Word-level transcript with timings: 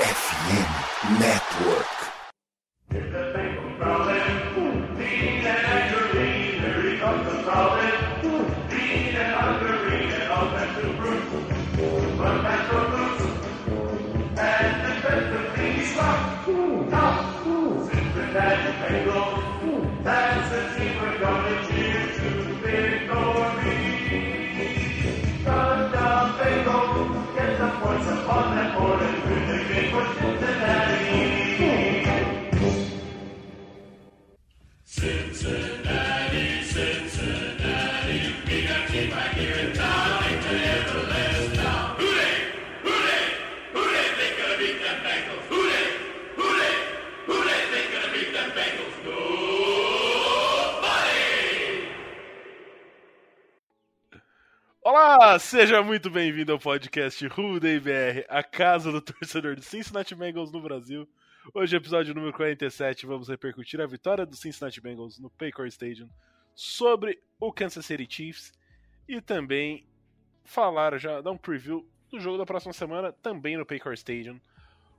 FM 0.00 1.20
Network. 1.20 3.29
Seja 55.38 55.82
muito 55.82 56.10
bem-vindo 56.10 56.50
ao 56.50 56.58
podcast 56.58 57.24
Ruday 57.28 57.78
BR, 57.78 58.24
a 58.28 58.42
casa 58.42 58.90
do 58.90 59.00
torcedor 59.00 59.54
do 59.54 59.62
Cincinnati 59.62 60.14
Bengals 60.14 60.50
no 60.50 60.60
Brasil. 60.60 61.08
Hoje, 61.54 61.76
episódio 61.76 62.14
número 62.14 62.32
47, 62.32 63.06
vamos 63.06 63.28
repercutir 63.28 63.80
a 63.80 63.86
vitória 63.86 64.26
do 64.26 64.34
Cincinnati 64.34 64.80
Bengals 64.80 65.20
no 65.20 65.30
Paycor 65.30 65.66
Stadium 65.66 66.08
sobre 66.54 67.22
o 67.38 67.52
Kansas 67.52 67.86
City 67.86 68.06
Chiefs 68.08 68.52
e 69.06 69.20
também 69.20 69.86
falar 70.44 70.98
já, 70.98 71.20
dar 71.20 71.30
um 71.30 71.38
preview 71.38 71.88
do 72.10 72.18
jogo 72.18 72.38
da 72.38 72.46
próxima 72.46 72.72
semana, 72.72 73.12
também 73.12 73.56
no 73.56 73.66
Paycor 73.66 73.92
Stadium, 73.92 74.40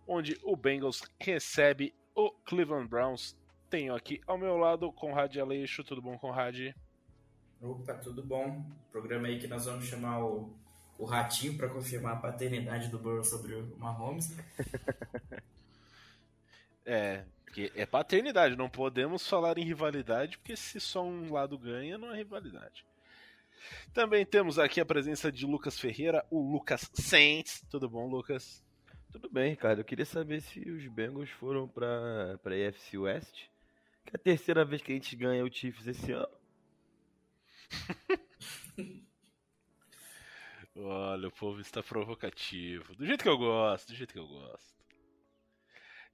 onde 0.07 0.37
o 0.43 0.55
Bengals 0.55 1.03
recebe 1.19 1.93
o 2.15 2.31
Cleveland 2.45 2.87
Browns. 2.87 3.35
Tenho 3.69 3.93
aqui 3.93 4.21
ao 4.25 4.37
meu 4.37 4.55
lado 4.55 4.87
o 4.87 4.93
Conrad 4.93 5.35
Aleixo, 5.37 5.83
tudo 5.83 6.01
bom, 6.01 6.17
Conrad? 6.17 6.73
Opa, 7.61 7.93
tudo 7.93 8.23
bom? 8.23 8.65
Programa 8.91 9.27
aí 9.27 9.37
que 9.37 9.45
nós 9.45 9.65
vamos 9.65 9.85
chamar 9.85 10.23
o, 10.25 10.51
o 10.97 11.05
Ratinho 11.05 11.55
para 11.55 11.69
confirmar 11.69 12.13
a 12.13 12.19
paternidade 12.19 12.89
do 12.89 12.97
Burrow 12.97 13.23
sobre 13.23 13.53
o 13.53 13.77
Mahomes. 13.77 14.35
é, 16.83 17.23
porque 17.45 17.71
é 17.75 17.85
paternidade, 17.85 18.55
não 18.55 18.67
podemos 18.67 19.27
falar 19.27 19.59
em 19.59 19.63
rivalidade, 19.63 20.39
porque 20.39 20.55
se 20.55 20.79
só 20.79 21.03
um 21.03 21.31
lado 21.31 21.55
ganha, 21.55 21.99
não 21.99 22.11
é 22.11 22.17
rivalidade. 22.17 22.83
Também 23.93 24.25
temos 24.25 24.57
aqui 24.57 24.81
a 24.81 24.85
presença 24.85 25.31
de 25.31 25.45
Lucas 25.45 25.79
Ferreira, 25.79 26.25
o 26.31 26.41
Lucas 26.41 26.89
Saints. 26.95 27.63
Tudo 27.69 27.87
bom, 27.87 28.07
Lucas? 28.07 28.63
Tudo 29.11 29.29
bem, 29.29 29.51
Ricardo. 29.51 29.79
Eu 29.79 29.85
queria 29.85 30.05
saber 30.05 30.41
se 30.41 30.67
os 30.67 30.87
Bengals 30.87 31.29
foram 31.29 31.67
para 31.67 32.39
a 32.43 32.69
AFC 32.69 32.97
West, 32.97 33.43
que 34.03 34.15
é 34.15 34.15
a 34.15 34.19
terceira 34.19 34.65
vez 34.65 34.81
que 34.81 34.91
a 34.91 34.95
gente 34.95 35.15
ganha 35.15 35.45
o 35.45 35.53
Chiefs 35.53 35.85
esse 35.85 36.11
ano. 36.11 36.40
Olha, 40.75 41.27
o 41.27 41.31
povo 41.31 41.59
está 41.59 41.83
provocativo. 41.83 42.95
Do 42.95 43.05
jeito 43.05 43.23
que 43.23 43.29
eu 43.29 43.37
gosto, 43.37 43.89
do 43.89 43.95
jeito 43.95 44.13
que 44.13 44.19
eu 44.19 44.27
gosto. 44.27 44.71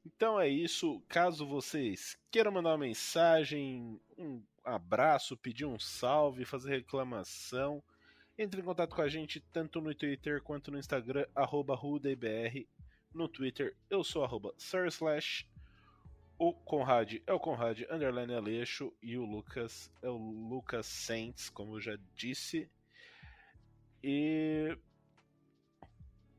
Então 0.06 0.40
é 0.40 0.48
isso. 0.48 1.02
Caso 1.08 1.46
vocês 1.46 2.18
queiram 2.32 2.52
mandar 2.52 2.72
uma 2.72 2.78
mensagem, 2.78 4.00
um 4.18 4.42
abraço, 4.64 5.38
pedir 5.38 5.66
um 5.66 5.78
salve, 5.78 6.46
fazer 6.46 6.70
reclamação, 6.72 7.84
entre 8.38 8.62
em 8.62 8.64
contato 8.64 8.96
com 8.96 9.02
a 9.02 9.10
gente 9.10 9.40
tanto 9.40 9.82
no 9.82 9.94
Twitter 9.94 10.42
quanto 10.42 10.72
no 10.72 10.80
Instagram, 10.80 11.26
arroba. 11.36 11.78
No 13.14 13.28
Twitter, 13.28 13.76
eu 13.90 14.04
sou 14.04 14.24
arroba 14.24 14.54
Slash. 14.58 15.48
O 16.40 16.54
Conrad 16.54 17.16
é 17.26 17.34
o 17.34 17.40
Conrad 17.40 17.82
Underline 17.90 18.34
Aleixo 18.34 18.94
e 19.02 19.18
o 19.18 19.26
Lucas 19.26 19.92
é 20.04 20.10
o 20.10 20.18
Lucas 20.18 20.86
Saints, 20.86 21.50
como 21.50 21.76
eu 21.76 21.82
já 21.82 21.98
disse. 22.16 22.70
E 24.04 24.78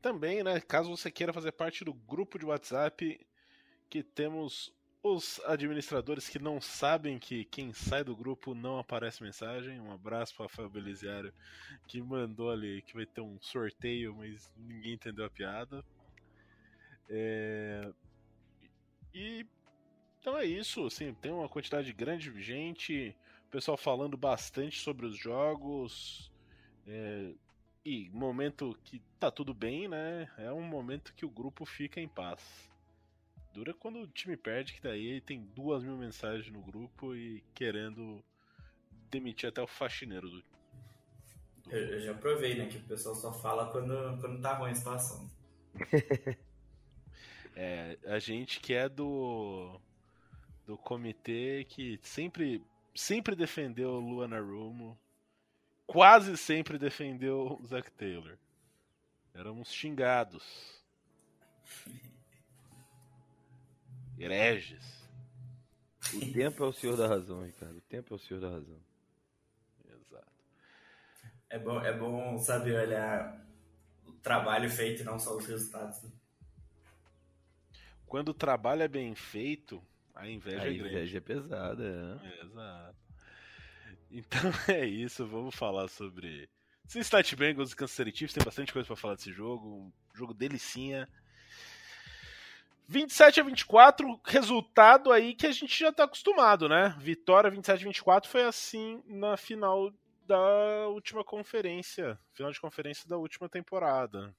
também, 0.01 0.41
né, 0.41 0.61
caso 0.61 0.89
você 0.89 1.11
queira 1.11 1.33
fazer 1.33 1.51
parte 1.51 1.83
do 1.83 1.93
grupo 1.93 2.39
de 2.39 2.45
WhatsApp, 2.45 3.19
que 3.89 4.01
temos 4.01 4.73
os 5.01 5.39
administradores 5.45 6.27
que 6.27 6.39
não 6.39 6.59
sabem 6.59 7.19
que 7.19 7.45
quem 7.45 7.73
sai 7.73 8.03
do 8.03 8.15
grupo 8.15 8.53
não 8.53 8.79
aparece 8.79 9.23
mensagem. 9.23 9.79
Um 9.79 9.91
abraço 9.91 10.35
para 10.35 10.49
Fábio 10.49 10.69
Beliziário, 10.69 11.33
que 11.87 12.01
mandou 12.01 12.49
ali 12.51 12.81
que 12.83 12.93
vai 12.93 13.05
ter 13.05 13.21
um 13.21 13.37
sorteio, 13.41 14.15
mas 14.15 14.49
ninguém 14.55 14.93
entendeu 14.93 15.25
a 15.25 15.29
piada. 15.29 15.83
É... 17.09 17.91
E 19.13 19.45
então 20.19 20.37
é 20.37 20.45
isso, 20.45 20.85
assim, 20.85 21.13
tem 21.13 21.31
uma 21.31 21.47
quantidade 21.47 21.91
grande 21.93 22.31
de 22.31 22.41
gente, 22.41 23.15
o 23.47 23.51
pessoal 23.51 23.77
falando 23.77 24.17
bastante 24.17 24.79
sobre 24.79 25.05
os 25.05 25.17
jogos. 25.17 26.31
É, 26.85 27.31
e 27.85 28.09
momento 28.09 28.77
que 28.83 29.01
tá 29.19 29.31
tudo 29.31 29.53
bem, 29.53 29.87
né? 29.87 30.29
É 30.37 30.51
um 30.51 30.61
momento 30.61 31.13
que 31.15 31.25
o 31.25 31.29
grupo 31.29 31.65
fica 31.65 31.99
em 32.01 32.07
paz. 32.07 32.69
Dura 33.53 33.73
quando 33.73 34.01
o 34.01 34.07
time 34.07 34.37
perde, 34.37 34.73
que 34.73 34.81
daí 34.81 35.21
tem 35.21 35.41
duas 35.55 35.83
mil 35.83 35.97
mensagens 35.97 36.51
no 36.51 36.61
grupo 36.61 37.15
e 37.15 37.43
querendo 37.53 38.23
demitir 39.09 39.49
até 39.49 39.61
o 39.61 39.67
faxineiro 39.67 40.29
do. 40.29 40.43
do... 41.63 41.71
Eu, 41.71 41.93
eu, 41.93 42.01
já 42.01 42.13
provei, 42.13 42.55
né? 42.55 42.67
Que 42.67 42.77
o 42.77 42.83
pessoal 42.83 43.15
só 43.15 43.33
fala 43.33 43.71
quando, 43.71 44.19
quando 44.19 44.41
tá 44.41 44.53
ruim 44.53 44.71
a 44.71 44.75
situação. 44.75 45.31
é, 47.55 47.97
a 48.05 48.19
gente 48.19 48.59
que 48.59 48.73
é 48.73 48.87
do 48.87 49.81
do 50.69 50.77
comitê 50.77 51.65
que 51.67 51.99
sempre, 52.03 52.63
sempre 52.93 53.35
defendeu 53.35 53.89
o 53.89 53.99
Luana 53.99 54.39
Rumo, 54.39 54.95
quase 55.87 56.37
sempre 56.37 56.77
defendeu 56.77 57.57
o 57.59 57.65
Zack 57.65 57.89
Taylor. 57.93 58.37
Éramos 59.33 59.73
xingados. 59.73 60.45
Hereges. 64.19 65.09
O 66.13 66.31
tempo 66.31 66.63
é 66.63 66.67
o 66.67 66.71
senhor 66.73 66.95
da 66.95 67.07
razão, 67.07 67.43
Ricardo. 67.43 67.77
O 67.77 67.81
tempo 67.81 68.13
é 68.13 68.15
o 68.15 68.19
senhor 68.19 68.39
da 68.39 68.49
razão. 68.51 68.79
Exato. 69.87 70.31
É 71.49 71.57
bom, 71.57 71.81
é 71.81 71.97
bom 71.97 72.37
saber 72.37 72.75
olhar 72.75 73.43
o 74.05 74.11
trabalho 74.13 74.69
feito 74.69 75.01
e 75.01 75.05
não 75.05 75.17
só 75.17 75.35
os 75.35 75.47
resultados. 75.47 76.03
Né? 76.03 76.11
Quando 78.05 78.29
o 78.29 78.35
trabalho 78.35 78.83
é 78.83 78.87
bem 78.87 79.15
feito, 79.15 79.83
a 80.15 80.27
inveja 80.27 80.61
a 80.61 80.67
é 80.67 80.73
grande. 80.73 80.79
inveja 80.79 81.17
é 81.17 81.21
pesada, 81.21 82.19
é. 82.23 82.45
Exato. 82.45 82.95
Então 84.11 84.41
é 84.67 84.85
isso, 84.85 85.25
vamos 85.25 85.55
falar 85.55 85.87
sobre 85.87 86.49
Cincinnati 86.87 87.35
Bengals 87.35 87.71
e 87.71 87.75
Kansas 87.75 87.95
City 87.95 88.17
Chiefs. 88.17 88.33
Tem 88.33 88.43
bastante 88.43 88.73
coisa 88.73 88.87
para 88.87 88.95
falar 88.95 89.15
desse 89.15 89.31
jogo, 89.31 89.67
um 89.67 89.91
jogo 90.15 90.33
delicinha. 90.33 91.07
27 92.87 93.39
a 93.39 93.43
24, 93.43 94.19
resultado 94.25 95.11
aí 95.11 95.35
que 95.35 95.45
a 95.45 95.51
gente 95.51 95.77
já 95.77 95.91
tá 95.91 96.05
acostumado, 96.05 96.67
né? 96.67 96.95
Vitória 96.97 97.51
27 97.51 97.83
a 97.83 97.85
24 97.85 98.27
foi 98.29 98.43
assim 98.43 99.03
na 99.05 99.37
final 99.37 99.93
da 100.25 100.87
última 100.87 101.23
conferência, 101.23 102.19
final 102.33 102.51
de 102.51 102.59
conferência 102.59 103.07
da 103.07 103.17
última 103.17 103.47
temporada. 103.47 104.35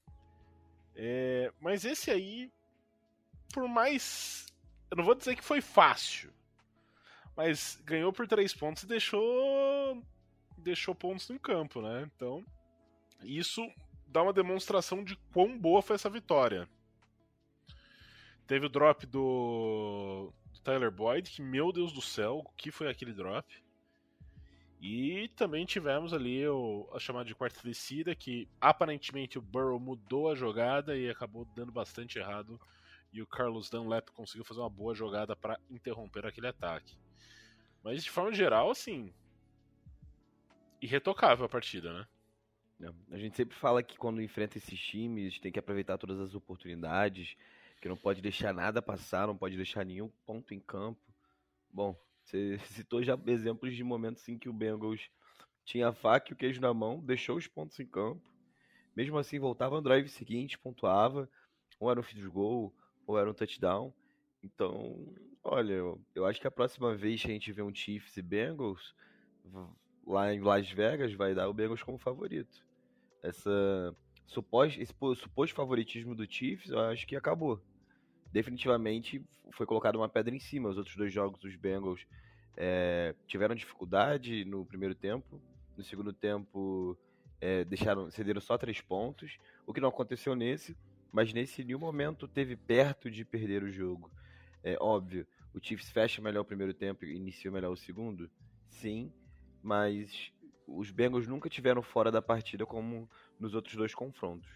É, 0.93 1.51
mas 1.61 1.85
esse 1.85 2.11
aí, 2.11 2.51
por 3.53 3.69
mais 3.69 4.50
eu 4.91 4.97
não 4.97 5.05
vou 5.05 5.15
dizer 5.15 5.37
que 5.37 5.43
foi 5.43 5.61
fácil, 5.61 6.31
mas 7.35 7.81
ganhou 7.85 8.11
por 8.11 8.27
três 8.27 8.53
pontos 8.53 8.83
e 8.83 8.87
deixou 8.87 10.03
deixou 10.57 10.93
pontos 10.93 11.29
no 11.29 11.39
campo, 11.39 11.81
né? 11.81 12.07
Então, 12.13 12.45
isso 13.23 13.67
dá 14.05 14.21
uma 14.21 14.33
demonstração 14.33 15.03
de 15.03 15.15
quão 15.33 15.57
boa 15.57 15.81
foi 15.81 15.95
essa 15.95 16.09
vitória. 16.09 16.69
Teve 18.45 18.65
o 18.65 18.69
drop 18.69 19.07
do, 19.07 20.31
do 20.53 20.59
Tyler 20.59 20.91
Boyd, 20.91 21.31
que 21.31 21.41
meu 21.41 21.71
Deus 21.71 21.93
do 21.93 22.01
céu, 22.01 22.39
o 22.39 22.49
que 22.57 22.69
foi 22.69 22.89
aquele 22.89 23.13
drop? 23.13 23.47
E 24.81 25.29
também 25.29 25.65
tivemos 25.65 26.13
ali 26.13 26.45
o, 26.47 26.89
a 26.93 26.99
chamada 26.99 27.25
de 27.25 27.35
quarta 27.35 27.61
descida, 27.63 28.13
que 28.13 28.47
aparentemente 28.59 29.37
o 29.37 29.41
Burrow 29.41 29.79
mudou 29.79 30.29
a 30.29 30.35
jogada 30.35 30.97
e 30.97 31.09
acabou 31.09 31.45
dando 31.55 31.71
bastante 31.71 32.19
errado 32.19 32.59
e 33.11 33.21
o 33.21 33.27
Carlos 33.27 33.69
Dunlap 33.69 34.09
conseguiu 34.11 34.45
fazer 34.45 34.59
uma 34.59 34.69
boa 34.69 34.95
jogada 34.95 35.35
para 35.35 35.59
interromper 35.69 36.25
aquele 36.25 36.47
ataque. 36.47 36.97
Mas 37.83 38.03
de 38.03 38.09
forma 38.09 38.33
geral, 38.33 38.69
assim, 38.69 39.13
irretocável 40.81 41.45
a 41.45 41.49
partida, 41.49 41.93
né? 41.93 42.07
A 43.11 43.17
gente 43.17 43.37
sempre 43.37 43.55
fala 43.55 43.83
que 43.83 43.97
quando 43.97 44.21
enfrenta 44.21 44.57
esses 44.57 44.79
times 44.79 45.39
tem 45.39 45.51
que 45.51 45.59
aproveitar 45.59 45.97
todas 45.97 46.19
as 46.19 46.33
oportunidades. 46.33 47.35
que 47.79 47.89
não 47.89 47.97
pode 47.97 48.21
deixar 48.21 48.53
nada 48.53 48.81
passar, 48.81 49.27
não 49.27 49.37
pode 49.37 49.55
deixar 49.55 49.83
nenhum 49.83 50.09
ponto 50.25 50.53
em 50.53 50.59
campo. 50.59 51.01
Bom, 51.69 51.95
você 52.23 52.59
citou 52.59 53.03
já 53.03 53.17
exemplos 53.27 53.75
de 53.75 53.83
momentos 53.83 54.27
em 54.29 54.37
que 54.37 54.49
o 54.49 54.53
Bengals 54.53 55.09
tinha 55.65 55.89
a 55.89 55.93
faca 55.93 56.31
e 56.31 56.33
o 56.33 56.35
queijo 56.35 56.61
na 56.61 56.73
mão, 56.73 56.99
deixou 56.99 57.37
os 57.37 57.47
pontos 57.47 57.79
em 57.79 57.85
campo, 57.85 58.21
mesmo 58.95 59.17
assim 59.17 59.39
voltava 59.39 59.75
no 59.75 59.81
drive 59.81 60.07
seguinte, 60.09 60.57
pontuava, 60.57 61.29
ou 61.79 61.89
era 61.89 61.99
um 61.99 62.03
field 62.03 62.27
goal, 62.29 62.73
ou 63.05 63.17
era 63.17 63.29
um 63.29 63.33
touchdown. 63.33 63.93
Então, 64.43 65.13
olha, 65.43 65.73
eu, 66.15 66.25
acho 66.25 66.39
que 66.39 66.47
a 66.47 66.51
próxima 66.51 66.95
vez 66.95 67.21
que 67.21 67.27
a 67.27 67.33
gente 67.33 67.51
vê 67.51 67.61
um 67.61 67.73
Chiefs 67.73 68.17
e 68.17 68.21
Bengals, 68.21 68.95
lá 70.05 70.33
em 70.33 70.41
Las 70.41 70.69
Vegas, 70.69 71.13
vai 71.13 71.35
dar 71.35 71.49
o 71.49 71.53
Bengals 71.53 71.83
como 71.83 71.97
favorito. 71.97 72.65
Essa 73.21 73.95
suposto, 74.25 74.81
esse 74.81 74.93
suposto 75.17 75.55
favoritismo 75.55 76.15
do 76.15 76.29
Chiefs, 76.29 76.71
eu 76.71 76.79
acho 76.79 77.05
que 77.05 77.15
acabou. 77.15 77.61
Definitivamente 78.31 79.23
foi 79.51 79.65
colocada 79.65 79.97
uma 79.97 80.09
pedra 80.09 80.33
em 80.33 80.39
cima. 80.39 80.69
Os 80.69 80.77
outros 80.77 80.95
dois 80.95 81.13
jogos 81.13 81.39
dos 81.39 81.55
Bengals 81.55 82.05
é, 82.55 83.13
tiveram 83.27 83.53
dificuldade 83.53 84.45
no 84.45 84.65
primeiro 84.65 84.95
tempo. 84.95 85.41
No 85.77 85.83
segundo 85.83 86.13
tempo, 86.13 86.97
é, 87.39 87.63
deixaram, 87.65 88.09
cederam 88.09 88.39
só 88.39 88.57
três 88.57 88.79
pontos, 88.79 89.37
o 89.65 89.73
que 89.73 89.81
não 89.81 89.89
aconteceu 89.89 90.35
nesse, 90.35 90.77
mas 91.11 91.33
nesse 91.33 91.63
nenhum 91.63 91.79
momento 91.79 92.27
teve 92.27 92.55
perto 92.55 93.09
de 93.09 93.25
perder 93.25 93.63
o 93.63 93.71
jogo. 93.71 94.11
É 94.63 94.77
óbvio, 94.79 95.27
o 95.53 95.59
Chiefs 95.59 95.89
fecha 95.89 96.21
melhor 96.21 96.41
o 96.41 96.45
primeiro 96.45 96.73
tempo 96.73 97.05
e 97.05 97.15
inicia 97.15 97.51
melhor 97.51 97.71
o 97.71 97.77
segundo, 97.77 98.29
sim, 98.69 99.11
mas 99.61 100.31
os 100.67 100.89
Bengals 100.91 101.27
nunca 101.27 101.49
tiveram 101.49 101.81
fora 101.81 102.11
da 102.11 102.21
partida 102.21 102.65
como 102.65 103.09
nos 103.39 103.53
outros 103.53 103.75
dois 103.75 103.93
confrontos. 103.93 104.49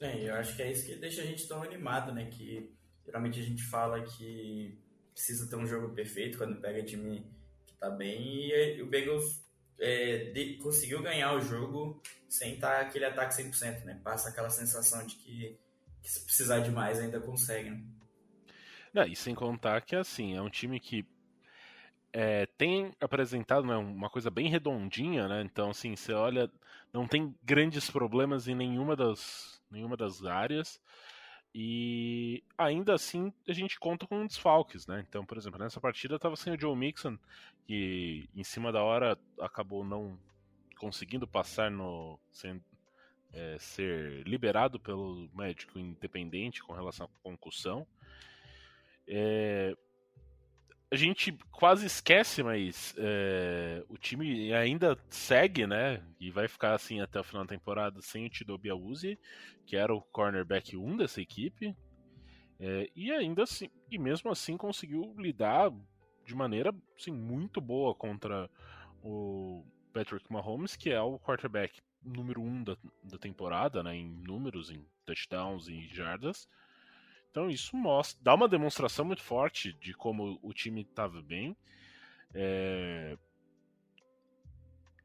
É, 0.00 0.28
eu 0.28 0.34
acho 0.34 0.56
que 0.56 0.62
é 0.62 0.70
isso 0.70 0.86
que 0.86 0.96
deixa 0.96 1.22
a 1.22 1.26
gente 1.26 1.46
tão 1.46 1.62
animado, 1.62 2.12
né? 2.12 2.26
Que 2.26 2.72
geralmente 3.04 3.38
a 3.38 3.42
gente 3.42 3.62
fala 3.64 4.02
que 4.02 4.78
precisa 5.12 5.48
ter 5.48 5.56
um 5.56 5.66
jogo 5.66 5.94
perfeito 5.94 6.38
quando 6.38 6.60
pega 6.60 6.82
time 6.82 7.30
que 7.66 7.74
tá 7.76 7.90
bem 7.90 8.50
e 8.50 8.82
o 8.82 8.86
Bengals 8.86 9.43
é, 9.78 10.30
de, 10.32 10.56
conseguiu 10.58 11.02
ganhar 11.02 11.34
o 11.34 11.40
jogo 11.40 12.00
sem 12.28 12.54
estar 12.54 12.76
tá 12.76 12.80
aquele 12.80 13.04
ataque 13.04 13.34
100%, 13.34 13.84
né? 13.84 14.00
Passa 14.02 14.28
aquela 14.28 14.50
sensação 14.50 15.06
de 15.06 15.16
que, 15.16 15.58
que 16.02 16.10
se 16.10 16.24
precisar 16.24 16.60
de 16.60 16.70
mais 16.70 16.98
ainda 16.98 17.20
consegue, 17.20 17.70
né? 17.70 17.82
Não, 18.92 19.04
e 19.04 19.16
sem 19.16 19.34
contar 19.34 19.80
que, 19.80 19.96
assim, 19.96 20.36
é 20.36 20.40
um 20.40 20.48
time 20.48 20.78
que 20.78 21.04
é, 22.12 22.46
tem 22.56 22.94
apresentado 23.00 23.66
né, 23.66 23.76
uma 23.76 24.08
coisa 24.08 24.30
bem 24.30 24.48
redondinha, 24.48 25.26
né? 25.26 25.42
Então, 25.42 25.70
assim, 25.70 25.96
você 25.96 26.12
olha, 26.12 26.48
não 26.92 27.08
tem 27.08 27.34
grandes 27.42 27.90
problemas 27.90 28.46
em 28.46 28.54
nenhuma 28.54 28.94
das, 28.94 29.60
nenhuma 29.68 29.96
das 29.96 30.24
áreas. 30.24 30.80
E 31.54 32.42
ainda 32.58 32.94
assim 32.94 33.32
a 33.48 33.52
gente 33.52 33.78
conta 33.78 34.06
com 34.08 34.26
desfalques, 34.26 34.88
né? 34.88 35.04
Então, 35.08 35.24
por 35.24 35.38
exemplo, 35.38 35.60
nessa 35.60 35.80
partida 35.80 36.16
estava 36.16 36.34
sem 36.34 36.52
o 36.52 36.60
Joe 36.60 36.76
Mixon, 36.76 37.16
que 37.64 38.28
em 38.34 38.42
cima 38.42 38.72
da 38.72 38.82
hora 38.82 39.16
acabou 39.40 39.84
não 39.84 40.18
conseguindo 40.76 41.28
passar 41.28 41.70
no. 41.70 42.18
Sem, 42.32 42.60
é, 43.32 43.56
ser 43.58 44.26
liberado 44.26 44.78
pelo 44.78 45.28
médico 45.34 45.78
independente 45.78 46.62
com 46.62 46.72
relação 46.72 47.06
à 47.06 47.22
concussão. 47.22 47.86
É, 49.06 49.76
a 50.90 50.96
gente 50.96 51.32
quase 51.50 51.86
esquece, 51.86 52.42
mas 52.42 52.94
é, 52.98 53.84
o 53.88 53.96
time 53.96 54.52
ainda 54.52 54.98
segue, 55.08 55.66
né? 55.66 56.02
E 56.20 56.30
vai 56.30 56.46
ficar 56.46 56.74
assim 56.74 57.00
até 57.00 57.18
o 57.18 57.24
final 57.24 57.44
da 57.44 57.54
temporada 57.54 58.00
sem 58.00 58.26
o 58.26 58.30
Tidobi 58.30 58.70
Awuzie, 58.70 59.18
que 59.66 59.76
era 59.76 59.94
o 59.94 60.00
cornerback 60.00 60.76
1 60.76 60.96
dessa 60.96 61.20
equipe. 61.20 61.76
É, 62.60 62.88
e 62.94 63.10
ainda 63.10 63.42
assim, 63.42 63.68
e 63.90 63.98
mesmo 63.98 64.30
assim 64.30 64.56
conseguiu 64.56 65.14
lidar 65.18 65.72
de 66.24 66.34
maneira 66.34 66.74
assim, 66.98 67.10
muito 67.10 67.60
boa 67.60 67.94
contra 67.94 68.48
o 69.02 69.64
Patrick 69.92 70.32
Mahomes, 70.32 70.76
que 70.76 70.90
é 70.90 71.00
o 71.00 71.18
quarterback 71.18 71.80
número 72.02 72.40
1 72.40 72.64
da, 72.64 72.76
da 73.02 73.18
temporada, 73.18 73.82
né? 73.82 73.96
Em 73.96 74.08
números, 74.08 74.70
em 74.70 74.86
touchdowns 75.04 75.68
e 75.68 75.88
jardas. 75.88 76.48
Então 77.34 77.50
isso 77.50 77.76
mostra, 77.76 78.22
dá 78.22 78.32
uma 78.32 78.46
demonstração 78.46 79.04
muito 79.04 79.20
forte 79.20 79.72
de 79.72 79.92
como 79.92 80.38
o 80.40 80.52
time 80.52 80.82
estava 80.82 81.20
bem. 81.20 81.56
É... 82.32 83.18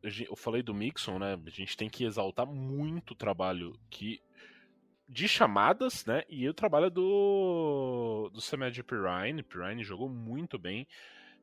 Eu 0.03 0.35
falei 0.35 0.61
do 0.61 0.71
Mixon, 0.71 1.17
né? 1.17 1.33
A 1.43 1.49
gente 1.49 1.75
tem 1.75 1.89
que 1.89 2.03
exaltar 2.03 2.45
muito 2.45 3.11
o 3.11 3.15
trabalho 3.15 3.75
que 3.89 4.21
de 5.07 5.27
chamadas, 5.27 6.05
né? 6.05 6.23
E 6.29 6.47
o 6.47 6.53
trabalho 6.53 6.91
do 6.91 8.29
do 8.31 8.39
Samed 8.39 8.83
Pirine. 8.83 9.41
Pirine 9.41 9.83
jogou 9.83 10.07
muito 10.07 10.59
bem. 10.59 10.87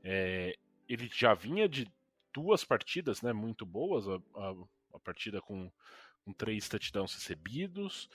É... 0.04 0.56
Ele 0.88 1.10
já 1.12 1.34
vinha 1.34 1.68
de 1.68 1.90
duas 2.32 2.62
partidas, 2.62 3.22
né? 3.22 3.32
Muito 3.32 3.66
boas. 3.66 4.06
A, 4.06 4.20
a, 4.36 4.54
a 4.94 5.00
partida 5.00 5.40
com, 5.40 5.68
com 6.24 6.32
três 6.32 6.68
touchdowns 6.68 7.12
recebidos 7.12 8.08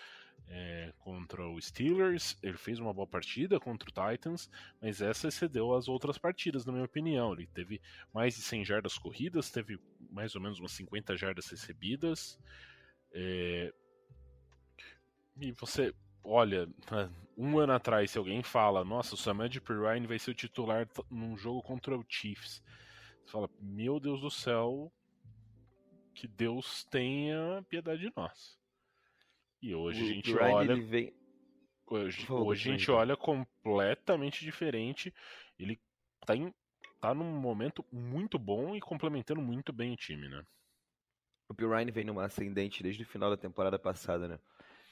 é, 0.47 0.93
contra 0.99 1.47
o 1.47 1.61
Steelers, 1.61 2.37
ele 2.43 2.57
fez 2.57 2.79
uma 2.79 2.93
boa 2.93 3.07
partida 3.07 3.59
contra 3.59 3.89
o 3.89 4.11
Titans, 4.11 4.49
mas 4.81 5.01
essa 5.01 5.27
excedeu 5.27 5.73
as 5.73 5.87
outras 5.87 6.17
partidas, 6.17 6.65
na 6.65 6.73
minha 6.73 6.85
opinião. 6.85 7.33
Ele 7.33 7.47
teve 7.47 7.81
mais 8.13 8.35
de 8.35 8.41
100 8.41 8.65
jardas 8.65 8.97
corridas, 8.97 9.49
teve 9.49 9.79
mais 10.09 10.35
ou 10.35 10.41
menos 10.41 10.59
umas 10.59 10.71
50 10.73 11.15
jardas 11.15 11.47
recebidas. 11.49 12.39
É... 13.13 13.73
E 15.39 15.51
você 15.53 15.93
olha, 16.23 16.67
um 17.37 17.57
ano 17.59 17.73
atrás, 17.73 18.11
se 18.11 18.17
alguém 18.17 18.43
fala, 18.43 18.83
nossa, 18.83 19.15
o 19.15 19.17
Samad 19.17 19.59
Pirine 19.61 20.07
vai 20.07 20.19
ser 20.19 20.31
o 20.31 20.35
titular 20.35 20.87
num 21.09 21.35
jogo 21.37 21.61
contra 21.61 21.97
o 21.97 22.05
Chiefs, 22.07 22.61
você 23.23 23.31
fala, 23.31 23.49
meu 23.59 23.99
Deus 23.99 24.21
do 24.21 24.29
céu, 24.29 24.91
que 26.13 26.27
Deus 26.27 26.83
tenha 26.85 27.63
piedade 27.69 28.01
de 28.01 28.13
nós. 28.15 28.60
E 29.61 29.75
hoje 29.75 30.01
o 30.01 30.05
a 30.05 30.07
gente 30.07 30.33
Ryan, 30.33 30.53
olha. 30.53 30.75
Vem... 30.81 31.13
Hoje, 31.87 32.25
hoje 32.31 32.69
a 32.69 32.71
gente 32.71 32.89
olha 32.89 33.15
completamente 33.15 34.43
diferente. 34.43 35.13
Ele 35.59 35.79
tá, 36.25 36.35
em, 36.35 36.53
tá 36.99 37.13
num 37.13 37.39
momento 37.39 37.85
muito 37.91 38.39
bom 38.39 38.75
e 38.75 38.79
complementando 38.79 39.41
muito 39.41 39.73
bem 39.73 39.93
o 39.93 39.97
time, 39.97 40.27
né? 40.27 40.43
O 41.49 41.53
Pirine 41.53 41.91
vem 41.91 42.05
numa 42.05 42.25
ascendente 42.25 42.81
desde 42.81 43.03
o 43.03 43.05
final 43.05 43.29
da 43.29 43.35
temporada 43.35 43.77
passada, 43.77 44.27
né? 44.27 44.39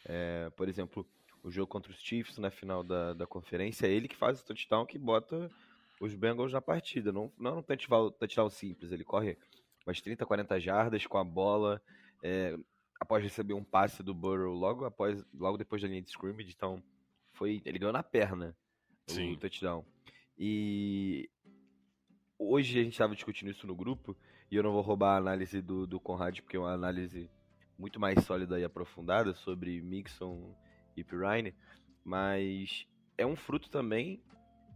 É, 0.06 0.50
por 0.58 0.68
exemplo, 0.68 1.08
o 1.42 1.50
jogo 1.50 1.68
contra 1.68 1.92
os 1.92 2.00
Chiefs 2.00 2.38
na 2.38 2.52
final 2.52 2.84
da, 2.84 3.14
da 3.14 3.26
conferência, 3.26 3.88
é 3.88 3.92
ele 3.92 4.10
que 4.10 4.16
faz 4.16 4.42
o 4.42 4.46
touchdown 4.46 4.86
que 4.86 5.00
bota 5.00 5.50
os 6.02 6.14
Bengals 6.14 6.52
na 6.52 6.62
partida. 6.62 7.14
Não, 7.14 7.32
não 7.38 7.52
é 7.52 7.54
um 7.56 7.64
touchdown, 7.64 8.12
touchdown 8.12 8.50
simples, 8.50 8.92
ele 8.92 9.06
corre 9.06 9.38
umas 9.88 10.02
30, 10.02 10.26
40 10.26 10.60
jardas 10.60 11.06
com 11.08 11.18
a 11.18 11.24
bola. 11.24 11.82
É, 12.22 12.58
após 13.00 13.24
receber 13.24 13.54
um 13.54 13.64
passe 13.64 14.04
do 14.04 14.14
Burrow 14.14 14.54
logo 14.54 14.86
após, 14.86 15.24
logo 15.34 15.58
depois 15.58 15.82
da 15.82 15.88
linha 15.88 16.02
de 16.02 16.10
scrimmage, 16.10 16.54
então 16.56 16.84
foi, 17.34 17.62
ele 17.66 17.80
ganhou 17.80 17.94
na 17.94 18.04
perna 18.04 18.56
Sim. 19.08 19.34
o 19.34 19.38
touchdown. 19.38 19.86
E 20.38 21.30
hoje 22.38 22.80
a 22.80 22.84
gente 22.84 22.94
estava 22.94 23.16
discutindo 23.16 23.52
isso 23.52 23.66
no 23.66 23.76
grupo 23.76 24.16
e 24.52 24.56
eu 24.56 24.64
não 24.64 24.74
vou 24.74 24.82
roubar 24.82 25.16
a 25.16 25.18
análise 25.18 25.62
do, 25.62 25.88
do 25.88 26.00
Conrad 26.00 26.40
porque 26.42 26.58
é 26.58 26.60
uma 26.60 26.74
análise 26.74 27.30
muito 27.78 28.00
mais 28.00 28.24
sólida 28.26 28.60
e 28.60 28.64
aprofundada 28.64 29.34
sobre 29.34 29.82
Mixon 29.82 30.54
e 30.98 31.04
Pirine, 31.04 31.54
mas 32.04 32.86
é 33.18 33.26
um 33.26 33.36
fruto 33.36 33.70
também 33.70 34.22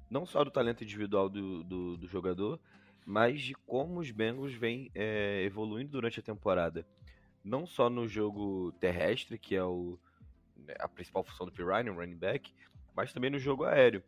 não 0.10 0.26
só 0.26 0.44
do 0.44 0.52
talento 0.52 0.84
individual 0.84 1.28
do, 1.28 1.64
do, 1.64 1.98
do 1.98 2.08
jogador, 2.08 2.60
mas 3.06 3.42
de 3.42 3.54
como 3.66 4.00
os 4.00 4.12
Bengals 4.12 4.54
vêm 4.54 4.90
é, 4.94 5.44
evoluindo 5.44 5.92
durante 5.92 6.20
a 6.20 6.24
temporada 6.24 6.86
não 7.44 7.66
só 7.66 7.90
no 7.90 8.08
jogo 8.08 8.72
terrestre, 8.80 9.38
que 9.38 9.56
é 9.56 9.64
o, 9.64 10.00
né, 10.56 10.74
a 10.80 10.88
principal 10.88 11.24
função 11.24 11.46
do 11.46 11.52
Pirine, 11.52 11.90
o 11.90 11.96
running 11.96 12.16
back, 12.16 12.54
mas 12.96 13.12
também 13.12 13.30
no 13.30 13.40
jogo 13.40 13.66
aéreo. 13.66 14.04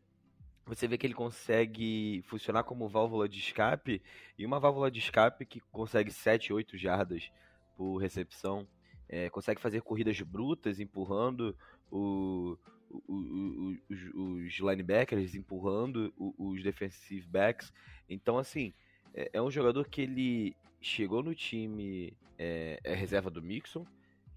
Você 0.66 0.88
vê 0.88 0.98
que 0.98 1.06
ele 1.06 1.14
consegue 1.14 2.24
funcionar 2.28 2.64
como 2.64 2.88
válvula 2.88 3.30
de 3.30 3.38
escape, 3.38 4.02
e 4.38 4.46
uma 4.46 4.60
válvula 4.60 4.90
de 4.90 5.00
escape 5.00 5.46
que 5.46 5.60
consegue 5.72 6.12
7, 6.12 6.52
8 6.52 6.78
jardas 6.78 7.32
por 7.78 7.98
recepção, 7.98 8.68
é, 9.08 9.30
consegue 9.30 9.62
fazer 9.62 9.82
corridas 9.82 10.20
brutas, 10.22 10.80
empurrando 10.80 11.56
o, 11.92 12.58
o, 12.90 13.14
o, 13.14 13.78
os, 13.90 14.04
os, 14.14 14.54
linebackers, 14.60 15.36
empurrando 15.36 16.12
os 16.18 16.64
defensive 16.64 17.28
backs. 17.28 17.72
Então, 18.10 18.38
assim, 18.38 18.74
é, 19.14 19.30
é 19.34 19.42
um 19.42 19.52
jogador 19.52 19.88
que 19.88 20.02
ele 20.02 20.56
chegou 20.82 21.22
no 21.22 21.36
time, 21.36 22.16
é, 22.38 22.80
é, 22.84 22.94
reserva 22.94 23.30
do 23.30 23.42
Mixon, 23.42 23.86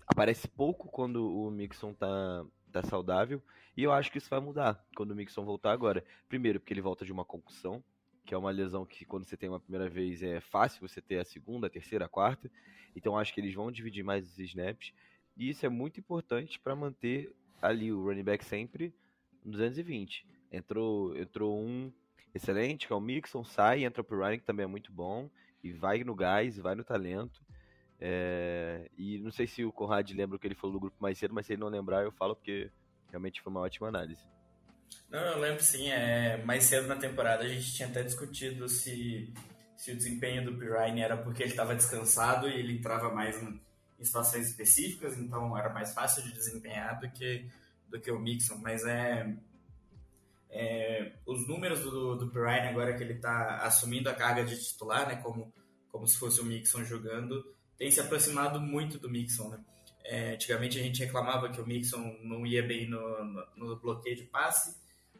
aparece 0.07 0.49
pouco 0.49 0.89
quando 0.89 1.31
o 1.31 1.51
Mixon 1.51 1.93
tá, 1.93 2.45
tá 2.73 2.83
saudável, 2.83 3.43
e 3.77 3.83
eu 3.83 3.93
acho 3.93 4.11
que 4.11 4.19
isso 4.19 4.31
vai 4.31 4.41
mudar 4.41 4.85
quando 4.97 5.13
o 5.13 5.15
Mixon 5.15 5.45
voltar 5.45 5.73
agora. 5.73 6.05
Primeiro, 6.29 6.59
porque 6.59 6.73
ele 6.73 6.81
volta 6.81 7.05
de 7.05 7.13
uma 7.13 7.25
concussão, 7.25 7.83
que 8.25 8.35
é 8.35 8.39
uma 8.39 8.51
lesão 8.51 8.85
que 8.85 9.05
quando 9.05 9.25
você 9.25 9.37
tem 9.37 9.49
uma 9.49 9.61
primeira 9.61 9.89
vez 9.89 10.23
é 10.23 10.41
fácil 10.41 10.87
você 10.87 11.01
ter 11.01 11.19
a 11.19 11.25
segunda, 11.25 11.67
a 11.67 11.71
terceira, 11.71 12.05
a 12.05 12.09
quarta, 12.09 12.51
então 12.95 13.17
acho 13.17 13.33
que 13.33 13.41
eles 13.41 13.55
vão 13.55 13.71
dividir 13.71 14.05
mais 14.05 14.27
os 14.27 14.39
snaps, 14.39 14.93
e 15.37 15.49
isso 15.51 15.65
é 15.65 15.69
muito 15.69 16.01
importante 16.01 16.59
para 16.59 16.75
manter 16.75 17.33
ali 17.63 17.93
o 17.93 18.03
running 18.05 18.25
back 18.25 18.45
sempre 18.45 18.95
220. 19.45 20.27
Entrou, 20.51 21.17
entrou 21.17 21.59
um 21.59 21.93
excelente, 22.35 22.87
que 22.87 22.93
é 22.93 22.97
o 22.97 23.01
Mixon, 23.01 23.45
sai, 23.45 23.85
entra 23.85 24.03
pro 24.03 24.19
Ryan, 24.19 24.39
que 24.39 24.45
também 24.45 24.65
é 24.65 24.67
muito 24.67 24.93
bom, 24.93 25.31
e 25.63 25.73
vai 25.73 26.03
no 26.05 26.15
gás, 26.15 26.59
vai 26.59 26.75
no 26.75 26.85
talento. 26.85 27.41
É, 28.01 28.89
e 28.97 29.19
não 29.19 29.33
sei 29.33 29.47
se 29.47 29.65
o 29.65 29.73
Conrad 29.73 30.09
lembra 30.13 30.37
o 30.37 30.39
que 30.39 30.47
ele 30.47 30.55
falou 30.55 30.75
do 30.75 30.81
grupo 30.81 30.97
mais 31.01 31.19
cedo, 31.19 31.35
mas 31.35 31.47
se 31.47 31.53
ele 31.53 31.61
não 31.61 31.69
lembrar, 31.69 32.05
eu 32.05 32.13
falo 32.13 32.37
porque 32.37 32.71
realmente 33.09 33.41
foi 33.41 33.51
uma 33.51 33.61
ótima 33.61 33.89
análise. 33.89 34.23
Não, 35.11 35.19
eu 35.19 35.39
lembro 35.39 35.63
sim, 35.63 35.91
é, 35.91 36.43
mais 36.45 36.65
cedo 36.65 36.87
na 36.87 36.97
temporada 36.97 37.45
a 37.45 37.49
gente 37.49 37.73
tinha 37.73 37.89
até 37.89 38.03
discutido 38.03 38.69
se, 38.69 39.33
se 39.77 39.93
o 39.93 39.97
desempenho 39.97 40.45
do 40.45 40.57
Pirine 40.57 41.01
era 41.01 41.17
porque 41.17 41.43
ele 41.43 41.51
estava 41.51 41.75
descansado 41.75 42.49
e 42.49 42.55
ele 42.55 42.75
entrava 42.75 43.13
mais 43.13 43.43
em, 43.43 43.61
em 43.99 44.05
situações 44.05 44.47
específicas, 44.49 45.19
então 45.19 45.57
era 45.57 45.73
mais 45.73 45.93
fácil 45.93 46.23
de 46.23 46.33
desempenhar 46.33 47.01
do 47.01 47.11
que, 47.11 47.49
do 47.89 48.01
que 48.01 48.11
o 48.11 48.19
Mixon, 48.19 48.59
mas 48.59 48.85
é, 48.85 49.35
é, 50.51 51.13
os 51.27 51.47
números 51.49 51.81
do, 51.81 52.17
do 52.17 52.31
Pirine 52.31 52.69
agora 52.69 52.95
que 52.95 53.03
ele 53.03 53.15
está 53.15 53.63
assumindo 53.63 54.09
a 54.09 54.15
carga 54.15 54.45
de 54.45 54.63
titular, 54.63 55.09
né, 55.09 55.17
como, 55.17 55.53
como 55.91 56.07
se 56.07 56.19
fosse 56.19 56.41
o 56.41 56.45
Mixon 56.45 56.85
jogando, 56.85 57.58
tem 57.79 57.91
se 57.91 58.01
aproximado 58.01 58.61
muito 58.61 58.99
do 58.99 59.09
Mixon, 59.09 59.49
né? 59.51 59.61
É, 60.05 60.33
antigamente 60.33 60.79
a 60.79 60.83
gente 60.83 61.05
reclamava 61.05 61.51
que 61.51 61.61
o 61.61 61.67
Mixon 61.67 62.17
não 62.23 62.47
ia 62.47 62.63
bem 62.63 62.89
no, 62.89 63.25
no, 63.25 63.47
no 63.57 63.77
bloqueio 63.77 64.17
de 64.17 64.23
passe 64.23 64.75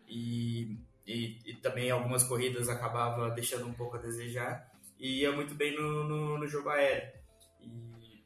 e, 0.09 0.79
e, 1.07 1.39
e, 1.45 1.55
também 1.57 1.91
algumas 1.91 2.25
corridas 2.25 2.71
acabava 2.71 3.31
deixando 3.31 3.67
um 3.67 3.73
pouco 3.75 3.97
a 3.97 4.01
desejar 4.01 4.67
e 4.99 5.21
ia 5.21 5.31
muito 5.31 5.55
bem 5.55 5.77
no, 5.77 6.39
no, 6.39 6.47
jogo 6.49 6.71
aéreo. 6.71 7.13
E 7.61 8.25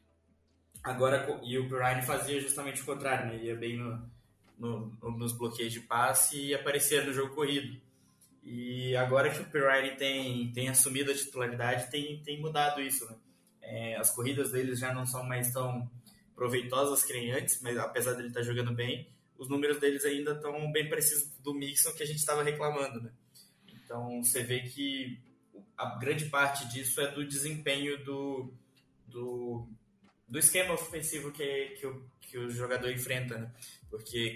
agora 0.84 1.40
e 1.42 1.58
o 1.58 1.68
Brian 1.68 2.00
fazia 2.02 2.40
justamente 2.40 2.80
o 2.80 2.86
contrário, 2.86 3.26
né? 3.26 3.42
ia 3.42 3.56
bem 3.56 3.76
no, 3.76 4.08
no, 4.56 5.18
nos 5.18 5.36
bloqueios 5.36 5.72
de 5.72 5.80
passe 5.80 6.40
e 6.40 6.54
aparecia 6.54 7.04
no 7.04 7.12
jogo 7.12 7.34
corrido. 7.34 7.76
E 8.44 8.94
agora 8.96 9.30
que 9.30 9.40
o 9.40 9.50
Pirine 9.50 9.96
tem, 9.96 10.52
tem 10.52 10.68
assumido 10.68 11.10
a 11.10 11.14
titularidade, 11.14 11.90
tem, 11.90 12.22
tem 12.22 12.40
mudado 12.40 12.80
isso. 12.80 13.04
Né? 13.08 13.16
É, 13.72 13.96
as 13.96 14.10
corridas 14.10 14.52
deles 14.52 14.78
já 14.78 14.92
não 14.92 15.06
são 15.06 15.24
mais 15.24 15.50
tão 15.50 15.90
proveitosas 16.34 17.02
que 17.02 17.14
nem 17.14 17.32
antes, 17.32 17.58
mas 17.62 17.78
apesar 17.78 18.12
dele 18.12 18.28
estar 18.28 18.40
tá 18.40 18.46
jogando 18.46 18.74
bem, 18.74 19.08
os 19.38 19.48
números 19.48 19.80
deles 19.80 20.04
ainda 20.04 20.32
estão 20.32 20.70
bem 20.70 20.90
precisos 20.90 21.30
do 21.38 21.54
Mixon 21.54 21.94
que 21.94 22.02
a 22.02 22.06
gente 22.06 22.18
estava 22.18 22.42
reclamando, 22.42 23.00
né? 23.00 23.10
Então 23.66 24.22
você 24.22 24.42
vê 24.42 24.60
que 24.60 25.18
a 25.74 25.98
grande 25.98 26.26
parte 26.26 26.68
disso 26.68 27.00
é 27.00 27.10
do 27.12 27.26
desempenho 27.26 28.04
do, 28.04 28.52
do, 29.06 29.66
do 30.28 30.38
esquema 30.38 30.74
ofensivo 30.74 31.32
que, 31.32 31.70
que, 31.80 31.86
o, 31.86 32.04
que 32.20 32.36
o 32.36 32.50
jogador 32.50 32.92
enfrenta, 32.92 33.38
né? 33.38 33.50
Porque 33.88 34.34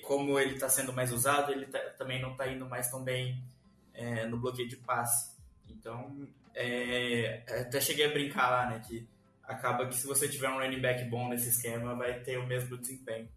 como, 0.00 0.38
ele 0.38 0.54
está 0.54 0.70
sendo 0.70 0.94
mais 0.94 1.12
usado, 1.12 1.52
ele 1.52 1.66
tá, 1.66 1.78
também 1.98 2.22
não 2.22 2.32
está 2.32 2.50
indo 2.50 2.64
mais 2.64 2.90
tão 2.90 3.04
bem 3.04 3.44
é, 3.92 4.24
no 4.24 4.38
bloqueio 4.38 4.66
de 4.66 4.78
passe. 4.78 5.36
Então, 5.68 6.26
é, 6.58 7.44
até 7.60 7.80
cheguei 7.80 8.06
a 8.06 8.12
brincar 8.12 8.50
lá, 8.50 8.70
né? 8.70 8.82
Que 8.86 9.06
acaba 9.44 9.86
que 9.86 9.94
se 9.94 10.06
você 10.06 10.28
tiver 10.28 10.48
um 10.48 10.58
running 10.58 10.80
back 10.80 11.04
bom 11.04 11.28
nesse 11.28 11.48
esquema, 11.48 11.94
vai 11.94 12.20
ter 12.20 12.36
o 12.36 12.46
mesmo 12.46 12.76
desempenho. 12.76 13.28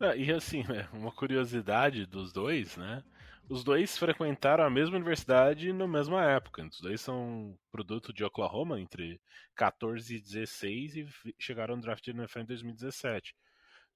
Ah, 0.00 0.16
e 0.16 0.32
assim, 0.32 0.64
né, 0.66 0.88
uma 0.94 1.12
curiosidade 1.12 2.06
dos 2.06 2.32
dois, 2.32 2.76
né? 2.76 3.04
Os 3.50 3.62
dois 3.62 3.98
frequentaram 3.98 4.64
a 4.64 4.70
mesma 4.70 4.96
universidade 4.96 5.72
na 5.72 5.86
mesma 5.86 6.24
época. 6.24 6.64
Os 6.64 6.80
dois 6.80 7.00
são 7.00 7.58
produto 7.70 8.12
de 8.12 8.24
Oklahoma 8.24 8.80
entre 8.80 9.20
14 9.56 10.16
e 10.16 10.20
16 10.20 10.96
e 10.96 11.08
chegaram 11.38 11.76
no 11.76 11.82
draft 11.82 12.06
no 12.08 12.22
NFL 12.22 12.38
em 12.38 12.44
2017. 12.46 13.34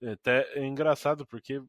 É 0.03 0.11
até 0.11 0.59
é 0.59 0.67
engraçado 0.67 1.25
porque 1.25 1.63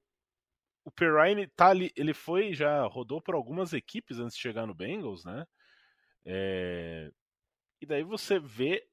o 0.84 0.92
Perrine 0.92 1.48
tá 1.48 1.68
ali, 1.68 1.92
ele 1.96 2.14
foi 2.14 2.54
já 2.54 2.84
rodou 2.86 3.22
por 3.22 3.36
algumas 3.36 3.72
equipes 3.72 4.20
antes 4.20 4.36
de 4.36 4.42
chegar 4.42 4.66
no 4.68 4.74
Bengals, 4.74 5.24
né? 5.24 5.46
É, 6.25 7.12
e 7.82 7.86
daí 7.86 8.03
você 8.03 8.39
vê 8.39 8.88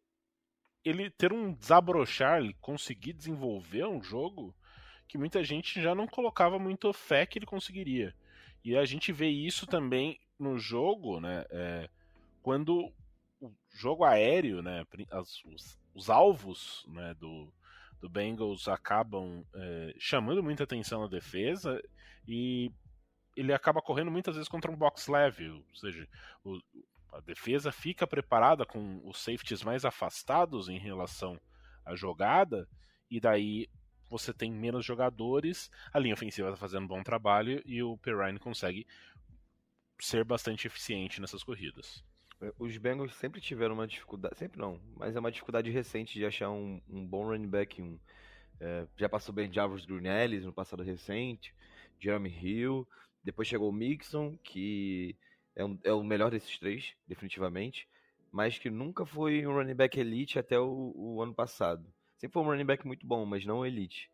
ele 0.84 1.10
ter 1.10 1.32
um 1.32 1.52
desabrochar, 1.52 2.40
ele 2.40 2.54
conseguir 2.60 3.12
desenvolver 3.12 3.86
um 3.86 4.02
jogo 4.02 4.54
que 5.08 5.16
muita 5.16 5.42
gente 5.44 5.80
já 5.80 5.94
não 5.94 6.06
colocava 6.06 6.58
muito 6.58 6.92
fé 6.92 7.24
que 7.24 7.38
ele 7.38 7.46
conseguiria. 7.46 8.14
E 8.64 8.76
a 8.76 8.84
gente 8.84 9.12
vê 9.12 9.28
isso 9.28 9.66
também 9.66 10.20
no 10.38 10.58
jogo, 10.58 11.20
né? 11.20 11.44
É, 11.50 11.88
quando 12.42 12.92
o 13.40 13.52
jogo 13.74 14.04
aéreo, 14.04 14.62
né? 14.62 14.84
As, 15.10 15.44
os, 15.44 15.78
os, 15.94 16.10
alvos 16.10 16.84
né, 16.88 17.14
do, 17.14 17.52
do 18.00 18.08
Bengals 18.08 18.68
acabam 18.68 19.44
é, 19.54 19.94
chamando 19.98 20.42
muita 20.42 20.64
atenção 20.64 21.02
na 21.02 21.08
defesa 21.08 21.82
e 22.26 22.70
ele 23.36 23.52
acaba 23.52 23.82
correndo 23.82 24.10
muitas 24.10 24.34
vezes 24.34 24.48
contra 24.48 24.70
um 24.70 24.76
box 24.76 25.08
level, 25.10 25.56
ou 25.56 25.76
seja, 25.76 26.06
o, 26.44 26.58
a 27.12 27.20
defesa 27.20 27.70
fica 27.70 28.06
preparada 28.06 28.64
com 28.64 29.00
os 29.04 29.18
safeties 29.22 29.62
mais 29.62 29.84
afastados 29.84 30.68
em 30.68 30.78
relação 30.78 31.38
à 31.84 31.94
jogada, 31.94 32.68
e 33.10 33.20
daí 33.20 33.68
você 34.08 34.32
tem 34.32 34.50
menos 34.50 34.84
jogadores, 34.84 35.70
a 35.92 35.98
linha 35.98 36.14
ofensiva 36.14 36.48
está 36.48 36.58
fazendo 36.58 36.84
um 36.84 36.88
bom 36.88 37.02
trabalho 37.02 37.62
e 37.64 37.82
o 37.82 37.96
Perrine 37.98 38.38
consegue 38.38 38.86
ser 39.98 40.24
bastante 40.24 40.66
eficiente 40.66 41.20
nessas 41.20 41.42
corridas. 41.42 42.04
É, 42.40 42.52
os 42.58 42.76
Bengals 42.76 43.14
sempre 43.14 43.40
tiveram 43.40 43.74
uma 43.74 43.86
dificuldade, 43.86 44.36
sempre 44.36 44.60
não, 44.60 44.80
mas 44.96 45.14
é 45.14 45.20
uma 45.20 45.30
dificuldade 45.30 45.70
recente 45.70 46.14
de 46.14 46.26
achar 46.26 46.50
um, 46.50 46.80
um 46.88 47.06
bom 47.06 47.24
running 47.24 47.48
back. 47.48 47.80
Um, 47.80 47.98
é, 48.60 48.86
já 48.96 49.08
passou 49.08 49.34
bem 49.34 49.52
Javos 49.52 49.86
Green 49.86 50.08
Ellis 50.08 50.44
no 50.44 50.52
passado 50.52 50.82
recente, 50.82 51.54
Jeremy 51.98 52.30
Hill, 52.30 52.86
depois 53.22 53.48
chegou 53.48 53.70
o 53.70 53.72
Mixon, 53.72 54.36
que 54.38 55.16
é, 55.54 55.64
um, 55.64 55.78
é 55.84 55.92
o 55.92 56.02
melhor 56.02 56.30
desses 56.30 56.58
três, 56.58 56.94
definitivamente, 57.06 57.88
mas 58.30 58.58
que 58.58 58.70
nunca 58.70 59.04
foi 59.04 59.46
um 59.46 59.52
running 59.52 59.74
back 59.74 59.98
elite 59.98 60.38
até 60.38 60.58
o, 60.58 60.92
o 60.94 61.22
ano 61.22 61.34
passado. 61.34 61.86
Sempre 62.16 62.34
foi 62.34 62.42
um 62.42 62.46
running 62.46 62.64
back 62.64 62.86
muito 62.86 63.06
bom, 63.06 63.26
mas 63.26 63.44
não 63.44 63.66
elite. 63.66 64.10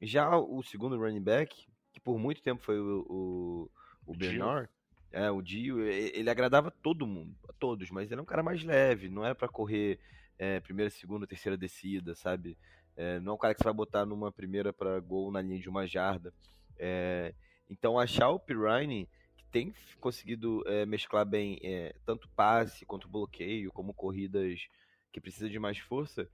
Já 0.00 0.36
o 0.36 0.62
segundo 0.62 0.96
running 0.96 1.22
back, 1.22 1.66
que 1.92 2.00
por 2.00 2.18
muito 2.18 2.42
tempo 2.42 2.62
foi 2.62 2.80
o, 2.80 3.04
o, 3.08 3.70
o 4.06 4.16
Bernard, 4.16 4.68
é, 5.12 5.30
o 5.30 5.42
Dio, 5.42 5.80
ele 5.82 6.30
agradava 6.30 6.70
todo 6.70 7.06
mundo, 7.06 7.36
a 7.48 7.52
todos, 7.52 7.90
mas 7.90 8.10
ele 8.10 8.20
é 8.20 8.22
um 8.22 8.26
cara 8.26 8.42
mais 8.42 8.62
leve, 8.62 9.08
não 9.08 9.26
é 9.26 9.34
para 9.34 9.48
correr 9.48 9.98
é, 10.38 10.60
primeira, 10.60 10.88
segunda, 10.88 11.26
terceira 11.26 11.56
descida, 11.56 12.14
sabe? 12.14 12.56
É, 12.96 13.20
não 13.20 13.32
é 13.32 13.34
um 13.34 13.38
cara 13.38 13.54
que 13.54 13.60
você 13.60 13.64
vai 13.64 13.74
botar 13.74 14.06
numa 14.06 14.32
primeira 14.32 14.72
para 14.72 14.98
gol 15.00 15.30
na 15.30 15.42
linha 15.42 15.58
de 15.58 15.68
uma 15.68 15.86
jarda. 15.86 16.32
É, 16.78 17.34
então 17.68 17.98
achar 17.98 18.30
o 18.30 18.38
Pirine 18.38 19.08
tem 19.50 19.74
conseguido 20.00 20.62
é, 20.66 20.86
mesclar 20.86 21.26
bem 21.26 21.58
é, 21.62 21.94
tanto 22.04 22.28
passe 22.30 22.84
quanto 22.86 23.08
bloqueio, 23.08 23.72
como 23.72 23.92
corridas 23.92 24.68
que 25.12 25.20
precisa 25.20 25.48
de 25.48 25.58
mais 25.58 25.78
força, 25.78 26.28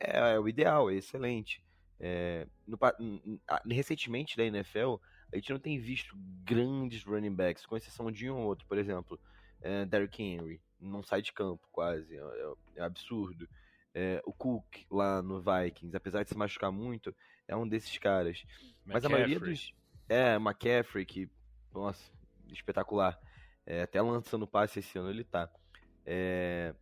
é, 0.00 0.34
é 0.34 0.40
o 0.40 0.48
ideal, 0.48 0.90
é 0.90 0.94
excelente. 0.94 1.62
É, 2.00 2.46
no, 2.66 2.78
recentemente 3.70 4.36
da 4.36 4.44
NFL, 4.44 4.96
a 5.32 5.36
gente 5.36 5.52
não 5.52 5.58
tem 5.58 5.78
visto 5.78 6.14
grandes 6.44 7.02
running 7.04 7.34
backs, 7.34 7.66
com 7.66 7.76
exceção 7.76 8.10
de 8.10 8.30
um 8.30 8.36
ou 8.36 8.46
outro, 8.46 8.66
por 8.66 8.78
exemplo, 8.78 9.18
é, 9.60 9.84
Derrick 9.84 10.22
Henry, 10.22 10.60
não 10.80 11.02
sai 11.02 11.22
de 11.22 11.32
campo 11.32 11.66
quase, 11.72 12.14
é, 12.14 12.20
é, 12.20 12.52
é 12.76 12.82
absurdo. 12.82 13.48
o 14.24 14.32
Cook 14.32 14.86
lá 14.90 15.20
no 15.22 15.40
Vikings, 15.42 15.96
apesar 15.96 16.22
de 16.22 16.28
se 16.28 16.36
machucar 16.36 16.70
muito, 16.70 17.14
é 17.48 17.56
um 17.56 17.66
desses 17.66 17.96
caras. 17.98 18.44
Mas 18.84 19.04
a 19.04 19.08
maioria 19.08 19.40
dos. 19.40 19.74
É, 20.08 20.36
McCaffrey, 20.36 21.04
que, 21.04 21.28
nossa, 21.74 22.10
espetacular. 22.52 23.18
É, 23.66 23.82
até 23.82 24.00
lançando 24.00 24.46
passe 24.46 24.78
esse 24.78 24.98
ano 24.98 25.10
ele 25.10 25.24
tá. 25.24 25.50
É, 26.04 26.74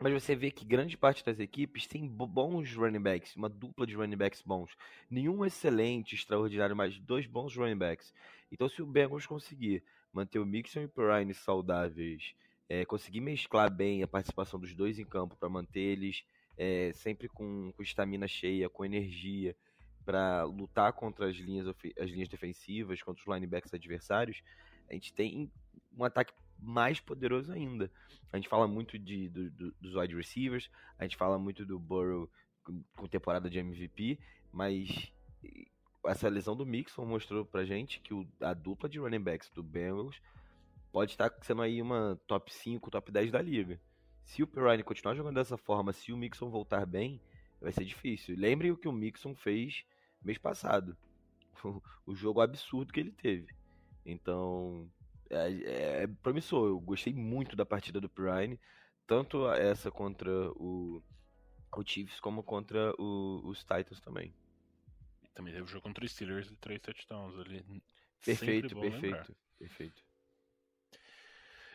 mas 0.00 0.12
você 0.12 0.36
vê 0.36 0.50
que 0.50 0.64
grande 0.64 0.96
parte 0.96 1.24
das 1.24 1.40
equipes 1.40 1.86
tem 1.86 2.06
bons 2.06 2.72
running 2.74 3.00
backs, 3.00 3.34
uma 3.34 3.48
dupla 3.48 3.86
de 3.86 3.96
running 3.96 4.16
backs 4.16 4.42
bons. 4.42 4.70
Nenhum 5.10 5.44
excelente, 5.44 6.14
extraordinário, 6.14 6.76
mas 6.76 6.98
dois 7.00 7.26
bons 7.26 7.56
running 7.56 7.76
backs. 7.78 8.14
Então, 8.52 8.68
se 8.68 8.80
o 8.80 8.86
Bengals 8.86 9.26
conseguir 9.26 9.82
manter 10.12 10.38
o 10.38 10.46
Mixon 10.46 10.82
e 10.82 10.84
o 10.84 10.88
Perrine 10.88 11.34
saudáveis, 11.34 12.34
é, 12.68 12.84
conseguir 12.84 13.20
mesclar 13.20 13.70
bem 13.70 14.02
a 14.02 14.06
participação 14.06 14.60
dos 14.60 14.74
dois 14.74 14.98
em 14.98 15.04
campo 15.04 15.36
para 15.36 15.48
manter 15.48 15.80
eles 15.80 16.24
é, 16.56 16.92
sempre 16.92 17.28
com 17.28 17.72
estamina 17.80 18.28
cheia, 18.28 18.68
com 18.68 18.84
energia, 18.84 19.56
para 20.04 20.44
lutar 20.44 20.92
contra 20.92 21.28
as 21.28 21.36
linhas, 21.36 21.66
as 21.98 22.10
linhas 22.10 22.28
defensivas, 22.28 23.02
contra 23.02 23.22
os 23.22 23.34
linebacks 23.34 23.74
adversários, 23.74 24.42
a 24.88 24.94
gente 24.94 25.12
tem 25.12 25.50
um 25.96 26.04
ataque 26.04 26.32
mais 26.58 27.00
poderoso 27.00 27.52
ainda. 27.52 27.90
A 28.32 28.36
gente 28.36 28.48
fala 28.48 28.66
muito 28.66 28.98
de, 28.98 29.28
do, 29.28 29.50
do, 29.50 29.74
dos 29.80 29.94
wide 29.94 30.14
receivers, 30.14 30.70
a 30.98 31.04
gente 31.04 31.16
fala 31.16 31.38
muito 31.38 31.64
do 31.64 31.78
Burrow 31.78 32.30
com, 32.96 33.06
temporada 33.08 33.48
de 33.48 33.58
MVP, 33.58 34.18
mas 34.52 35.10
essa 36.06 36.28
lesão 36.28 36.56
do 36.56 36.66
Mixon 36.66 37.04
mostrou 37.06 37.44
pra 37.44 37.64
gente 37.64 38.00
que 38.00 38.12
o, 38.12 38.26
a 38.40 38.52
dupla 38.52 38.88
de 38.88 38.98
running 38.98 39.20
backs 39.20 39.50
do 39.50 39.62
Bengals 39.62 40.20
pode 40.92 41.12
estar 41.12 41.32
sendo 41.42 41.62
aí 41.62 41.80
uma 41.80 42.20
top 42.26 42.52
5, 42.52 42.90
top 42.90 43.10
10 43.10 43.32
da 43.32 43.40
liga. 43.40 43.80
Se 44.24 44.42
o 44.42 44.46
Pirine 44.46 44.82
continuar 44.82 45.14
jogando 45.14 45.36
dessa 45.36 45.56
forma, 45.56 45.92
se 45.92 46.12
o 46.12 46.16
Mixon 46.16 46.50
voltar 46.50 46.84
bem, 46.84 47.20
vai 47.60 47.72
ser 47.72 47.84
difícil. 47.84 48.36
Lembrem 48.38 48.70
o 48.70 48.76
que 48.76 48.88
o 48.88 48.92
Mixon 48.92 49.34
fez 49.34 49.84
mês 50.22 50.36
passado. 50.36 50.96
o 52.06 52.14
jogo 52.14 52.40
absurdo 52.40 52.92
que 52.92 53.00
ele 53.00 53.12
teve. 53.12 53.57
Então, 54.10 54.90
é, 55.28 56.02
é, 56.02 56.06
promissor. 56.22 56.68
Eu 56.68 56.80
gostei 56.80 57.12
muito 57.12 57.54
da 57.54 57.66
partida 57.66 58.00
do 58.00 58.08
Pirine, 58.08 58.58
tanto 59.06 59.48
essa 59.50 59.90
contra 59.90 60.30
o, 60.52 61.02
o 61.76 61.84
Chiefs 61.84 62.18
como 62.18 62.42
contra 62.42 62.94
o, 62.98 63.42
os 63.44 63.60
Titans 63.60 64.00
também. 64.00 64.34
E 65.22 65.28
também 65.34 65.52
teve 65.52 65.64
o 65.64 65.68
jogo 65.68 65.82
contra 65.82 66.04
os 66.04 66.10
Steelers 66.10 66.48
de 66.48 66.56
três 66.56 66.80
touchdowns 66.80 67.38
ali. 67.38 67.62
Perfeito, 68.24 68.74
perfeito, 68.74 69.02
lembrar. 69.02 69.26
perfeito. 69.58 70.02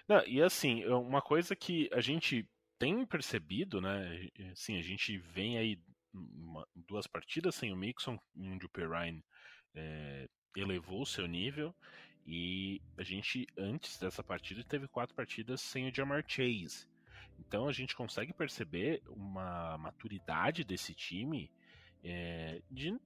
Não, 0.08 0.26
e 0.26 0.42
assim, 0.42 0.84
uma 0.86 1.22
coisa 1.22 1.56
que 1.56 1.90
a 1.94 2.02
gente 2.02 2.50
tem 2.80 3.06
percebido, 3.06 3.80
né? 3.80 4.28
Assim, 4.52 4.78
a 4.78 4.82
gente 4.82 5.18
vem 5.18 5.58
aí 5.58 5.80
uma, 6.12 6.68
duas 6.76 7.08
partidas 7.08 7.56
sem 7.56 7.72
o 7.72 7.76
Mixon, 7.76 8.20
onde 8.36 8.66
o 8.66 8.70
Perrine 8.70 9.24
é, 9.74 10.28
elevou 10.58 11.02
o 11.02 11.06
seu 11.06 11.26
nível, 11.28 11.74
e 12.26 12.82
a 12.98 13.04
gente, 13.04 13.48
antes 13.58 14.00
dessa 14.00 14.24
partida, 14.24 14.64
teve 14.64 14.88
quatro 14.88 15.16
partidas 15.16 15.62
sem 15.62 15.90
o 15.90 15.94
Jamar 15.94 16.24
Chase. 16.28 16.88
Então 17.40 17.68
a 17.68 17.72
gente 17.74 17.96
consegue 17.96 18.34
perceber 18.34 19.02
uma 19.08 19.78
maturidade 19.78 20.64
desse 20.64 20.94
time 20.94 21.52
é, 22.04 22.62
de, 22.70 22.98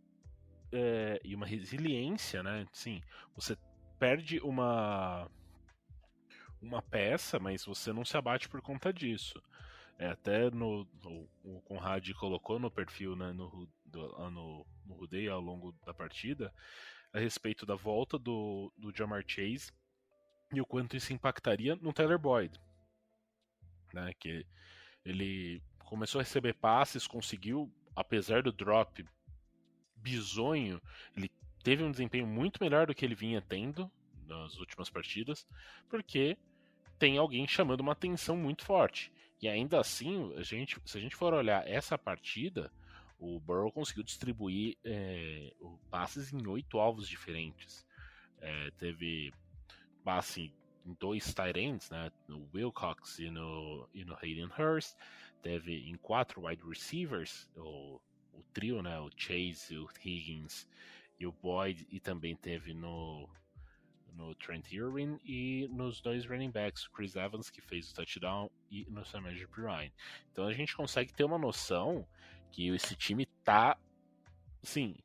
é, 0.71 1.19
e 1.23 1.33
uma 1.33 1.45
resiliência, 1.45 2.43
né? 2.43 2.67
Sim, 2.71 3.01
você 3.35 3.57
perde 3.99 4.39
uma 4.39 5.29
uma 6.61 6.81
peça, 6.81 7.39
mas 7.39 7.63
você 7.65 7.93
não 7.93 8.03
se 8.03 8.17
abate 8.17 8.49
por 8.49 8.61
conta 8.61 8.91
disso. 8.91 9.41
É, 9.99 10.09
até 10.09 10.49
no, 10.51 10.87
no, 11.03 11.29
o 11.43 11.61
Conrad 11.61 12.07
colocou 12.13 12.59
no 12.59 12.69
perfil 12.69 13.15
né, 13.15 13.31
no, 13.31 13.67
do, 13.85 14.29
no, 14.29 14.65
no 14.85 15.31
ao 15.31 15.41
longo 15.41 15.71
da 15.85 15.93
partida 15.93 16.53
a 17.13 17.19
respeito 17.19 17.65
da 17.65 17.75
volta 17.75 18.17
do, 18.17 18.71
do 18.77 18.95
Jamar 18.95 19.23
Chase 19.25 19.71
e 20.53 20.61
o 20.61 20.65
quanto 20.65 20.95
isso 20.95 21.13
impactaria 21.13 21.75
no 21.75 21.93
Tyler 21.93 22.19
Boyd. 22.19 22.59
Né, 23.93 24.13
que 24.19 24.45
ele 25.03 25.61
começou 25.85 26.19
a 26.19 26.23
receber 26.23 26.53
passes, 26.53 27.07
conseguiu, 27.07 27.71
apesar 27.95 28.43
do 28.43 28.51
drop 28.51 29.05
bizonho, 29.95 30.81
ele 31.15 31.31
teve 31.63 31.83
um 31.83 31.91
desempenho 31.91 32.27
muito 32.27 32.61
melhor 32.61 32.87
do 32.87 32.93
que 32.93 33.03
ele 33.03 33.15
vinha 33.15 33.41
tendo 33.41 33.91
nas 34.25 34.57
últimas 34.57 34.89
partidas, 34.89 35.47
porque 35.89 36.37
tem 36.99 37.17
alguém 37.17 37.47
chamando 37.47 37.81
uma 37.81 37.93
atenção 37.93 38.35
muito 38.35 38.65
forte. 38.65 39.11
E 39.41 39.47
ainda 39.47 39.79
assim, 39.79 40.33
a 40.35 40.41
gente, 40.41 40.79
se 40.85 40.97
a 40.97 41.01
gente 41.01 41.15
for 41.15 41.33
olhar 41.33 41.67
essa 41.67 41.97
partida, 41.97 42.71
o 43.19 43.39
Burrow 43.39 43.71
conseguiu 43.71 44.03
distribuir 44.03 44.77
é, 44.83 45.53
passes 45.89 46.31
em 46.31 46.45
oito 46.47 46.79
alvos 46.79 47.07
diferentes. 47.07 47.85
É, 48.39 48.71
teve 48.71 49.33
passe 50.03 50.53
em 50.85 50.93
dois 50.99 51.33
tight 51.33 51.59
ends, 51.59 51.89
né, 51.89 52.11
no 52.27 52.47
Wilcox 52.53 53.19
e 53.19 53.29
no, 53.29 53.89
e 53.93 54.05
no 54.05 54.15
Hayden 54.15 54.49
Hurst. 54.57 54.95
Teve 55.41 55.89
em 55.89 55.95
quatro 55.95 56.45
wide 56.45 56.63
receivers, 56.63 57.49
o, 57.55 57.99
o 58.33 58.43
trio, 58.53 58.81
né, 58.81 58.99
o 58.99 59.09
Chase, 59.15 59.77
o 59.77 59.87
Higgins 60.03 60.67
e 61.19 61.25
o 61.25 61.31
Boyd. 61.31 61.85
E 61.89 61.99
também 61.99 62.35
teve 62.35 62.73
no 62.73 63.27
no 64.17 64.33
Trent 64.33 64.71
Irwin 64.71 65.19
e 65.23 65.67
nos 65.71 66.01
dois 66.01 66.25
running 66.25 66.49
backs, 66.49 66.87
Chris 66.87 67.15
Evans, 67.15 67.51
que 67.51 67.61
fez 67.61 67.91
o 67.91 67.93
touchdown, 67.93 68.49
e 68.71 68.83
no 68.89 69.05
Samaje 69.05 69.47
Pirine. 69.47 69.93
Então 70.31 70.47
a 70.47 70.53
gente 70.53 70.75
consegue 70.75 71.13
ter 71.13 71.23
uma 71.23 71.37
noção 71.37 72.05
que 72.51 72.69
esse 72.69 72.95
time 72.95 73.25
tá, 73.43 73.77
sim, 74.63 74.95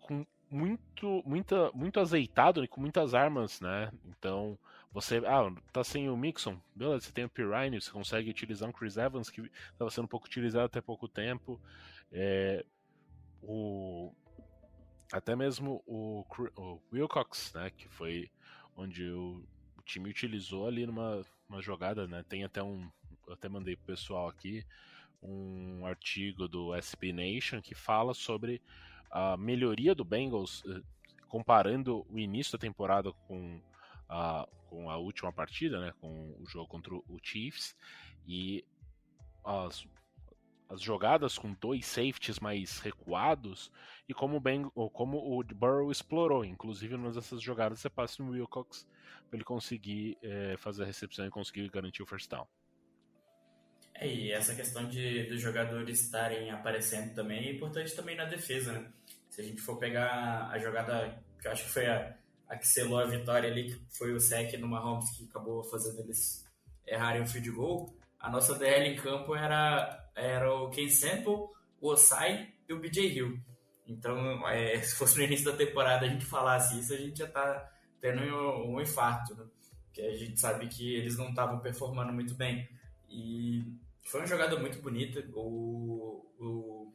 com 0.00 0.26
muito, 0.50 1.22
muita, 1.24 1.70
muito 1.72 2.00
azeitado 2.00 2.64
e 2.64 2.68
com 2.68 2.80
muitas 2.80 3.14
armas, 3.14 3.60
né? 3.60 3.92
Então, 4.04 4.58
você, 4.92 5.18
ah, 5.18 5.52
tá 5.72 5.84
sem 5.84 6.08
o 6.08 6.16
Mixon, 6.16 6.60
beleza, 6.74 7.06
você 7.06 7.12
tem 7.12 7.24
o 7.24 7.28
Pirine, 7.28 7.80
você 7.80 7.90
consegue 7.90 8.28
utilizar 8.28 8.68
um 8.68 8.72
Chris 8.72 8.96
Evans 8.96 9.30
que 9.30 9.40
estava 9.72 9.90
sendo 9.90 10.08
pouco 10.08 10.26
utilizado 10.26 10.66
até 10.66 10.80
pouco 10.80 11.06
tempo. 11.06 11.60
É, 12.10 12.64
o, 13.40 14.12
até 15.12 15.36
mesmo 15.36 15.82
o, 15.86 16.24
o 16.56 16.80
Wilcox, 16.92 17.52
né, 17.54 17.70
que 17.70 17.88
foi 17.88 18.30
onde 18.76 19.08
o, 19.10 19.44
o, 19.78 19.82
time 19.82 20.10
utilizou 20.10 20.66
ali 20.66 20.86
numa 20.86 21.24
uma 21.48 21.60
jogada, 21.60 22.06
né, 22.06 22.24
tem 22.28 22.44
até 22.44 22.62
um, 22.62 22.88
eu 23.26 23.34
até 23.34 23.48
mandei 23.48 23.76
pro 23.76 23.86
pessoal 23.86 24.28
aqui, 24.28 24.64
um 25.22 25.86
artigo 25.86 26.48
do 26.48 26.74
SB 26.74 27.12
Nation 27.12 27.60
que 27.60 27.74
fala 27.74 28.14
sobre 28.14 28.60
a 29.10 29.36
melhoria 29.36 29.94
do 29.94 30.04
Bengals 30.04 30.62
eh, 30.66 30.82
comparando 31.28 32.06
o 32.08 32.18
início 32.18 32.52
da 32.52 32.58
temporada 32.58 33.12
com 33.12 33.60
a, 34.08 34.48
com 34.68 34.90
a 34.90 34.96
última 34.96 35.32
partida, 35.32 35.80
né, 35.80 35.92
com 36.00 36.36
o 36.38 36.46
jogo 36.46 36.68
contra 36.68 36.94
o 36.94 37.18
Chiefs 37.22 37.76
e 38.26 38.64
as 39.44 39.86
as 40.70 40.80
jogadas 40.80 41.36
com 41.36 41.52
dois 41.54 41.84
safeties 41.84 42.38
mais 42.38 42.78
recuados 42.78 43.72
e 44.08 44.14
como 44.14 44.36
o, 44.36 44.40
ben, 44.40 44.70
como 44.92 45.18
o 45.18 45.42
Burrow 45.42 45.90
explorou. 45.90 46.44
Inclusive, 46.44 46.96
numa 46.96 47.10
dessas 47.10 47.42
jogadas, 47.42 47.80
você 47.80 47.90
passa 47.90 48.22
no 48.22 48.30
Wilcox 48.30 48.86
para 49.28 49.36
ele 49.36 49.44
conseguir 49.44 50.16
é, 50.22 50.56
fazer 50.56 50.84
a 50.84 50.86
recepção 50.86 51.26
e 51.26 51.30
conseguir 51.30 51.68
garantir 51.70 52.04
o 52.04 52.06
first 52.06 52.30
down. 52.30 52.46
É, 54.00 54.08
e 54.08 54.32
essa 54.32 54.54
questão 54.54 54.88
de 54.88 55.24
dos 55.24 55.40
jogadores 55.40 56.00
estarem 56.00 56.50
aparecendo 56.50 57.14
também 57.14 57.48
é 57.48 57.52
importante 57.52 57.94
também 57.94 58.16
na 58.16 58.24
defesa, 58.24 58.72
né? 58.72 58.90
Se 59.28 59.42
a 59.42 59.44
gente 59.44 59.60
for 59.60 59.76
pegar 59.76 60.48
a 60.50 60.58
jogada 60.58 61.22
que 61.38 61.46
eu 61.46 61.52
acho 61.52 61.64
que 61.64 61.70
foi 61.70 61.86
a, 61.86 62.16
a 62.48 62.56
que 62.56 62.66
selou 62.66 62.98
a 62.98 63.04
vitória 63.04 63.50
ali, 63.50 63.74
que 63.74 63.98
foi 63.98 64.14
o 64.14 64.18
sec 64.18 64.54
no 64.54 64.66
Mahomes 64.66 65.10
que 65.10 65.24
acabou 65.24 65.62
fazendo 65.64 66.00
eles 66.00 66.42
errarem 66.86 67.22
o 67.22 67.26
field 67.26 67.50
goal, 67.50 67.94
a 68.18 68.30
nossa 68.30 68.58
DL 68.58 68.88
em 68.88 68.96
campo 68.96 69.36
era 69.36 70.10
era 70.16 70.50
o 70.50 70.70
Ken 70.70 70.88
Sample, 70.88 71.34
o 71.78 71.88
Osai 71.88 72.48
e 72.66 72.72
o 72.72 72.80
BJ 72.80 73.06
Hill. 73.06 73.38
Então, 73.86 74.48
é, 74.48 74.80
se 74.82 74.94
fosse 74.94 75.18
no 75.18 75.24
início 75.24 75.44
da 75.44 75.56
temporada 75.56 76.06
a 76.06 76.08
gente 76.08 76.24
falasse 76.24 76.80
isso, 76.80 76.94
a 76.94 76.96
gente 76.96 77.18
já 77.18 77.28
tá 77.28 77.70
tendo 78.00 78.22
um, 78.22 78.76
um 78.76 78.80
infarto, 78.80 79.34
né? 79.34 79.44
Porque 79.84 80.00
a 80.00 80.16
gente 80.16 80.40
sabe 80.40 80.68
que 80.68 80.94
eles 80.94 81.18
não 81.18 81.28
estavam 81.28 81.60
performando 81.60 82.12
muito 82.14 82.34
bem. 82.34 82.66
E 83.08 83.64
foi 84.04 84.20
uma 84.20 84.26
jogada 84.26 84.58
muito 84.58 84.80
bonita. 84.80 85.24
O, 85.34 86.26
o 86.38 86.94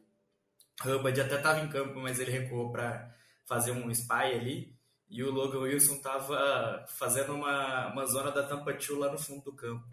Hubbard 0.84 1.20
até 1.20 1.36
estava 1.36 1.60
em 1.60 1.68
campo, 1.68 1.98
mas 2.00 2.18
ele 2.20 2.30
recuou 2.30 2.70
para 2.70 3.14
fazer 3.46 3.72
um 3.72 3.90
spy 3.90 4.34
ali. 4.34 4.76
E 5.08 5.22
o 5.22 5.30
Logan 5.30 5.60
Wilson 5.60 5.94
estava 5.94 6.84
fazendo 6.88 7.34
uma, 7.34 7.92
uma 7.92 8.06
zona 8.06 8.30
da 8.32 8.42
tampa 8.42 8.72
2 8.72 8.88
lá 8.90 9.12
no 9.12 9.18
fundo 9.18 9.44
do 9.44 9.54
campo. 9.54 9.86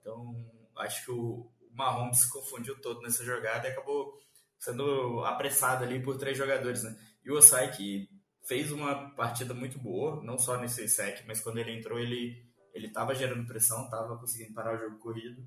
Então, 0.00 0.34
acho 0.76 1.04
que 1.04 1.10
o, 1.10 1.50
Mahomes 1.78 2.18
se 2.18 2.30
confundiu 2.30 2.80
todo 2.80 3.00
nessa 3.02 3.24
jogada 3.24 3.68
e 3.68 3.70
acabou 3.70 4.18
sendo 4.58 5.24
apressado 5.24 5.84
ali 5.84 6.02
por 6.02 6.18
três 6.18 6.36
jogadores, 6.36 6.82
né? 6.82 6.98
E 7.24 7.30
o 7.30 7.36
Osai 7.36 7.70
que 7.70 8.08
fez 8.46 8.72
uma 8.72 9.14
partida 9.14 9.54
muito 9.54 9.78
boa, 9.78 10.22
não 10.24 10.36
só 10.36 10.58
nesse 10.58 10.88
sec, 10.88 11.24
mas 11.26 11.40
quando 11.40 11.58
ele 11.58 11.70
entrou 11.70 11.98
ele 11.98 12.44
ele 12.74 12.88
estava 12.88 13.14
gerando 13.14 13.46
pressão, 13.46 13.84
estava 13.84 14.18
conseguindo 14.18 14.54
parar 14.54 14.74
o 14.74 14.78
jogo 14.78 14.98
corrido 14.98 15.42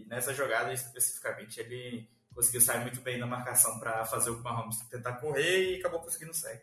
e 0.00 0.08
nessa 0.08 0.34
jogada 0.34 0.72
especificamente 0.72 1.60
ele 1.60 2.08
conseguiu 2.34 2.60
sair 2.60 2.80
muito 2.80 3.00
bem 3.00 3.18
na 3.18 3.26
marcação 3.26 3.78
para 3.78 4.04
fazer 4.04 4.30
o 4.30 4.42
Mahomes 4.42 4.78
tentar 4.88 5.14
correr 5.14 5.76
e 5.76 5.80
acabou 5.80 6.00
conseguindo 6.00 6.32
o 6.32 6.34
sec. 6.34 6.62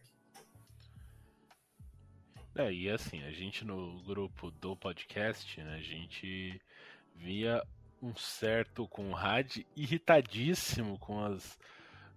É, 2.55 2.73
e 2.73 2.89
assim, 2.89 3.23
a 3.23 3.31
gente 3.31 3.63
no 3.63 4.01
grupo 4.03 4.49
do 4.49 4.75
podcast, 4.75 5.61
né, 5.61 5.75
a 5.75 5.81
gente 5.81 6.59
via 7.15 7.63
um 8.01 8.15
certo 8.15 8.87
Conrad 8.87 9.57
irritadíssimo 9.75 10.97
com 10.97 11.23
as, 11.23 11.57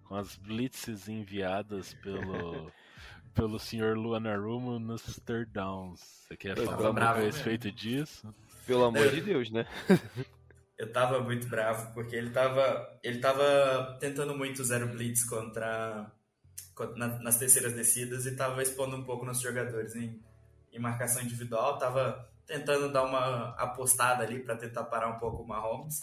com 0.05 0.15
as 0.15 0.35
blitzes 0.35 1.07
enviadas 1.07 1.93
pelo, 1.95 2.71
pelo 3.35 3.59
senhor 3.59 3.97
Luanarumo 3.97 4.79
nos 4.79 5.19
third 5.25 5.51
downs. 5.51 5.99
Você 6.27 6.37
quer 6.37 6.57
eu 6.57 6.65
falar 6.65 6.93
bravo 6.93 7.19
a 7.19 7.23
respeito 7.23 7.71
disso? 7.71 8.33
Pelo 8.65 8.85
amor 8.85 9.11
de 9.11 9.21
Deus, 9.21 9.51
né? 9.51 9.67
eu 10.81 10.91
tava 10.91 11.19
muito 11.19 11.47
bravo, 11.47 11.93
porque 11.93 12.15
ele 12.15 12.31
tava, 12.31 12.99
ele 13.03 13.19
tava 13.19 13.99
tentando 13.99 14.35
muito 14.35 14.63
zero 14.63 14.87
blitz 14.87 15.23
contra, 15.23 16.11
contra 16.73 16.95
na, 16.95 17.19
nas 17.19 17.37
terceiras 17.37 17.73
descidas 17.73 18.25
e 18.25 18.35
tava 18.35 18.63
expondo 18.63 18.95
um 18.95 19.03
pouco 19.03 19.23
nossos 19.23 19.43
jogadores 19.43 19.95
em, 19.95 20.19
em 20.73 20.79
marcação 20.79 21.21
individual, 21.21 21.77
tava 21.77 22.27
tentando 22.47 22.91
dar 22.91 23.03
uma 23.03 23.49
apostada 23.59 24.23
ali 24.23 24.39
para 24.39 24.57
tentar 24.57 24.85
parar 24.85 25.09
um 25.09 25.19
pouco 25.19 25.43
o 25.43 25.47
Mahomes. 25.47 25.99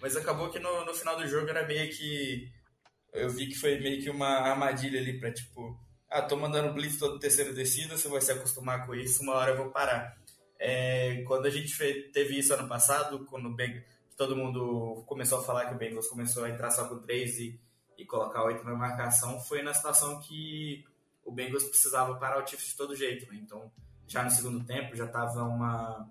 Mas 0.00 0.16
acabou 0.16 0.48
que 0.48 0.58
no, 0.58 0.86
no 0.86 0.94
final 0.94 1.14
do 1.14 1.28
jogo 1.28 1.50
era 1.50 1.66
meio 1.66 1.94
que. 1.94 2.50
Eu 3.12 3.28
vi 3.28 3.48
que 3.48 3.54
foi 3.54 3.78
meio 3.80 4.02
que 4.02 4.08
uma 4.08 4.48
armadilha 4.48 4.98
ali 4.98 5.20
para 5.20 5.30
tipo. 5.30 5.78
Ah, 6.08 6.22
tô 6.22 6.38
mandando 6.38 6.72
blitz 6.72 6.98
todo 6.98 7.18
terceiro 7.18 7.52
descida, 7.52 7.98
você 7.98 8.08
vai 8.08 8.22
se 8.22 8.32
acostumar 8.32 8.86
com 8.86 8.94
isso, 8.94 9.22
uma 9.22 9.34
hora 9.34 9.50
eu 9.50 9.58
vou 9.58 9.70
parar. 9.70 10.16
É, 10.58 11.22
quando 11.26 11.44
a 11.44 11.50
gente 11.50 11.74
fez, 11.74 12.10
teve 12.12 12.38
isso 12.38 12.54
ano 12.54 12.66
passado, 12.66 13.26
quando 13.26 13.50
o 13.50 13.54
Bengals, 13.54 13.91
todo 14.16 14.36
mundo 14.36 15.04
começou 15.06 15.40
a 15.40 15.42
falar 15.42 15.66
que 15.66 15.74
o 15.74 15.78
Bengals 15.78 16.08
começou 16.08 16.44
a 16.44 16.50
entrar 16.50 16.70
só 16.70 16.88
com 16.88 16.98
três 16.98 17.38
e, 17.38 17.60
e 17.96 18.04
colocar 18.04 18.44
oito 18.44 18.64
na 18.64 18.74
marcação, 18.74 19.40
foi 19.40 19.62
na 19.62 19.72
situação 19.74 20.20
que 20.20 20.84
o 21.24 21.32
Bengals 21.32 21.64
precisava 21.64 22.14
parar 22.16 22.42
o 22.42 22.46
Chiefs 22.46 22.68
de 22.68 22.76
todo 22.76 22.96
jeito, 22.96 23.30
né? 23.32 23.38
Então, 23.42 23.70
já 24.06 24.22
no 24.22 24.30
segundo 24.30 24.64
tempo, 24.64 24.96
já 24.96 25.06
estava 25.06 25.42
uma. 25.44 26.08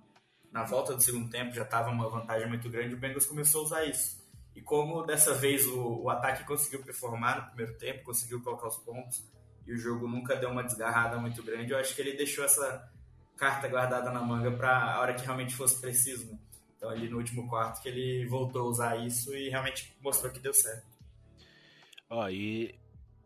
Na 0.52 0.64
volta 0.64 0.94
do 0.94 1.02
segundo 1.02 1.30
tempo, 1.30 1.54
já 1.54 1.64
estava 1.64 1.90
uma 1.90 2.10
vantagem 2.10 2.48
muito 2.50 2.70
grande, 2.70 2.94
o 2.94 2.98
Bengals 2.98 3.26
começou 3.26 3.62
a 3.62 3.64
usar 3.66 3.86
isso. 3.86 4.22
E 4.54 4.62
como 4.62 5.04
dessa 5.04 5.34
vez 5.34 5.66
o, 5.66 6.04
o 6.04 6.10
ataque 6.10 6.44
conseguiu 6.44 6.84
performar 6.84 7.38
no 7.38 7.48
primeiro 7.48 7.78
tempo, 7.78 8.04
conseguiu 8.04 8.42
colocar 8.44 8.68
os 8.68 8.78
pontos, 8.78 9.24
e 9.66 9.74
o 9.74 9.78
jogo 9.78 10.08
nunca 10.08 10.36
deu 10.36 10.50
uma 10.50 10.64
desgarrada 10.64 11.18
muito 11.18 11.42
grande, 11.42 11.72
eu 11.72 11.78
acho 11.78 11.96
que 11.96 12.02
ele 12.02 12.18
deixou 12.18 12.44
essa 12.44 12.92
carta 13.38 13.68
guardada 13.68 14.12
na 14.12 14.22
manga 14.22 14.52
para 14.52 14.96
a 14.96 15.00
hora 15.00 15.14
que 15.14 15.24
realmente 15.24 15.56
fosse 15.56 15.80
preciso. 15.80 16.32
Né? 16.32 16.38
Então, 16.82 16.90
ali 16.90 17.08
no 17.08 17.18
último 17.18 17.48
quarto, 17.48 17.80
que 17.80 17.88
ele 17.88 18.26
voltou 18.26 18.64
a 18.64 18.70
usar 18.70 19.06
isso 19.06 19.36
e 19.36 19.50
realmente 19.50 19.96
mostrou 20.02 20.34
que 20.34 20.40
deu 20.40 20.52
certo. 20.52 20.88
Ó, 22.10 22.28
e 22.28 22.74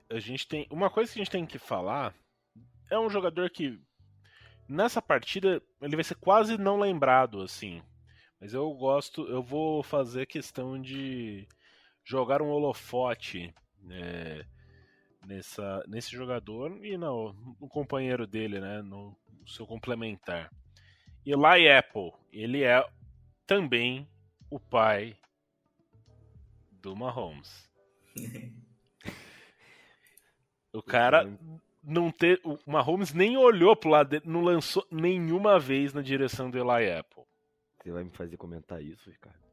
a 0.10 0.20
gente 0.20 0.46
tem. 0.46 0.68
Uma 0.70 0.89
coisa 0.89 1.10
que 1.10 1.18
a 1.18 1.24
gente 1.24 1.32
tem 1.32 1.46
que 1.46 1.58
falar 1.58 2.13
é 2.91 3.00
um 3.00 3.10
jogador 3.10 3.50
que 3.50 3.80
nessa 4.68 5.02
partida 5.02 5.62
ele 5.82 5.96
vai 5.96 6.04
ser 6.04 6.15
quase 6.15 6.58
não 6.58 6.78
lembrado, 6.78 7.41
assim. 7.41 7.82
Mas 8.41 8.54
eu 8.54 8.70
gosto, 8.74 9.26
eu 9.30 9.41
vou 9.41 9.82
fazer 9.82 10.26
questão 10.26 10.80
de 10.80 11.48
jogar 12.04 12.41
um 12.41 12.50
holofote 12.50 13.56
né, 13.80 14.46
nessa, 15.26 15.82
nesse 15.88 16.12
jogador 16.12 16.86
e 16.86 16.98
no, 16.98 17.32
no 17.58 17.70
companheiro 17.70 18.28
dele, 18.28 18.60
né, 18.60 18.82
no, 18.82 19.18
no 19.39 19.48
seu 19.48 19.65
complementar. 19.65 20.52
Eli 21.26 21.72
Apple, 21.72 22.12
ele 22.34 22.62
é 22.62 22.86
também 23.45 24.08
o 24.49 24.60
pai 24.60 25.17
do 26.71 26.95
Mahomes. 26.95 27.69
o 30.73 30.81
cara 30.81 31.27
não 31.84 32.12
ter, 32.12 32.39
o 32.43 32.58
Mahomes 32.65 33.13
nem 33.13 33.38
olhou 33.38 33.75
pro 33.75 33.89
lado 33.89 34.10
dele, 34.10 34.23
não 34.25 34.41
lançou 34.41 34.86
nenhuma 34.91 35.60
vez 35.60 35.93
na 35.93 36.01
direção 36.01 36.49
do 36.49 36.58
Eli 36.58 36.91
Apple. 36.91 37.23
Você 37.81 37.91
vai 37.91 38.03
me 38.03 38.12
fazer 38.12 38.38
comentar 38.38 38.81
isso, 38.81 39.10
Ricardo? 39.10 39.45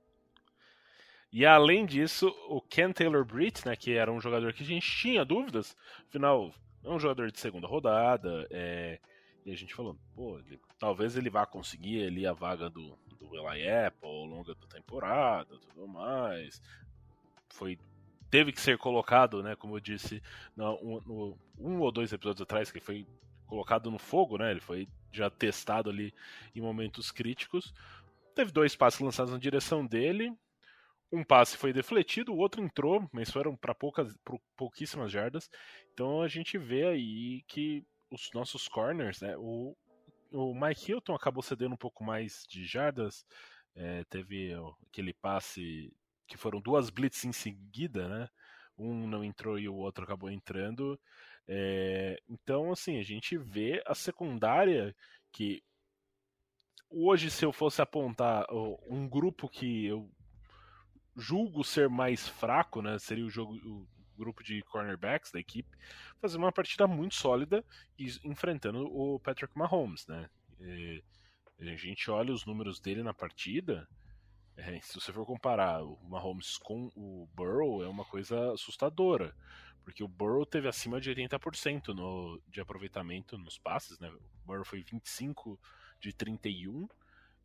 E 1.30 1.46
além 1.46 1.86
disso, 1.86 2.28
o 2.48 2.60
Ken 2.60 2.92
Taylor 2.92 3.24
Britt, 3.24 3.66
né, 3.66 3.74
que 3.74 3.92
era 3.94 4.12
um 4.12 4.20
jogador 4.20 4.52
que 4.52 4.62
a 4.62 4.66
gente 4.66 4.86
tinha 4.98 5.24
dúvidas, 5.24 5.74
afinal, 6.06 6.54
é 6.84 6.90
um 6.90 6.98
jogador 6.98 7.30
de 7.30 7.40
segunda 7.40 7.66
rodada, 7.66 8.46
é, 8.50 9.00
e 9.44 9.52
a 9.52 9.56
gente 9.56 9.74
falou, 9.74 9.96
pô, 10.14 10.38
ele, 10.38 10.60
talvez 10.78 11.16
ele 11.16 11.30
vá 11.30 11.44
conseguir 11.44 12.06
ali 12.06 12.26
a 12.26 12.32
vaga 12.32 12.70
do, 12.70 12.96
do 13.20 13.34
Eli 13.34 13.68
Apple 13.68 14.08
ao 14.08 14.24
longo 14.24 14.54
da 14.54 14.66
temporada, 14.66 15.58
tudo 15.58 15.88
mais. 15.88 16.60
Foi 17.48 17.78
teve 18.30 18.50
que 18.50 18.60
ser 18.62 18.78
colocado, 18.78 19.42
né, 19.42 19.54
como 19.54 19.76
eu 19.76 19.80
disse, 19.80 20.22
no, 20.56 21.00
no, 21.02 21.38
um 21.58 21.80
ou 21.80 21.92
dois 21.92 22.14
episódios 22.14 22.40
atrás, 22.40 22.72
que 22.72 22.80
foi 22.80 23.06
colocado 23.46 23.90
no 23.90 23.98
fogo, 23.98 24.38
né? 24.38 24.50
Ele 24.50 24.60
foi 24.60 24.88
já 25.12 25.28
testado 25.28 25.90
ali 25.90 26.14
em 26.56 26.60
momentos 26.62 27.10
críticos. 27.10 27.74
Teve 28.34 28.50
dois 28.50 28.74
passes 28.74 29.00
lançados 29.00 29.30
na 29.30 29.38
direção 29.38 29.86
dele, 29.86 30.34
um 31.12 31.22
passe 31.22 31.58
foi 31.58 31.74
defletido, 31.74 32.32
o 32.32 32.38
outro 32.38 32.62
entrou, 32.62 33.06
mas 33.12 33.30
foram 33.30 33.54
para 33.54 33.74
poucas, 33.74 34.16
pouquíssimas 34.56 35.12
jardas. 35.12 35.50
Então 35.92 36.22
a 36.22 36.28
gente 36.28 36.56
vê 36.56 36.86
aí 36.86 37.42
que 37.46 37.84
os 38.12 38.30
nossos 38.34 38.68
corners, 38.68 39.20
né? 39.20 39.34
O, 39.38 39.74
o 40.30 40.54
Mike 40.54 40.92
Hilton 40.92 41.14
acabou 41.14 41.42
cedendo 41.42 41.72
um 41.72 41.78
pouco 41.78 42.04
mais 42.04 42.44
de 42.48 42.64
jardas. 42.64 43.24
É, 43.74 44.04
teve 44.04 44.52
aquele 44.86 45.14
passe 45.14 45.92
que 46.26 46.36
foram 46.36 46.60
duas 46.60 46.90
blitz 46.90 47.24
em 47.24 47.32
seguida, 47.32 48.08
né? 48.08 48.28
Um 48.76 49.06
não 49.06 49.24
entrou 49.24 49.58
e 49.58 49.68
o 49.68 49.74
outro 49.74 50.04
acabou 50.04 50.30
entrando. 50.30 51.00
É, 51.48 52.20
então, 52.28 52.70
assim, 52.70 52.98
a 52.98 53.02
gente 53.02 53.36
vê 53.36 53.82
a 53.86 53.94
secundária 53.94 54.94
que 55.32 55.62
hoje, 56.90 57.30
se 57.30 57.44
eu 57.44 57.52
fosse 57.52 57.80
apontar 57.80 58.46
um 58.86 59.08
grupo 59.08 59.48
que 59.48 59.86
eu 59.86 60.10
julgo 61.16 61.64
ser 61.64 61.88
mais 61.88 62.28
fraco, 62.28 62.82
né? 62.82 62.98
Seria 62.98 63.24
o 63.24 63.30
jogo, 63.30 63.54
o 63.54 63.86
grupo 64.16 64.42
de 64.42 64.62
cornerbacks 64.62 65.30
da 65.32 65.40
equipe, 65.40 65.76
fazer 66.20 66.36
uma 66.38 66.52
partida 66.52 66.86
muito 66.86 67.14
sólida 67.14 67.64
e 67.98 68.06
enfrentando 68.24 68.84
o 68.86 69.18
Patrick 69.20 69.56
Mahomes, 69.56 70.06
né? 70.06 70.28
E 70.60 71.02
a 71.60 71.76
gente 71.76 72.10
olha 72.10 72.32
os 72.32 72.44
números 72.44 72.80
dele 72.80 73.02
na 73.02 73.14
partida, 73.14 73.88
é, 74.56 74.80
se 74.80 74.94
você 74.94 75.12
for 75.12 75.24
comparar 75.24 75.82
o 75.82 75.98
Mahomes 76.08 76.58
com 76.58 76.90
o 76.94 77.28
Burrow, 77.34 77.82
é 77.82 77.88
uma 77.88 78.04
coisa 78.04 78.52
assustadora. 78.52 79.34
Porque 79.84 80.04
o 80.04 80.08
Burrow 80.08 80.46
teve 80.46 80.68
acima 80.68 81.00
de 81.00 81.10
80% 81.10 81.88
no, 81.88 82.40
de 82.46 82.60
aproveitamento 82.60 83.36
nos 83.36 83.58
passes, 83.58 83.98
né? 83.98 84.08
O 84.10 84.46
Burrow 84.46 84.64
foi 84.64 84.82
25 84.82 85.58
de 86.00 86.12
31 86.12 86.88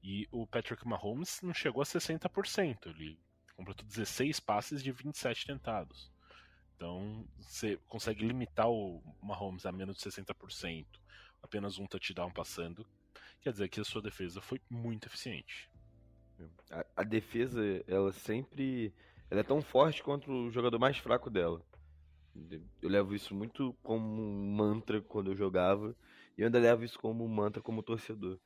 e 0.04 0.28
o 0.32 0.46
Patrick 0.46 0.88
Mahomes 0.88 1.42
não 1.42 1.54
chegou 1.54 1.82
a 1.82 1.86
60%. 1.86 2.88
Ele 2.88 3.20
completou 3.56 3.86
16 3.88 4.40
passes 4.40 4.84
de 4.84 4.92
27 4.92 5.48
tentados. 5.48 6.12
Então, 6.78 7.28
você 7.40 7.78
consegue 7.88 8.26
limitar 8.26 8.70
o 8.70 9.02
Mahomes 9.22 9.66
a 9.66 9.72
menos 9.72 9.98
de 9.98 10.04
60%, 10.04 10.86
apenas 11.42 11.80
um 11.80 11.88
touchdown 11.88 12.32
passando. 12.32 12.86
Quer 13.42 13.52
dizer 13.52 13.68
que 13.68 13.80
a 13.80 13.84
sua 13.84 14.02
defesa 14.02 14.40
foi 14.40 14.62
muito 14.70 15.08
eficiente. 15.08 15.70
A, 16.70 16.86
a 16.98 17.04
defesa, 17.04 17.62
ela 17.88 18.14
sempre. 18.14 18.94
Ela 19.30 19.42
é 19.42 19.44
tão 19.44 19.62
forte 19.62 20.04
quanto 20.04 20.32
o 20.32 20.52
jogador 20.52 20.80
mais 20.80 20.98
fraco 20.98 21.30
dela. 21.30 21.62
Eu 22.82 22.90
levo 22.90 23.16
isso 23.16 23.34
muito 23.34 23.76
como 23.82 24.22
um 24.22 24.56
mantra 24.56 25.02
quando 25.02 25.32
eu 25.32 25.36
jogava. 25.36 25.96
E 26.38 26.42
eu 26.42 26.46
ainda 26.46 26.60
levo 26.60 26.86
isso 26.86 27.00
como 27.00 27.26
um 27.26 27.28
mantra 27.28 27.62
como 27.62 27.82
torcedor. 27.82 28.40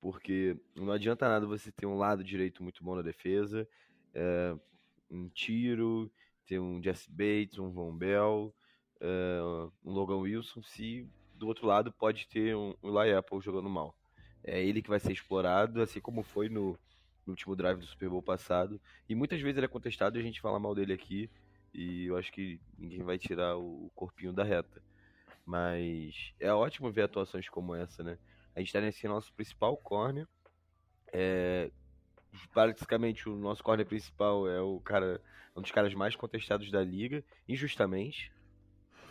Porque 0.00 0.56
não 0.74 0.90
adianta 0.90 1.28
nada 1.28 1.46
você 1.46 1.70
ter 1.70 1.86
um 1.86 1.96
lado 1.96 2.24
direito 2.24 2.62
muito 2.62 2.82
bom 2.82 2.96
na 2.96 3.02
defesa 3.02 3.66
é, 4.14 4.56
um 5.10 5.28
tiro, 5.28 6.10
ter 6.48 6.58
um 6.58 6.82
Jesse 6.82 7.10
Bates, 7.10 7.58
um 7.58 7.70
Von 7.70 7.94
Bell, 7.94 8.52
é, 9.00 9.40
um 9.84 9.92
Logan 9.92 10.16
Wilson, 10.16 10.62
se 10.62 11.06
do 11.34 11.46
outro 11.46 11.66
lado 11.66 11.92
pode 11.92 12.26
ter 12.26 12.56
um, 12.56 12.74
um 12.82 13.00
Eli 13.00 13.14
Apple 13.14 13.40
jogando 13.40 13.68
mal. 13.68 13.94
É 14.42 14.60
ele 14.64 14.82
que 14.82 14.88
vai 14.88 14.98
ser 14.98 15.12
explorado, 15.12 15.82
assim 15.82 16.00
como 16.00 16.22
foi 16.22 16.48
no, 16.48 16.78
no 17.26 17.32
último 17.32 17.54
drive 17.54 17.78
do 17.78 17.86
Super 17.86 18.08
Bowl 18.08 18.22
passado. 18.22 18.80
E 19.08 19.14
muitas 19.14 19.40
vezes 19.40 19.58
ele 19.58 19.66
é 19.66 19.68
contestado 19.68 20.16
e 20.16 20.20
a 20.20 20.24
gente 20.24 20.40
fala 20.40 20.58
mal 20.58 20.74
dele 20.74 20.94
aqui. 20.94 21.30
E 21.72 22.06
eu 22.06 22.16
acho 22.16 22.32
que 22.32 22.58
ninguém 22.78 23.02
vai 23.02 23.18
tirar 23.18 23.56
o 23.56 23.90
corpinho 23.94 24.32
da 24.32 24.42
reta. 24.42 24.82
Mas 25.44 26.32
é 26.40 26.52
ótimo 26.52 26.90
ver 26.90 27.02
atuações 27.02 27.48
como 27.48 27.74
essa, 27.74 28.02
né? 28.02 28.18
A 28.54 28.60
gente 28.60 28.72
tá 28.72 28.80
nesse 28.80 29.06
nosso 29.06 29.32
principal 29.34 29.76
corner. 29.76 30.26
É, 31.12 31.70
basicamente 32.54 33.28
o 33.28 33.36
nosso 33.36 33.62
corner 33.62 33.86
principal 33.86 34.48
é 34.48 34.60
o 34.60 34.80
cara, 34.80 35.20
um 35.56 35.62
dos 35.62 35.70
caras 35.70 35.94
mais 35.94 36.16
contestados 36.16 36.70
da 36.70 36.82
liga, 36.82 37.24
injustamente. 37.48 38.32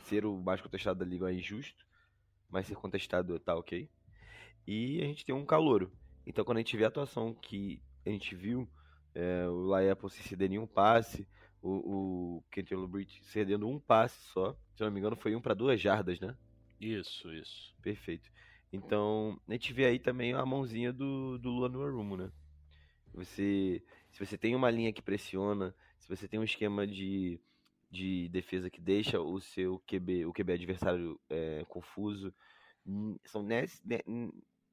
Ser 0.06 0.26
o 0.26 0.38
mais 0.38 0.62
contestado 0.62 1.00
da 1.00 1.06
liga 1.06 1.30
é 1.30 1.34
injusto, 1.34 1.86
mas 2.50 2.68
ser 2.68 2.76
contestado 2.76 3.40
tá 3.40 3.56
ok. 3.56 3.90
E 4.66 5.02
a 5.02 5.06
gente 5.06 5.26
tem 5.26 5.36
um 5.36 5.46
calouro. 5.46 5.92
Então 6.26 6.46
quando 6.46 6.58
a 6.58 6.62
gente 6.62 6.78
vê 6.78 6.86
a 6.86 6.88
atuação 6.88 7.34
que 7.34 7.82
a 8.06 8.10
gente 8.10 8.36
viu, 8.36 8.68
é, 9.14 9.48
o 9.48 9.66
Laia 9.66 9.98
se 10.10 10.24
ceder 10.24 10.50
nenhum 10.50 10.68
passe, 10.68 11.28
o, 11.62 12.38
o 12.38 12.44
Kenton 12.52 12.88
Bridge 12.88 13.22
cedendo 13.24 13.68
um 13.68 13.80
passe 13.80 14.20
só, 14.32 14.56
se 14.76 14.84
não 14.84 14.92
me 14.92 15.00
engano 15.00 15.16
foi 15.16 15.36
um 15.36 15.42
para 15.42 15.54
duas 15.54 15.82
jardas, 15.82 16.20
né? 16.20 16.36
Isso, 16.80 17.34
isso. 17.34 17.74
Perfeito. 17.82 18.30
Então, 18.72 19.40
a 19.48 19.54
gente 19.54 19.74
vê 19.74 19.86
aí 19.86 20.00
também 20.00 20.34
a 20.34 20.46
mãozinha 20.46 20.94
do, 20.94 21.38
do 21.38 21.50
Lua 21.50 21.70
no 21.70 21.84
Arumo, 21.84 22.18
né? 22.18 22.32
Você, 23.14 23.82
se 24.12 24.26
você 24.26 24.38
tem 24.38 24.56
uma 24.56 24.70
linha 24.70 24.94
que 24.94 25.02
pressiona, 25.02 25.76
se 26.00 26.08
você 26.08 26.28
tem 26.28 26.40
um 26.40 26.44
esquema 26.44 26.86
de, 26.86 27.40
de 27.90 28.30
defesa 28.30 28.70
que 28.70 28.80
deixa 28.80 29.20
o 29.20 29.40
seu 29.40 29.80
QB, 29.88 30.26
o 30.26 30.34
QB 30.34 30.54
adversário 30.54 31.20
é, 31.30 31.66
confuso, 31.68 32.34
são 33.26 33.44
nesse, 33.44 33.82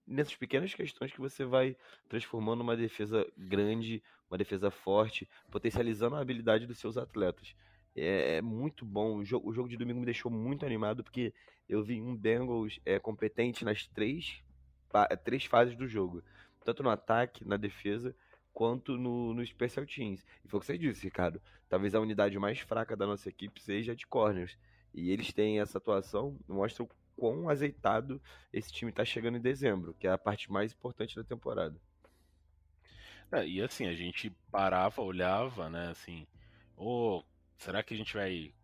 nessas 0.07 0.37
pequenas 0.37 0.75
questões 0.75 1.13
que 1.13 1.21
você 1.21 1.45
vai 1.45 1.77
transformando 2.09 2.61
uma 2.61 2.77
defesa 2.77 3.27
grande, 3.37 4.03
uma 4.31 4.39
defesa 4.39 4.71
forte, 4.71 5.29
potencializando 5.51 6.17
a 6.17 6.21
habilidade 6.21 6.67
dos 6.67 6.79
seus 6.79 6.97
atletas. 6.97 7.55
É, 7.97 8.37
é 8.37 8.43
muito 8.43 8.85
bom. 8.85 9.17
O 9.17 9.25
jogo, 9.25 9.49
o 9.49 9.53
jogo, 9.53 9.69
de 9.69 9.77
domingo 9.77 10.01
me 10.01 10.07
deixou 10.07 10.31
muito 10.31 10.67
animado 10.67 11.03
porque 11.03 11.33
eu 11.69 11.83
vi 11.83 12.01
um 12.01 12.17
Bengals 12.17 12.81
é, 12.85 12.99
competente 12.99 13.65
nas 13.65 13.87
três, 13.87 14.43
três 15.25 15.45
fases 15.45 15.77
do 15.77 15.89
jogo, 15.89 16.23
tanto 16.65 16.83
no 16.83 16.91
ataque, 16.91 17.45
na 17.45 17.57
defesa 17.57 18.15
quanto 18.55 18.97
no, 18.97 19.35
no 19.35 19.45
Special 19.45 19.85
Teams. 19.85 20.25
E 20.45 20.49
foi 20.49 20.59
o 20.59 20.61
que 20.61 20.67
você 20.67 20.79
disse, 20.79 21.05
Ricardo. 21.05 21.43
Talvez 21.69 21.95
a 21.95 22.01
unidade 22.01 22.39
mais 22.39 22.61
fraca 22.61 22.97
da 22.97 23.07
nossa 23.07 23.29
equipe 23.29 23.61
seja 23.61 23.95
de 23.95 24.07
corners. 24.07 24.57
E 24.95 25.11
eles 25.11 25.33
têm 25.33 25.61
essa 25.61 25.79
atuação, 25.79 26.39
mostra 26.49 26.85
o 26.85 26.89
quão 27.17 27.49
azeitado 27.49 28.23
esse 28.53 28.73
time 28.73 28.91
está 28.91 29.05
chegando 29.05 29.37
em 29.37 29.43
dezembro, 29.43 29.95
que 29.99 30.07
é 30.07 30.13
a 30.13 30.19
parte 30.19 30.51
mais 30.51 30.73
importante 30.73 31.17
da 31.17 31.25
temporada. 31.25 31.77
É, 33.33 33.47
e 33.47 33.61
assim, 33.61 33.87
a 33.87 33.95
gente 33.95 34.31
parava, 34.51 35.03
olhava, 35.03 35.69
né, 35.69 35.89
assim, 35.91 36.25
oh, 36.77 37.25
será 37.59 37.83
que 37.83 37.93
a 37.93 37.97
gente 37.97 38.15
vai 38.15 38.55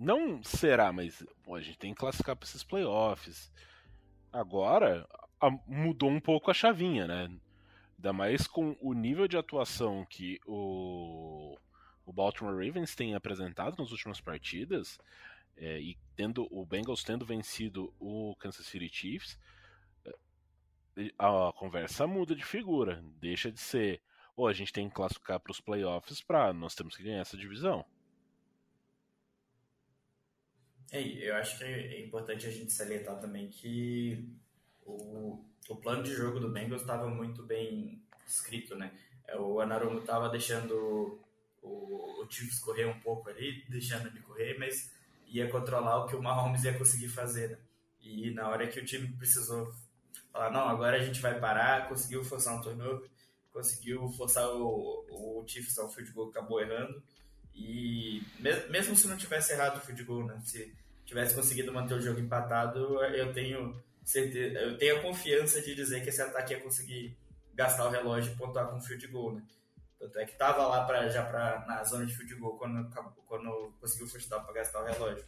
não 0.00 0.42
será, 0.42 0.90
mas 0.94 1.22
pô, 1.42 1.54
a 1.54 1.60
gente 1.60 1.78
tem 1.78 1.92
que 1.92 2.00
classificar 2.00 2.34
para 2.34 2.46
esses 2.46 2.64
playoffs. 2.64 3.52
Agora 4.32 5.06
a, 5.38 5.50
mudou 5.66 6.08
um 6.08 6.18
pouco 6.18 6.50
a 6.50 6.54
chavinha, 6.54 7.06
né? 7.06 7.30
Ainda 8.00 8.14
mais 8.14 8.46
com 8.46 8.74
o 8.80 8.94
nível 8.94 9.28
de 9.28 9.36
atuação 9.36 10.06
que 10.08 10.40
o, 10.46 11.54
o 12.06 12.10
Baltimore 12.10 12.54
Ravens 12.54 12.94
tem 12.94 13.14
apresentado 13.14 13.76
nas 13.76 13.92
últimas 13.92 14.22
partidas, 14.22 14.98
é, 15.54 15.78
e 15.78 15.98
tendo 16.16 16.48
o 16.50 16.64
Bengals 16.64 17.04
tendo 17.04 17.26
vencido 17.26 17.92
o 18.00 18.34
Kansas 18.36 18.64
City 18.64 18.88
Chiefs, 18.88 19.38
é, 20.06 21.12
a 21.18 21.52
conversa 21.54 22.06
muda 22.06 22.34
de 22.34 22.42
figura. 22.42 23.04
Deixa 23.20 23.52
de 23.52 23.60
ser, 23.60 24.00
ou 24.34 24.48
a 24.48 24.54
gente 24.54 24.72
tem 24.72 24.88
que 24.88 24.94
classificar 24.94 25.38
para 25.38 25.52
os 25.52 25.60
playoffs 25.60 26.22
para 26.22 26.54
nós 26.54 26.74
temos 26.74 26.96
que 26.96 27.02
ganhar 27.02 27.20
essa 27.20 27.36
divisão. 27.36 27.84
É, 30.90 31.02
eu 31.02 31.36
acho 31.36 31.58
que 31.58 31.64
é 31.64 32.02
importante 32.02 32.46
a 32.46 32.50
gente 32.50 32.72
salientar 32.72 33.20
também 33.20 33.50
que 33.50 34.26
o, 34.84 35.44
o 35.68 35.76
plano 35.76 36.02
de 36.02 36.14
jogo 36.14 36.40
do 36.40 36.50
Bengals 36.50 36.82
estava 36.82 37.08
muito 37.08 37.42
bem 37.42 38.02
escrito, 38.26 38.76
né? 38.76 38.92
É, 39.26 39.38
o 39.38 39.60
Anarumo 39.60 40.00
estava 40.00 40.28
deixando 40.28 41.20
o, 41.62 42.22
o 42.22 42.26
Chiefs 42.28 42.58
correr 42.60 42.86
um 42.86 43.00
pouco 43.00 43.28
ali, 43.30 43.64
deixando 43.68 44.08
ele 44.08 44.20
correr, 44.20 44.58
mas 44.58 44.92
ia 45.26 45.48
controlar 45.48 46.04
o 46.04 46.06
que 46.06 46.16
o 46.16 46.22
Mahomes 46.22 46.64
ia 46.64 46.76
conseguir 46.76 47.08
fazer. 47.08 47.50
Né? 47.50 47.58
E 48.00 48.30
na 48.30 48.48
hora 48.48 48.66
que 48.66 48.80
o 48.80 48.84
time 48.84 49.08
precisou 49.12 49.72
falar, 50.32 50.50
não, 50.50 50.68
agora 50.68 50.96
a 50.96 51.04
gente 51.04 51.20
vai 51.20 51.38
parar, 51.38 51.88
conseguiu 51.88 52.24
forçar 52.24 52.54
um 52.56 52.60
turnover, 52.60 53.08
conseguiu 53.52 54.08
forçar 54.12 54.48
o, 54.48 55.04
o 55.10 55.44
Chiefs 55.46 55.78
ao 55.78 55.90
field 55.90 56.10
goal, 56.12 56.30
acabou 56.30 56.60
errando. 56.60 57.02
E 57.54 58.22
mesmo 58.70 58.96
se 58.96 59.06
não 59.06 59.16
tivesse 59.16 59.52
errado 59.52 59.76
o 59.76 59.80
field 59.80 60.02
goal, 60.04 60.24
né? 60.24 60.40
Se 60.44 60.74
tivesse 61.04 61.34
conseguido 61.34 61.72
manter 61.72 61.94
o 61.94 62.00
jogo 62.00 62.20
empatado, 62.20 63.04
eu 63.04 63.32
tenho 63.32 63.80
eu 64.18 64.76
tenho 64.78 64.98
a 64.98 65.02
confiança 65.02 65.60
de 65.60 65.74
dizer 65.74 66.02
que 66.02 66.08
esse 66.08 66.22
ataque 66.22 66.52
ia 66.52 66.60
conseguir 66.60 67.16
gastar 67.54 67.86
o 67.86 67.90
relógio 67.90 68.32
e 68.32 68.36
pontuar 68.36 68.68
com 68.68 68.80
field 68.80 69.06
goal, 69.08 69.34
né? 69.34 69.42
Tanto 69.98 70.18
é 70.18 70.24
que 70.24 70.36
tava 70.36 70.66
lá 70.66 70.84
pra, 70.86 71.08
já 71.08 71.24
pra, 71.24 71.64
na 71.66 71.84
zona 71.84 72.06
de 72.06 72.16
field 72.16 72.34
goal 72.36 72.56
quando, 72.56 72.90
quando 73.26 73.74
conseguiu 73.78 74.06
o 74.06 74.08
first 74.08 74.30
down 74.30 74.42
para 74.42 74.54
gastar 74.54 74.82
o 74.82 74.86
relógio. 74.86 75.24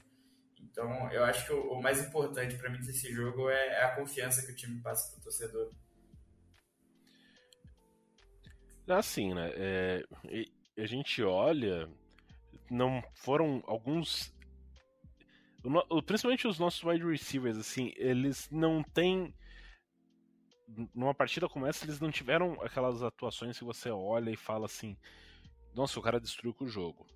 Então, 0.62 1.10
eu 1.12 1.24
acho 1.24 1.46
que 1.46 1.52
o, 1.52 1.72
o 1.72 1.82
mais 1.82 2.00
importante 2.00 2.56
para 2.56 2.70
mim 2.70 2.78
desse 2.78 3.12
jogo 3.12 3.50
é, 3.50 3.68
é, 3.68 3.84
a 3.84 3.94
confiança 3.94 4.44
que 4.46 4.52
o 4.52 4.56
time 4.56 4.80
passa 4.80 5.12
pro 5.12 5.22
torcedor. 5.22 5.70
Assim, 8.88 9.34
né? 9.34 9.52
É, 9.54 10.02
a 10.78 10.86
gente 10.86 11.22
olha, 11.22 11.88
não 12.70 13.02
foram 13.14 13.62
alguns. 13.66 14.34
Principalmente 16.06 16.48
os 16.48 16.58
nossos 16.58 16.82
wide 16.82 17.04
receivers, 17.04 17.56
assim, 17.56 17.92
eles 17.96 18.48
não 18.50 18.82
têm. 18.82 19.34
Numa 20.94 21.14
partida 21.14 21.48
como 21.48 21.66
essa, 21.66 21.84
eles 21.84 22.00
não 22.00 22.10
tiveram 22.10 22.60
aquelas 22.62 23.02
atuações 23.02 23.58
que 23.58 23.64
você 23.64 23.90
olha 23.90 24.30
e 24.30 24.36
fala 24.36 24.66
assim: 24.66 24.96
Nossa, 25.74 25.98
o 25.98 26.02
cara 26.02 26.20
destruiu 26.20 26.54
com 26.54 26.64
o 26.64 26.68
jogo. 26.68 27.06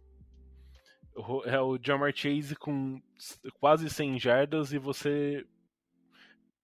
É 1.47 1.59
o 1.59 1.79
Jamar 1.83 2.15
Chase 2.15 2.55
com 2.55 3.01
quase 3.59 3.89
100 3.89 4.19
jardas 4.19 4.73
e 4.73 4.79
você 4.79 5.47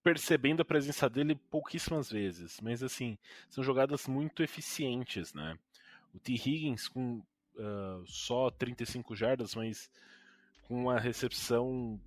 percebendo 0.03 0.61
a 0.61 0.65
presença 0.65 1.09
dele 1.09 1.35
pouquíssimas 1.35 2.11
vezes. 2.11 2.61
Mas 2.61 2.83
assim, 2.83 3.17
são 3.49 3.65
jogadas 3.65 4.07
muito 4.07 4.43
eficientes, 4.43 5.33
né? 5.33 5.59
O 6.13 6.19
T. 6.19 6.35
Higgins 6.35 6.89
com 6.89 7.23
uh, 7.55 8.07
só 8.07 8.51
35 8.51 9.15
jardas, 9.17 9.55
mas 9.55 9.91
com 10.73 10.81
uma 10.81 10.99
recepção 10.99 12.01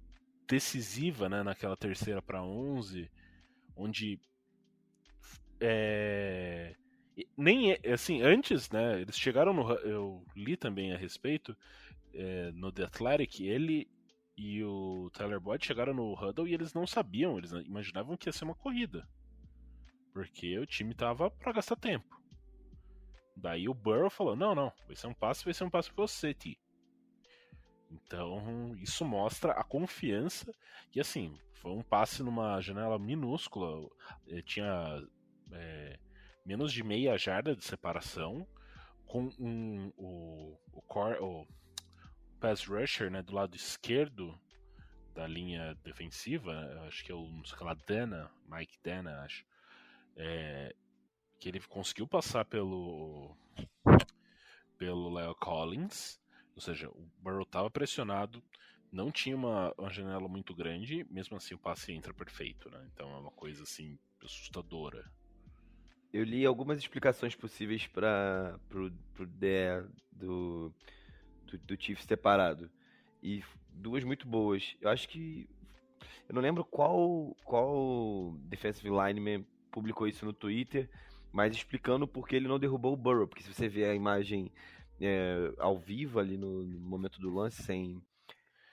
decisiva, 0.48 1.30
né? 1.30 1.44
Naquela 1.44 1.78
terceira 1.78 2.20
para 2.20 2.42
11, 2.42 3.12
onde 3.76 4.20
é, 5.62 6.76
nem 7.38 7.74
é, 7.74 7.94
assim 7.94 8.24
antes, 8.24 8.72
né? 8.72 9.00
Eles 9.02 9.20
chegaram 9.20 9.54
no 9.54 9.72
eu 9.72 10.26
li 10.36 10.58
também 10.58 10.92
a 10.94 10.98
respeito 10.98 11.56
é, 12.12 12.52
no 12.54 12.72
The 12.72 12.86
Athletic, 12.86 13.42
ele 13.42 13.88
e 14.36 14.64
o 14.64 15.12
Tyler 15.14 15.40
Boyd 15.40 15.64
chegaram 15.64 15.94
no 15.94 16.14
Huddle 16.14 16.48
e 16.48 16.56
eles 16.56 16.74
não 16.74 16.88
sabiam, 16.88 17.38
eles 17.38 17.52
imaginavam 17.52 18.18
que 18.18 18.28
ia 18.28 18.34
ser 18.34 18.46
uma 18.46 18.56
corrida. 18.56 19.08
Porque 20.12 20.58
o 20.58 20.66
time 20.66 20.96
tava 20.96 21.30
para 21.30 21.54
gastar 21.54 21.76
tempo. 21.76 22.20
Daí 23.38 23.70
o 23.70 23.76
Burrow 23.76 24.10
falou: 24.10 24.36
"Não, 24.36 24.56
não, 24.56 24.74
vai 24.88 24.96
ser 24.96 25.06
um 25.06 25.14
passe, 25.14 25.46
vai 25.46 25.54
ser 25.54 25.66
um 25.66 25.70
passe 25.70 25.94
para 25.94 26.08
você, 26.08 26.34
T". 26.34 26.58
Então, 27.92 28.76
isso 28.78 29.06
mostra 29.06 29.54
a 29.54 29.64
confiança 29.64 30.54
e 30.94 31.00
assim, 31.00 31.38
foi 31.54 31.72
um 31.72 31.82
passe 31.82 32.24
numa 32.24 32.60
janela 32.62 33.00
minúscula, 33.00 33.90
eh, 34.28 34.42
tinha 34.42 35.04
é, 35.52 36.00
menos 36.46 36.72
de 36.72 36.84
meia 36.84 37.18
jarda 37.18 37.56
de 37.56 37.64
separação, 37.64 38.48
com 39.06 39.30
um, 39.40 39.92
o, 39.98 40.58
o, 40.74 40.82
core, 40.82 41.18
o 41.20 41.48
pass 42.40 42.66
rusher, 42.66 43.10
né, 43.10 43.22
do 43.22 43.34
lado 43.34 43.56
esquerdo 43.56 44.40
da 45.14 45.26
linha 45.26 45.76
defensiva, 45.84 46.54
acho 46.88 47.04
que 47.04 47.12
é 47.12 47.16
o, 47.16 47.28
sei 47.46 47.66
lá, 47.66 47.74
Dana, 47.88 48.30
Mike 48.48 48.78
Dana, 48.84 49.22
acho, 49.22 49.46
é, 50.18 50.76
que 51.40 51.50
ele 51.50 51.60
conseguiu 51.62 52.08
passar 52.08 52.46
pelo 52.46 53.36
pelo 54.78 55.14
Leo 55.14 55.34
Collins, 55.36 56.20
ou 56.56 56.62
seja, 56.62 56.90
o 56.90 57.10
Burrow 57.20 57.44
estava 57.44 57.70
pressionado, 57.70 58.42
não 58.92 59.12
tinha 59.12 59.36
uma, 59.36 59.74
uma, 59.78 59.90
janela 59.90 60.28
muito 60.28 60.56
grande, 60.56 61.06
mesmo 61.10 61.36
assim 61.36 61.54
o 61.54 61.60
passe 61.60 61.92
entra 61.92 62.14
perfeito, 62.14 62.70
né? 62.70 62.88
Então 62.94 63.12
é 63.14 63.18
uma 63.18 63.32
coisa 63.32 63.64
assim 63.64 64.00
assustadora. 64.24 65.12
Eu 66.14 66.24
li 66.24 66.46
algumas 66.46 66.80
explicações 66.80 67.36
possíveis 67.36 67.88
para 67.88 68.58
pro, 68.70 68.90
pro 69.14 69.28
DE 69.28 69.86
do 70.12 70.74
do, 71.46 71.58
do 71.58 71.98
separado. 71.98 72.70
E 73.22 73.44
duas 73.72 74.04
muito 74.04 74.28
boas. 74.28 74.76
Eu 74.82 74.90
acho 74.90 75.08
que. 75.08 75.50
Eu 76.28 76.36
não 76.36 76.42
lembro 76.42 76.64
qual, 76.66 77.36
qual 77.44 78.36
defensive 78.46 78.90
lineman 78.90 79.46
publicou 79.72 80.08
isso 80.08 80.26
no 80.26 80.34
Twitter, 80.34 80.90
mas 81.32 81.56
explicando 81.56 82.08
por 82.08 82.28
que 82.28 82.36
ele 82.36 82.48
não 82.48 82.60
derrubou 82.60 82.94
o 82.94 82.98
Burrow. 82.98 83.28
Porque 83.28 83.44
se 83.44 83.54
você 83.54 83.68
vê 83.68 83.86
a 83.86 83.94
imagem 83.94 84.52
é, 85.02 85.54
ao 85.58 85.78
vivo 85.78 86.20
ali 86.20 86.38
no, 86.38 86.64
no, 86.64 86.80
momento 86.80 87.20
do 87.20 87.34
lance, 87.34 87.62
sem, 87.64 88.02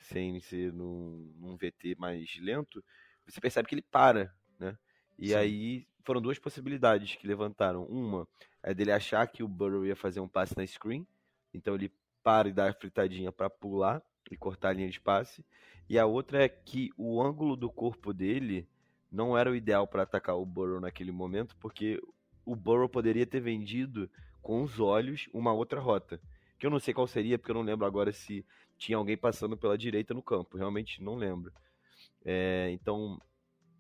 sem 0.03 0.41
ser 0.41 0.73
num, 0.73 1.33
num 1.39 1.57
VT 1.57 1.97
mais 1.99 2.39
lento, 2.41 2.83
você 3.27 3.41
percebe 3.41 3.69
que 3.69 3.75
ele 3.75 3.83
para, 3.83 4.35
né? 4.59 4.77
E 5.19 5.29
Sim. 5.29 5.35
aí 5.35 5.87
foram 6.05 6.21
duas 6.21 6.39
possibilidades 6.39 7.15
que 7.17 7.27
levantaram. 7.27 7.85
Uma 7.85 8.27
é 8.63 8.73
dele 8.75 8.93
achar 8.93 9.27
que 9.27 9.43
o 9.43 9.49
Burrow 9.49 9.87
ia 9.87 9.97
fazer 9.97 10.21
um 10.21 10.29
passe 10.29 10.57
na 10.57 10.67
screen, 10.67 11.07
então 11.53 11.75
ele 11.75 11.93
para 12.23 12.49
e 12.49 12.53
dá 12.53 12.69
a 12.69 12.73
fritadinha 12.73 13.33
para 13.33 13.51
pular 13.51 14.03
e 14.31 14.37
cortar 14.37 14.71
a 14.71 14.73
linha 14.73 14.89
de 14.89 15.01
passe. 15.01 15.45
E 15.89 15.99
a 15.99 16.07
outra 16.07 16.45
é 16.45 16.49
que 16.49 16.91
o 16.97 17.21
ângulo 17.21 17.57
do 17.57 17.71
corpo 17.71 18.13
dele 18.13 18.69
não 19.11 19.37
era 19.37 19.51
o 19.51 19.55
ideal 19.55 19.87
para 19.87 20.05
atacar 20.05 20.37
o 20.37 20.47
Burrow 20.47 20.81
naquele 20.81 21.13
momento, 21.13 21.57
porque 21.57 22.01
o 22.45 22.57
Burrow 22.57 22.89
poderia 22.89 23.27
ter 23.27 23.41
vendido 23.41 24.11
com 24.43 24.63
os 24.63 24.81
olhos 24.81 25.29
uma 25.33 25.53
outra 25.53 25.81
rota. 25.81 26.21
Que 26.59 26.67
eu 26.67 26.71
não 26.71 26.79
sei 26.79 26.93
qual 26.93 27.07
seria, 27.07 27.39
porque 27.39 27.51
eu 27.51 27.55
não 27.55 27.63
lembro 27.63 27.87
agora 27.87 28.13
se 28.13 28.45
tinha 28.77 28.99
alguém 28.99 29.17
passando 29.17 29.57
pela 29.57 29.79
direita 29.79 30.13
no 30.13 30.23
campo. 30.23 30.59
Realmente 30.59 31.03
não 31.03 31.15
lembro. 31.15 31.53
É, 32.25 32.71
então, 32.73 33.21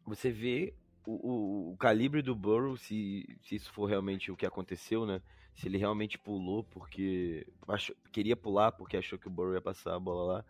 você 0.07 0.31
vê 0.31 0.75
o, 1.07 1.12
o, 1.12 1.72
o, 1.72 1.77
calibre 1.77 2.22
do 2.22 2.35
Burrow, 2.35 2.77
se, 2.77 3.27
se 3.42 3.57
isso 3.57 3.72
for 3.72 3.87
realmente 3.87 4.31
o 4.31 4.37
que 4.37 4.46
aconteceu, 4.46 5.05
né? 5.05 5.20
se 5.55 5.68
ele 5.68 5.79
realmente 5.79 6.18
pulou 6.18 6.64
porque 6.64 7.46
achou, 7.68 7.94
queria 8.11 8.37
pular 8.37 8.72
porque 8.72 8.96
achou 8.96 9.18
que 9.18 9.27
o 9.27 9.31
Burrow 9.31 9.55
ia 9.55 9.61
passar 9.61 9.94
a 9.94 10.01
bola 10.01 10.35
lá. 10.35 10.44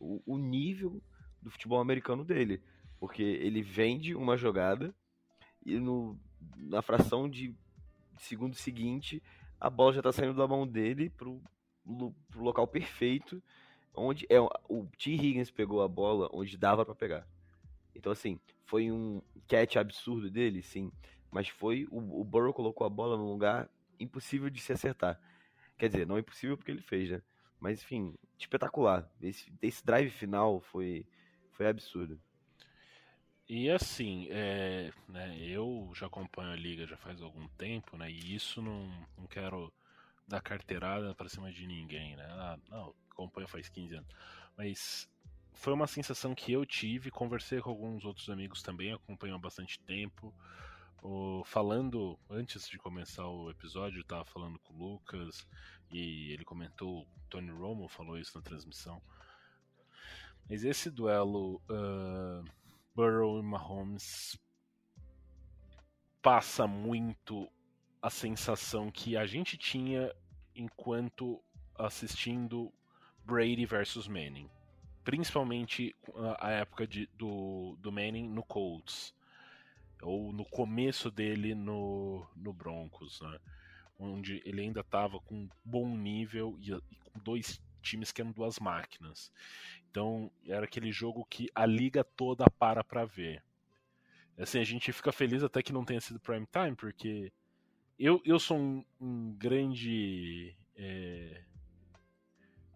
O, 0.00 0.22
o, 0.26 0.38
nível 0.38 1.02
do 1.40 1.50
futebol 1.50 1.80
americano 1.80 2.24
dele, 2.24 2.62
porque 2.98 3.22
ele 3.22 3.62
vende 3.62 4.14
uma 4.14 4.36
jogada 4.36 4.94
e 5.64 5.78
no, 5.78 6.18
na 6.56 6.82
fração 6.82 7.28
de 7.28 7.54
segundo 8.18 8.54
seguinte 8.54 9.22
a 9.60 9.70
bola 9.70 9.92
já 9.92 10.00
está 10.00 10.12
saindo 10.12 10.34
da 10.34 10.46
mão 10.46 10.66
dele 10.66 11.10
pro, 11.10 11.42
pro 11.84 12.42
local 12.42 12.66
perfeito, 12.66 13.42
onde 13.94 14.26
é 14.28 14.40
o 14.40 14.86
T. 14.98 15.12
Higgins 15.12 15.50
pegou 15.50 15.82
a 15.82 15.88
bola 15.88 16.28
onde 16.32 16.56
dava 16.56 16.84
para 16.84 16.94
pegar. 16.94 17.26
Então 17.94 18.12
assim, 18.12 18.38
foi 18.64 18.90
um 18.90 19.22
catch 19.48 19.76
absurdo 19.76 20.30
dele, 20.30 20.62
sim, 20.62 20.92
mas 21.30 21.48
foi 21.48 21.86
o, 21.90 22.20
o 22.20 22.24
Burrow 22.24 22.52
colocou 22.52 22.86
a 22.86 22.90
bola 22.90 23.16
no 23.16 23.30
lugar 23.30 23.68
impossível 23.98 24.50
de 24.50 24.60
se 24.60 24.72
acertar. 24.72 25.20
Quer 25.78 25.88
dizer, 25.88 26.06
não 26.06 26.16
é 26.16 26.20
impossível 26.20 26.56
porque 26.56 26.70
ele 26.70 26.82
fez, 26.82 27.10
né? 27.10 27.22
Mas 27.60 27.82
enfim, 27.82 28.14
espetacular. 28.38 29.10
Esse, 29.20 29.52
esse 29.62 29.84
drive 29.84 30.10
final 30.10 30.60
foi, 30.60 31.06
foi 31.52 31.68
absurdo. 31.68 32.20
E 33.48 33.70
assim, 33.70 34.26
é, 34.30 34.92
né, 35.08 35.38
eu 35.38 35.92
já 35.94 36.06
acompanho 36.06 36.50
a 36.50 36.56
liga 36.56 36.84
já 36.84 36.96
faz 36.96 37.22
algum 37.22 37.46
tempo, 37.50 37.96
né? 37.96 38.10
E 38.10 38.34
isso 38.34 38.60
não, 38.60 38.88
não 39.16 39.26
quero 39.28 39.72
dar 40.26 40.40
carteirada 40.40 41.14
para 41.14 41.28
cima 41.28 41.52
de 41.52 41.64
ninguém, 41.64 42.16
né? 42.16 42.26
Ah, 42.28 42.58
não, 42.68 42.92
acompanho 43.10 43.46
faz 43.46 43.68
15 43.68 43.94
anos. 43.94 44.08
Mas 44.56 45.08
foi 45.52 45.72
uma 45.72 45.86
sensação 45.86 46.34
que 46.34 46.52
eu 46.52 46.66
tive, 46.66 47.10
conversei 47.10 47.60
com 47.60 47.70
alguns 47.70 48.04
outros 48.04 48.28
amigos 48.28 48.62
também, 48.62 48.92
acompanham 48.92 49.36
há 49.36 49.40
bastante 49.40 49.78
tempo. 49.80 50.34
O, 51.00 51.44
falando, 51.44 52.18
antes 52.28 52.68
de 52.68 52.78
começar 52.78 53.28
o 53.28 53.48
episódio, 53.48 54.00
eu 54.00 54.04
tava 54.04 54.24
falando 54.24 54.58
com 54.58 54.74
o 54.74 54.76
Lucas 54.76 55.46
e 55.90 56.32
ele 56.32 56.44
comentou, 56.44 57.06
Tony 57.30 57.50
Romo 57.50 57.88
falou 57.88 58.18
isso 58.18 58.36
na 58.36 58.42
transmissão. 58.42 59.00
Mas 60.48 60.64
esse 60.64 60.90
duelo 60.90 61.60
uh, 61.70 62.44
Burrow 62.96 63.38
e 63.38 63.42
Mahomes 63.42 64.38
passa 66.22 66.66
muito 66.66 67.46
a 68.00 68.08
sensação 68.08 68.90
que 68.90 69.18
a 69.18 69.26
gente 69.26 69.58
tinha 69.58 70.10
enquanto 70.54 71.38
assistindo 71.74 72.72
Brady 73.22 73.66
versus 73.66 74.08
Manning. 74.08 74.48
Principalmente 75.04 75.94
a 76.38 76.50
época 76.52 76.86
de, 76.86 77.06
do, 77.18 77.76
do 77.80 77.92
Manning 77.92 78.30
no 78.30 78.42
Colts. 78.42 79.14
Ou 80.00 80.32
no 80.32 80.46
começo 80.46 81.10
dele 81.10 81.54
no, 81.54 82.26
no 82.34 82.52
Broncos, 82.54 83.20
né? 83.20 83.38
Onde 83.98 84.42
ele 84.46 84.62
ainda 84.62 84.80
estava 84.80 85.20
com 85.20 85.34
um 85.34 85.48
bom 85.62 85.96
nível 85.96 86.56
e, 86.60 86.72
e 86.72 86.96
com 87.04 87.20
dois 87.20 87.60
times 87.88 88.12
que 88.12 88.20
eram 88.20 88.32
duas 88.32 88.58
máquinas. 88.58 89.30
Então 89.90 90.30
era 90.46 90.64
aquele 90.64 90.92
jogo 90.92 91.24
que 91.24 91.48
a 91.54 91.64
liga 91.64 92.04
toda 92.04 92.50
para 92.50 92.82
para 92.84 93.04
ver. 93.04 93.42
Assim, 94.38 94.58
a 94.58 94.64
gente 94.64 94.92
fica 94.92 95.12
feliz 95.12 95.42
até 95.42 95.62
que 95.62 95.72
não 95.72 95.84
tenha 95.84 96.00
sido 96.00 96.20
prime 96.20 96.46
time, 96.52 96.76
porque 96.76 97.32
eu, 97.98 98.20
eu 98.24 98.38
sou 98.38 98.58
um, 98.58 98.84
um 99.00 99.32
grande 99.34 100.54
é, 100.76 101.42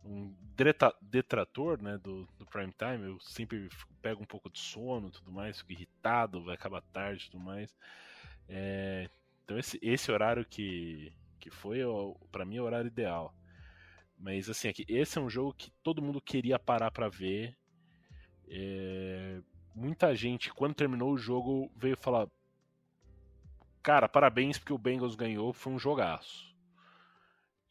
um 0.04 0.34
detrator 1.02 1.80
né, 1.82 1.98
do, 1.98 2.26
do 2.38 2.46
prime 2.46 2.72
time. 2.72 3.06
Eu 3.06 3.20
sempre 3.20 3.68
pego 4.00 4.22
um 4.22 4.26
pouco 4.26 4.50
de 4.50 4.58
sono 4.58 5.10
tudo 5.10 5.30
mais, 5.30 5.58
fico 5.58 5.72
irritado, 5.72 6.42
vai 6.42 6.54
acabar 6.54 6.82
tarde 6.92 7.30
tudo 7.30 7.42
mais. 7.42 7.76
É, 8.48 9.08
então 9.44 9.58
esse, 9.58 9.78
esse 9.82 10.10
horário 10.10 10.44
que, 10.44 11.12
que 11.38 11.50
foi, 11.50 11.80
para 12.32 12.44
mim, 12.44 12.56
é 12.56 12.62
o 12.62 12.64
horário 12.64 12.88
ideal. 12.88 13.34
Mas 14.20 14.50
assim, 14.50 14.68
aqui, 14.68 14.84
esse 14.86 15.18
é 15.18 15.20
um 15.20 15.30
jogo 15.30 15.54
que 15.54 15.70
todo 15.82 16.02
mundo 16.02 16.20
queria 16.20 16.58
parar 16.58 16.90
para 16.90 17.08
ver. 17.08 17.56
É... 18.46 19.40
Muita 19.74 20.14
gente, 20.14 20.52
quando 20.52 20.74
terminou 20.74 21.12
o 21.12 21.18
jogo, 21.18 21.72
veio 21.74 21.96
falar: 21.96 22.28
Cara, 23.82 24.06
parabéns 24.08 24.58
porque 24.58 24.74
o 24.74 24.78
Bengals 24.78 25.14
ganhou, 25.14 25.54
foi 25.54 25.72
um 25.72 25.78
jogaço. 25.78 26.54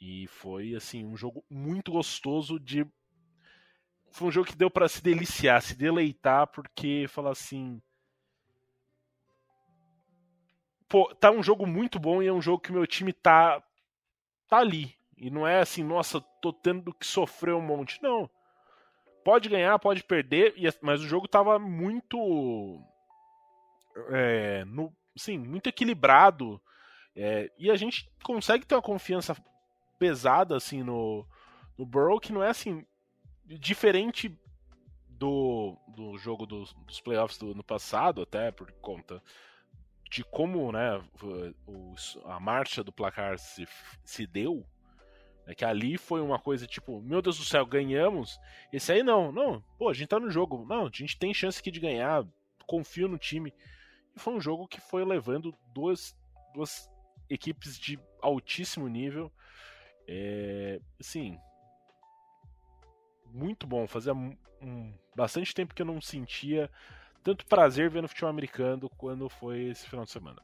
E 0.01 0.25
foi 0.27 0.73
assim, 0.73 1.05
um 1.05 1.15
jogo 1.15 1.45
muito 1.47 1.91
gostoso 1.91 2.59
de. 2.59 2.83
Foi 4.11 4.29
um 4.29 4.31
jogo 4.31 4.47
que 4.47 4.57
deu 4.57 4.71
para 4.71 4.89
se 4.89 5.03
deliciar, 5.03 5.61
se 5.61 5.75
deleitar, 5.75 6.47
porque 6.47 7.05
falar 7.07 7.31
assim. 7.31 7.79
Pô, 10.87 11.13
tá 11.13 11.29
um 11.29 11.43
jogo 11.43 11.67
muito 11.67 11.99
bom 11.99 12.23
e 12.23 12.27
é 12.27 12.33
um 12.33 12.41
jogo 12.41 12.59
que 12.59 12.71
meu 12.71 12.87
time 12.87 13.13
tá. 13.13 13.61
tá 14.47 14.57
ali. 14.57 14.98
E 15.19 15.29
não 15.29 15.45
é 15.45 15.59
assim, 15.59 15.83
nossa, 15.83 16.21
tô 16.41 16.53
tendo 16.53 16.93
que 16.93 17.05
sofrer 17.05 17.53
um 17.53 17.61
monte. 17.61 18.01
Não. 18.01 18.29
Pode 19.23 19.49
ganhar, 19.49 19.77
pode 19.77 20.01
perder, 20.03 20.55
mas 20.81 21.01
o 21.01 21.07
jogo 21.07 21.27
tava 21.27 21.59
muito. 21.59 22.81
É, 24.11 24.63
no, 24.65 24.95
sim, 25.17 25.37
muito 25.37 25.67
equilibrado. 25.67 26.61
É, 27.15 27.51
e 27.57 27.69
a 27.69 27.75
gente 27.75 28.09
consegue 28.23 28.65
ter 28.65 28.75
uma 28.75 28.81
confiança 28.81 29.35
pesada 29.97 30.55
assim 30.55 30.83
no, 30.83 31.27
no 31.77 31.85
Burrow, 31.85 32.19
que 32.19 32.31
não 32.31 32.41
é 32.41 32.49
assim. 32.49 32.85
Diferente 33.45 34.37
do, 35.09 35.75
do 35.87 36.17
jogo 36.17 36.45
dos, 36.45 36.73
dos 36.85 37.01
playoffs 37.01 37.37
do 37.37 37.51
ano 37.51 37.63
passado, 37.63 38.21
até 38.21 38.51
por 38.51 38.71
conta 38.73 39.21
de 40.09 40.23
como 40.23 40.71
né, 40.71 41.03
o, 41.67 41.93
a 42.25 42.39
marcha 42.39 42.83
do 42.83 42.91
placar 42.91 43.37
se, 43.37 43.67
se 44.03 44.25
deu 44.25 44.65
é 45.47 45.55
que 45.55 45.65
ali 45.65 45.97
foi 45.97 46.21
uma 46.21 46.37
coisa 46.37 46.67
tipo, 46.67 47.01
meu 47.01 47.21
Deus 47.21 47.37
do 47.37 47.43
céu, 47.43 47.65
ganhamos. 47.65 48.39
Esse 48.71 48.91
aí 48.91 49.03
não, 49.03 49.31
não, 49.31 49.63
pô, 49.77 49.89
a 49.89 49.93
gente 49.93 50.09
tá 50.09 50.19
no 50.19 50.29
jogo. 50.29 50.65
Não, 50.67 50.85
a 50.85 50.91
gente 50.93 51.17
tem 51.17 51.33
chance 51.33 51.59
aqui 51.59 51.71
de 51.71 51.79
ganhar, 51.79 52.25
confio 52.67 53.07
no 53.07 53.17
time. 53.17 53.53
E 54.15 54.19
foi 54.19 54.33
um 54.33 54.41
jogo 54.41 54.67
que 54.67 54.79
foi 54.79 55.03
levando 55.03 55.55
duas, 55.73 56.15
duas 56.53 56.89
equipes 57.29 57.79
de 57.79 57.99
altíssimo 58.21 58.87
nível. 58.87 59.31
É, 60.07 60.79
assim, 60.99 61.37
muito 63.25 63.65
bom. 63.65 63.87
Fazia 63.87 64.13
um, 64.13 64.93
bastante 65.15 65.53
tempo 65.53 65.73
que 65.73 65.81
eu 65.81 65.85
não 65.85 66.01
sentia 66.01 66.69
tanto 67.23 67.45
prazer 67.45 67.89
vendo 67.89 68.07
futebol 68.07 68.29
americano 68.29 68.89
quando 68.97 69.29
foi 69.29 69.63
esse 69.65 69.87
final 69.87 70.05
de 70.05 70.11
semana. 70.11 70.41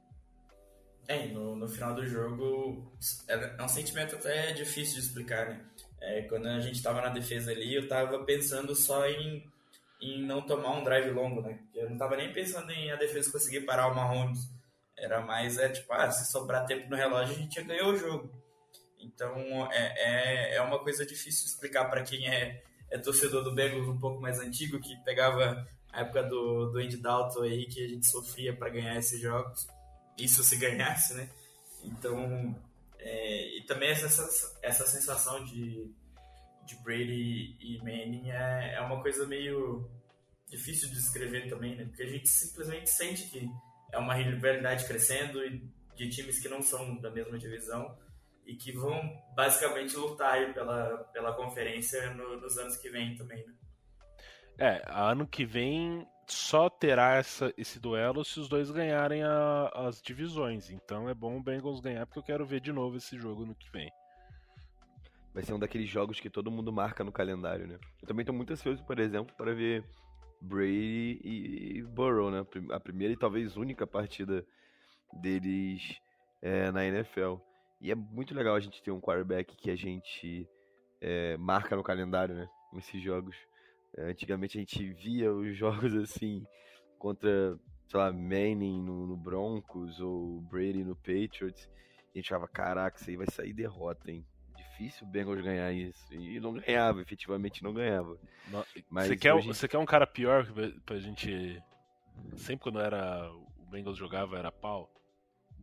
É, 1.07 1.27
no, 1.27 1.55
no 1.55 1.67
final 1.67 1.93
do 1.93 2.05
jogo 2.05 2.91
é, 3.27 3.55
é 3.57 3.63
um 3.63 3.67
sentimento 3.67 4.15
até 4.15 4.51
difícil 4.53 4.95
de 4.95 5.01
explicar, 5.01 5.49
né? 5.49 5.65
É, 6.01 6.21
quando 6.23 6.47
a 6.47 6.59
gente 6.59 6.81
tava 6.81 7.01
na 7.01 7.09
defesa 7.09 7.51
ali, 7.51 7.75
eu 7.75 7.87
tava 7.87 8.23
pensando 8.23 8.75
só 8.75 9.07
em, 9.07 9.43
em 10.01 10.23
não 10.23 10.41
tomar 10.41 10.77
um 10.77 10.83
drive 10.83 11.11
longo, 11.11 11.41
né? 11.41 11.59
Eu 11.73 11.89
não 11.89 11.97
tava 11.97 12.15
nem 12.15 12.33
pensando 12.33 12.71
em 12.71 12.91
a 12.91 12.95
defesa 12.95 13.31
conseguir 13.31 13.61
parar 13.61 13.87
o 13.87 13.95
Mahomes. 13.95 14.49
Era 14.97 15.21
mais, 15.21 15.57
é 15.57 15.69
tipo, 15.69 15.91
ah, 15.93 16.09
se 16.09 16.31
sobrar 16.31 16.65
tempo 16.65 16.89
no 16.89 16.95
relógio, 16.95 17.35
a 17.35 17.37
gente 17.37 17.55
já 17.55 17.61
ganhou 17.61 17.91
o 17.91 17.97
jogo. 17.97 18.31
Então, 18.99 19.37
é, 19.71 19.93
é, 19.97 20.55
é 20.55 20.61
uma 20.61 20.79
coisa 20.79 21.05
difícil 21.05 21.43
de 21.43 21.51
explicar 21.51 21.85
para 21.85 22.01
quem 22.01 22.27
é, 22.27 22.63
é 22.89 22.97
torcedor 22.97 23.43
do 23.43 23.53
Bengals 23.53 23.87
um 23.87 23.99
pouco 23.99 24.21
mais 24.21 24.39
antigo, 24.39 24.79
que 24.79 24.95
pegava 25.03 25.67
a 25.91 26.01
época 26.01 26.23
do, 26.23 26.71
do 26.71 26.79
Andy 26.79 26.97
Dalton 26.97 27.43
aí, 27.43 27.65
que 27.65 27.83
a 27.83 27.87
gente 27.87 28.07
sofria 28.07 28.55
para 28.55 28.69
ganhar 28.69 28.97
esses 28.97 29.19
jogos 29.19 29.67
isso 30.17 30.43
se 30.43 30.55
ganhasse, 30.55 31.13
né? 31.13 31.29
Então, 31.83 32.55
é, 32.99 33.57
e 33.57 33.61
também 33.65 33.89
essa, 33.89 34.07
essa 34.61 34.87
sensação 34.87 35.43
de, 35.43 35.91
de 36.65 36.75
Brady 36.83 37.55
e 37.59 37.77
Manning 37.79 38.31
é, 38.31 38.75
é 38.75 38.81
uma 38.81 39.01
coisa 39.01 39.27
meio 39.27 39.89
difícil 40.49 40.89
de 40.89 40.95
descrever 40.95 41.49
também, 41.49 41.75
né? 41.75 41.85
Porque 41.85 42.03
a 42.03 42.09
gente 42.09 42.27
simplesmente 42.27 42.89
sente 42.89 43.29
que 43.29 43.49
é 43.91 43.97
uma 43.97 44.13
rivalidade 44.13 44.85
crescendo 44.85 45.39
de 45.95 46.09
times 46.09 46.39
que 46.39 46.49
não 46.49 46.61
são 46.61 46.99
da 47.01 47.09
mesma 47.09 47.37
divisão 47.37 47.97
e 48.45 48.55
que 48.55 48.71
vão 48.71 49.01
basicamente 49.35 49.95
lutar 49.95 50.53
pela, 50.53 50.97
pela 51.11 51.33
conferência 51.33 52.13
no, 52.13 52.39
nos 52.39 52.57
anos 52.57 52.77
que 52.77 52.89
vem 52.89 53.15
também, 53.15 53.45
né? 53.45 53.53
É, 54.57 54.83
ano 54.87 55.27
que 55.27 55.45
vem 55.45 56.07
só 56.27 56.69
terá 56.69 57.15
essa, 57.15 57.53
esse 57.57 57.79
duelo 57.79 58.23
se 58.23 58.39
os 58.39 58.49
dois 58.49 58.71
ganharem 58.71 59.23
a, 59.23 59.71
as 59.73 60.01
divisões. 60.01 60.69
Então 60.69 61.07
é 61.09 61.13
bom 61.13 61.37
o 61.37 61.43
Bengals 61.43 61.79
ganhar 61.79 62.05
porque 62.05 62.19
eu 62.19 62.23
quero 62.23 62.45
ver 62.45 62.59
de 62.59 62.71
novo 62.71 62.97
esse 62.97 63.17
jogo 63.17 63.45
no 63.45 63.55
que 63.55 63.71
vem. 63.71 63.91
Vai 65.33 65.43
ser 65.43 65.53
um 65.53 65.59
daqueles 65.59 65.89
jogos 65.89 66.19
que 66.19 66.29
todo 66.29 66.49
mundo 66.49 66.71
marca 66.71 67.03
no 67.03 67.11
calendário, 67.11 67.67
né? 67.67 67.77
Eu 68.01 68.07
também 68.07 68.25
tô 68.25 68.31
muito 68.31 68.53
ansioso, 68.53 68.83
por 68.85 68.99
exemplo, 68.99 69.35
para 69.35 69.53
ver 69.53 69.83
Brady 70.39 71.19
e 71.23 71.83
Burrow, 71.83 72.31
né? 72.31 72.45
A 72.71 72.79
primeira 72.79 73.13
e 73.13 73.17
talvez 73.17 73.57
única 73.57 73.85
partida 73.85 74.45
deles 75.11 75.99
é, 76.41 76.71
na 76.71 76.85
NFL. 76.85 77.35
E 77.81 77.91
é 77.91 77.95
muito 77.95 78.33
legal 78.33 78.55
a 78.55 78.59
gente 78.59 78.81
ter 78.81 78.91
um 78.91 79.01
quarterback 79.01 79.55
que 79.57 79.69
a 79.69 79.75
gente 79.75 80.47
é, 81.01 81.35
marca 81.37 81.75
no 81.75 81.83
calendário, 81.83 82.33
né? 82.33 82.47
Nesses 82.71 83.01
jogos. 83.01 83.35
Antigamente 83.97 84.57
a 84.57 84.61
gente 84.61 84.93
via 84.93 85.31
os 85.31 85.55
jogos 85.57 85.93
assim 85.95 86.45
contra, 86.97 87.57
sei 87.87 87.99
lá, 87.99 88.11
Manning 88.11 88.83
no, 88.83 89.07
no 89.07 89.17
Broncos 89.17 89.99
ou 89.99 90.41
Brady 90.41 90.83
no 90.83 90.95
Patriots. 90.95 91.69
E 92.13 92.19
a 92.19 92.21
gente 92.21 92.29
falava, 92.29 92.47
caraca, 92.47 92.97
isso 92.97 93.09
aí 93.09 93.17
vai 93.17 93.27
sair 93.29 93.53
derrota, 93.53 94.11
hein? 94.11 94.25
Difícil 94.55 95.05
o 95.05 95.09
Bengals 95.09 95.41
ganhar 95.41 95.71
isso. 95.71 96.13
E 96.13 96.39
não 96.39 96.53
ganhava, 96.53 97.01
efetivamente 97.01 97.63
não 97.63 97.73
ganhava. 97.73 98.17
Mas 98.89 99.07
você, 99.07 99.17
quer, 99.17 99.33
hoje... 99.33 99.47
você 99.47 99.67
quer 99.67 99.77
um 99.77 99.85
cara 99.85 100.07
pior 100.07 100.47
pra 100.85 100.97
gente. 100.97 101.61
Sempre 102.37 102.63
quando 102.63 102.79
era 102.79 103.31
o 103.31 103.65
Bengals 103.69 103.97
jogava 103.97 104.37
era 104.37 104.51
pau? 104.51 104.89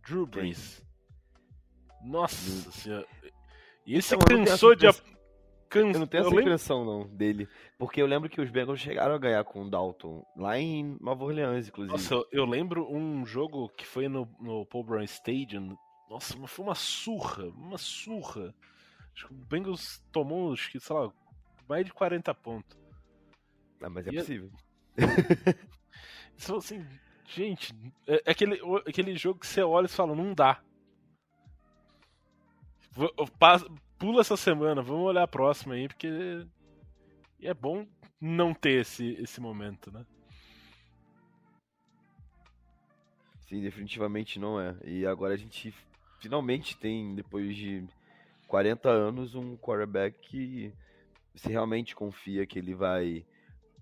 Drew 0.06 0.26
Brees. 0.26 0.84
Nossa 2.04 2.70
senhora. 2.72 3.06
E 3.86 3.94
ele 3.94 4.02
se 4.02 4.16
cansou 4.16 4.74
de. 4.74 4.86
Eu 5.78 5.98
não 5.98 6.06
tenho 6.06 6.20
essa 6.20 6.28
lembro... 6.28 6.42
impressão, 6.42 6.84
não, 6.84 7.08
dele. 7.08 7.48
Porque 7.78 8.00
eu 8.00 8.06
lembro 8.06 8.28
que 8.28 8.40
os 8.40 8.50
Bengals 8.50 8.80
chegaram 8.80 9.14
a 9.14 9.18
ganhar 9.18 9.44
com 9.44 9.62
o 9.62 9.70
Dalton, 9.70 10.24
lá 10.36 10.58
em 10.58 10.96
Nova 11.00 11.24
Orleans, 11.24 11.68
inclusive. 11.68 11.92
Nossa, 11.92 12.22
eu 12.30 12.44
lembro 12.44 12.90
um 12.92 13.24
jogo 13.24 13.68
que 13.70 13.86
foi 13.86 14.08
no, 14.08 14.28
no 14.40 14.66
Paul 14.66 14.84
Brown 14.84 15.02
Stadium. 15.02 15.76
Nossa, 16.10 16.36
foi 16.46 16.64
uma 16.64 16.74
surra, 16.74 17.44
uma 17.48 17.78
surra. 17.78 18.54
Acho 19.14 19.26
que 19.28 19.32
o 19.32 19.36
Bengals 19.36 20.02
tomou, 20.12 20.52
acho 20.52 20.70
que, 20.70 20.80
sei 20.80 20.96
lá, 20.96 21.12
mais 21.68 21.84
de 21.84 21.92
40 21.92 22.34
pontos. 22.34 22.78
Ah, 23.82 23.90
mas 23.90 24.06
é 24.06 24.10
e 24.10 24.16
é 24.16 24.20
possível. 24.20 24.50
Então, 26.42 26.56
assim, 26.56 26.84
gente, 27.28 27.72
é, 28.06 28.22
é 28.26 28.30
aquele, 28.30 28.60
aquele 28.86 29.16
jogo 29.16 29.40
que 29.40 29.46
você 29.46 29.62
olha 29.62 29.86
e 29.86 29.88
fala, 29.88 30.14
não 30.14 30.34
dá. 30.34 30.60
Pula 34.02 34.22
essa 34.22 34.36
semana, 34.36 34.82
vamos 34.82 35.04
olhar 35.04 35.22
a 35.22 35.28
próxima 35.28 35.74
aí, 35.74 35.86
porque 35.86 36.44
é 37.40 37.54
bom 37.54 37.86
não 38.20 38.52
ter 38.52 38.80
esse, 38.80 39.12
esse 39.12 39.40
momento, 39.40 39.92
né? 39.92 40.04
Sim, 43.46 43.60
definitivamente 43.60 44.40
não 44.40 44.60
é. 44.60 44.76
E 44.84 45.06
agora 45.06 45.34
a 45.34 45.36
gente 45.36 45.72
finalmente 46.18 46.76
tem, 46.76 47.14
depois 47.14 47.54
de 47.54 47.86
40 48.48 48.90
anos, 48.90 49.36
um 49.36 49.56
quarterback 49.56 50.18
que 50.18 50.74
você 51.32 51.50
realmente 51.50 51.94
confia 51.94 52.44
que 52.44 52.58
ele 52.58 52.74
vai 52.74 53.24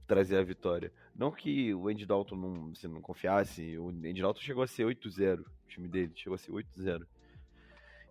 trazer 0.06 0.36
a 0.36 0.44
vitória. 0.44 0.92
Não 1.16 1.32
que 1.32 1.72
o 1.72 1.88
Andy 1.88 2.04
Dalton 2.04 2.36
não, 2.36 2.74
você 2.74 2.86
não 2.86 3.00
confiasse, 3.00 3.78
o 3.78 3.88
Andy 3.88 4.20
Dalton 4.20 4.42
chegou 4.42 4.64
a 4.64 4.66
ser 4.66 4.84
8-0, 4.84 5.40
o 5.40 5.46
time 5.66 5.88
dele 5.88 6.12
chegou 6.14 6.34
a 6.34 6.38
ser 6.38 6.52
8-0. 6.52 7.06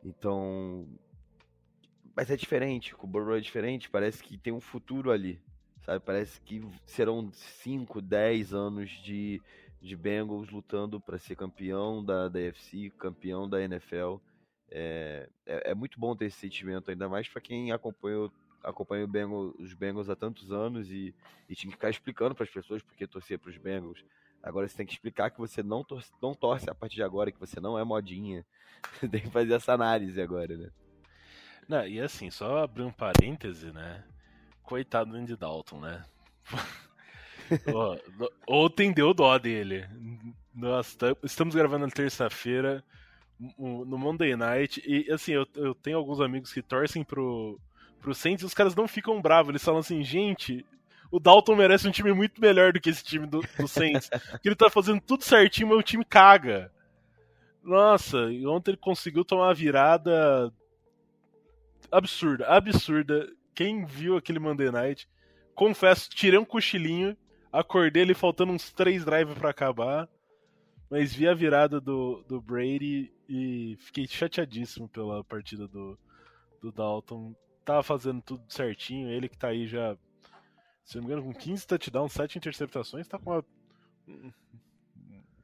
Então, 0.03 0.87
mas 2.19 2.29
é 2.29 2.35
diferente, 2.35 2.93
o 2.99 3.07
Burrow 3.07 3.37
é 3.37 3.39
diferente, 3.39 3.89
parece 3.89 4.21
que 4.21 4.37
tem 4.37 4.51
um 4.51 4.59
futuro 4.59 5.09
ali, 5.09 5.41
sabe? 5.85 6.03
Parece 6.05 6.41
que 6.41 6.61
serão 6.85 7.31
5, 7.31 8.01
10 8.01 8.53
anos 8.53 8.89
de, 8.89 9.41
de 9.81 9.95
Bengals 9.95 10.49
lutando 10.49 10.99
para 10.99 11.17
ser 11.17 11.37
campeão 11.37 12.03
da, 12.03 12.27
da 12.27 12.39
UFC, 12.39 12.89
campeão 12.97 13.47
da 13.47 13.61
NFL. 13.61 14.17
É, 14.69 15.29
é, 15.45 15.71
é, 15.71 15.73
muito 15.73 15.97
bom 15.97 16.13
ter 16.13 16.25
esse 16.25 16.35
sentimento, 16.35 16.91
ainda 16.91 17.07
mais 17.07 17.29
para 17.29 17.39
quem 17.39 17.71
acompanha, 17.71 18.29
acompanha 18.65 19.07
Bengals, 19.07 19.55
os 19.57 19.73
Bengals 19.73 20.09
há 20.09 20.15
tantos 20.17 20.51
anos 20.51 20.91
e, 20.91 21.15
e 21.47 21.55
tinha 21.55 21.71
que 21.71 21.77
ficar 21.77 21.89
explicando 21.89 22.35
para 22.35 22.43
as 22.43 22.51
pessoas 22.51 22.81
porque 22.81 23.07
torcer 23.07 23.39
para 23.39 23.49
os 23.49 23.57
Bengals. 23.57 24.03
Agora 24.43 24.67
você 24.67 24.75
tem 24.75 24.85
que 24.85 24.91
explicar 24.91 25.31
que 25.31 25.39
você 25.39 25.63
não 25.63 25.85
torce, 25.85 26.11
não 26.21 26.33
torce 26.33 26.69
a 26.69 26.75
partir 26.75 26.95
de 26.95 27.03
agora, 27.03 27.31
que 27.31 27.39
você 27.39 27.61
não 27.61 27.79
é 27.79 27.83
modinha. 27.85 28.45
tem 29.09 29.21
que 29.21 29.29
fazer 29.29 29.53
essa 29.53 29.71
análise 29.71 30.21
agora, 30.21 30.57
né? 30.57 30.69
Não, 31.69 31.85
e 31.85 32.01
assim, 32.01 32.31
só 32.31 32.63
abrir 32.63 32.81
um 32.81 32.91
parêntese, 32.91 33.71
né? 33.71 34.03
Coitado 34.63 35.11
do 35.11 35.17
Andy 35.17 35.35
Dalton, 35.35 35.79
né? 35.79 36.03
Ontem 38.47 38.91
deu 38.91 39.13
dó 39.13 39.37
dele. 39.37 39.87
Nós 40.53 40.97
estamos 41.23 41.53
gravando 41.53 41.85
na 41.85 41.91
terça-feira, 41.91 42.83
no 43.57 43.97
Monday 43.99 44.35
Night, 44.35 44.81
e 44.83 45.11
assim, 45.11 45.33
eu, 45.33 45.45
eu 45.55 45.75
tenho 45.75 45.97
alguns 45.97 46.19
amigos 46.19 46.51
que 46.51 46.63
torcem 46.63 47.03
pro, 47.03 47.59
pro 48.01 48.15
Saints 48.15 48.41
e 48.41 48.47
os 48.47 48.53
caras 48.55 48.73
não 48.73 48.87
ficam 48.87 49.21
bravos. 49.21 49.49
Eles 49.49 49.63
falam 49.63 49.79
assim, 49.79 50.03
gente, 50.03 50.65
o 51.11 51.19
Dalton 51.19 51.55
merece 51.55 51.87
um 51.87 51.91
time 51.91 52.11
muito 52.13 52.41
melhor 52.41 52.73
do 52.73 52.81
que 52.81 52.89
esse 52.89 53.03
time 53.03 53.27
do, 53.27 53.41
do 53.41 53.67
Saints. 53.67 54.09
que 54.41 54.49
ele 54.49 54.55
tá 54.55 54.71
fazendo 54.71 55.01
tudo 55.01 55.23
certinho, 55.23 55.69
mas 55.69 55.77
o 55.77 55.83
time 55.83 56.03
caga. 56.03 56.71
Nossa, 57.63 58.31
e 58.31 58.47
ontem 58.47 58.71
ele 58.71 58.77
conseguiu 58.77 59.23
tomar 59.23 59.49
uma 59.49 59.53
virada 59.53 60.51
absurda, 61.91 62.47
absurda. 62.47 63.31
Quem 63.53 63.85
viu 63.85 64.15
aquele 64.15 64.39
Monday 64.39 64.71
Night, 64.71 65.09
confesso, 65.53 66.09
tirei 66.09 66.39
um 66.39 66.45
cochilinho, 66.45 67.17
acordei 67.51 68.03
ele 68.03 68.13
faltando 68.13 68.53
uns 68.53 68.71
três 68.71 69.03
drives 69.03 69.37
para 69.37 69.49
acabar, 69.49 70.07
mas 70.89 71.13
vi 71.13 71.27
a 71.27 71.33
virada 71.33 71.81
do, 71.81 72.23
do 72.27 72.41
Brady 72.41 73.11
e 73.27 73.77
fiquei 73.81 74.07
chateadíssimo 74.07 74.87
pela 74.87 75.23
partida 75.23 75.67
do, 75.67 75.99
do 76.61 76.71
Dalton. 76.71 77.35
Tava 77.65 77.83
fazendo 77.83 78.21
tudo 78.21 78.43
certinho, 78.47 79.09
ele 79.09 79.27
que 79.27 79.37
tá 79.37 79.49
aí 79.49 79.67
já, 79.67 79.97
se 80.85 80.95
não 80.95 81.03
me 81.03 81.11
engano, 81.11 81.23
com 81.23 81.37
15 81.37 81.67
touchdowns, 81.67 82.13
7 82.13 82.37
interceptações, 82.37 83.07
tá 83.07 83.19
com 83.19 83.31
uma, 83.31 83.45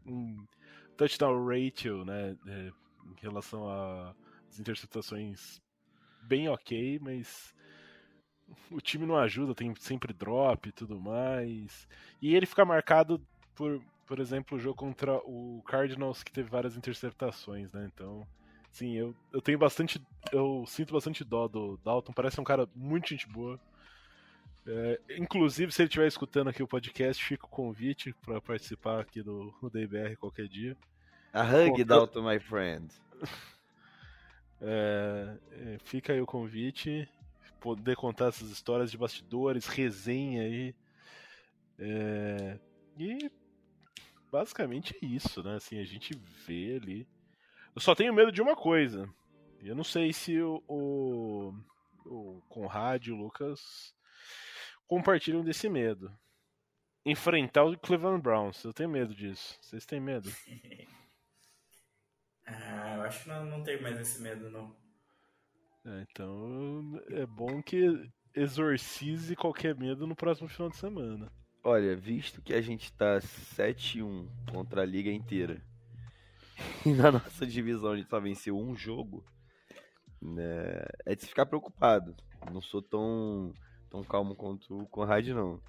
um, 0.05 0.45
touchdown 0.97 1.45
ratio, 1.45 2.05
né, 2.05 2.35
em 2.47 3.21
relação 3.21 3.69
às 3.69 4.59
interceptações 4.59 5.61
bem 6.27 6.49
ok, 6.49 6.99
mas 7.01 7.53
o 8.71 8.79
time 8.79 9.05
não 9.05 9.17
ajuda, 9.17 9.55
tem 9.55 9.73
sempre 9.75 10.13
drop 10.13 10.67
e 10.67 10.71
tudo 10.71 10.99
mais. 10.99 11.87
E 12.21 12.35
ele 12.35 12.45
fica 12.45 12.65
marcado 12.65 13.21
por, 13.55 13.81
por 14.05 14.19
exemplo, 14.19 14.57
o 14.57 14.59
jogo 14.59 14.75
contra 14.75 15.17
o 15.17 15.63
Cardinals 15.65 16.23
que 16.23 16.31
teve 16.31 16.49
várias 16.49 16.75
interceptações, 16.75 17.71
né? 17.71 17.89
Então, 17.93 18.27
sim, 18.71 18.93
eu, 18.93 19.15
eu 19.33 19.41
tenho 19.41 19.57
bastante. 19.57 20.01
Eu 20.31 20.63
sinto 20.67 20.93
bastante 20.93 21.23
dó 21.23 21.47
do 21.47 21.77
Dalton, 21.83 22.13
parece 22.13 22.39
um 22.39 22.43
cara 22.43 22.67
muito 22.75 23.09
gente 23.09 23.27
boa. 23.27 23.59
É, 24.67 24.99
inclusive, 25.17 25.71
se 25.71 25.81
ele 25.81 25.87
estiver 25.87 26.07
escutando 26.07 26.49
aqui 26.49 26.61
o 26.61 26.67
podcast, 26.67 27.23
fica 27.23 27.45
o 27.45 27.49
convite 27.49 28.13
para 28.25 28.41
participar 28.41 28.99
aqui 28.99 29.21
do, 29.21 29.53
do 29.61 29.69
DBR 29.69 30.15
qualquer 30.17 30.47
dia. 30.47 30.75
A 31.31 31.43
hug, 31.43 31.83
Dalton, 31.83 32.23
my 32.23 32.39
friend. 32.39 32.87
É, 34.67 35.37
é, 35.51 35.77
fica 35.83 36.11
aí 36.11 36.19
o 36.19 36.25
convite, 36.25 37.07
poder 37.59 37.95
contar 37.95 38.29
essas 38.29 38.49
histórias 38.49 38.89
de 38.89 38.97
bastidores, 38.97 39.67
resenha 39.67 40.41
aí. 40.41 40.75
É, 41.77 42.59
e 42.97 43.31
basicamente 44.31 44.97
é 44.99 45.05
isso, 45.05 45.43
né? 45.43 45.55
Assim, 45.55 45.79
a 45.79 45.85
gente 45.85 46.17
vê 46.47 46.79
ali. 46.81 47.07
Eu 47.75 47.81
só 47.81 47.93
tenho 47.93 48.13
medo 48.13 48.31
de 48.31 48.41
uma 48.41 48.55
coisa. 48.55 49.07
Eu 49.61 49.75
não 49.75 49.83
sei 49.83 50.11
se 50.11 50.41
o, 50.41 50.63
o, 50.67 51.53
o 52.05 52.41
Conrad 52.49 53.05
e 53.05 53.11
o 53.11 53.15
Lucas 53.15 53.93
compartilham 54.87 55.43
desse 55.43 55.69
medo. 55.69 56.11
Enfrentar 57.05 57.65
o 57.65 57.77
Cleveland 57.77 58.21
Browns. 58.21 58.63
Eu 58.63 58.73
tenho 58.73 58.89
medo 58.89 59.13
disso. 59.13 59.59
Vocês 59.61 59.85
têm 59.85 59.99
medo? 59.99 60.31
Ah, 62.45 62.95
eu 62.97 63.01
acho 63.03 63.23
que 63.23 63.29
não, 63.29 63.45
não 63.45 63.63
tenho 63.63 63.81
mais 63.81 63.99
esse 63.99 64.21
medo, 64.21 64.49
não. 64.49 64.75
É, 65.85 66.05
então 66.09 67.01
é 67.09 67.25
bom 67.25 67.61
que 67.61 68.09
exorcize 68.33 69.35
qualquer 69.35 69.75
medo 69.75 70.07
no 70.07 70.15
próximo 70.15 70.47
final 70.47 70.69
de 70.69 70.77
semana. 70.77 71.31
Olha, 71.63 71.95
visto 71.95 72.41
que 72.41 72.53
a 72.53 72.61
gente 72.61 72.91
tá 72.93 73.19
7-1 73.19 74.27
contra 74.51 74.81
a 74.81 74.85
liga 74.85 75.11
inteira 75.11 75.61
e 76.85 76.93
na 76.93 77.11
nossa 77.11 77.45
divisão 77.45 77.91
a 77.91 77.97
gente 77.97 78.09
só 78.09 78.19
venceu 78.19 78.57
um 78.57 78.75
jogo, 78.75 79.25
né, 80.21 80.85
é 81.05 81.15
de 81.15 81.21
se 81.21 81.27
ficar 81.27 81.45
preocupado. 81.45 82.15
Não 82.51 82.61
sou 82.61 82.81
tão, 82.81 83.53
tão 83.89 84.03
calmo 84.03 84.35
quanto 84.35 84.79
o 84.79 84.87
Conrad, 84.87 85.27
não. 85.29 85.59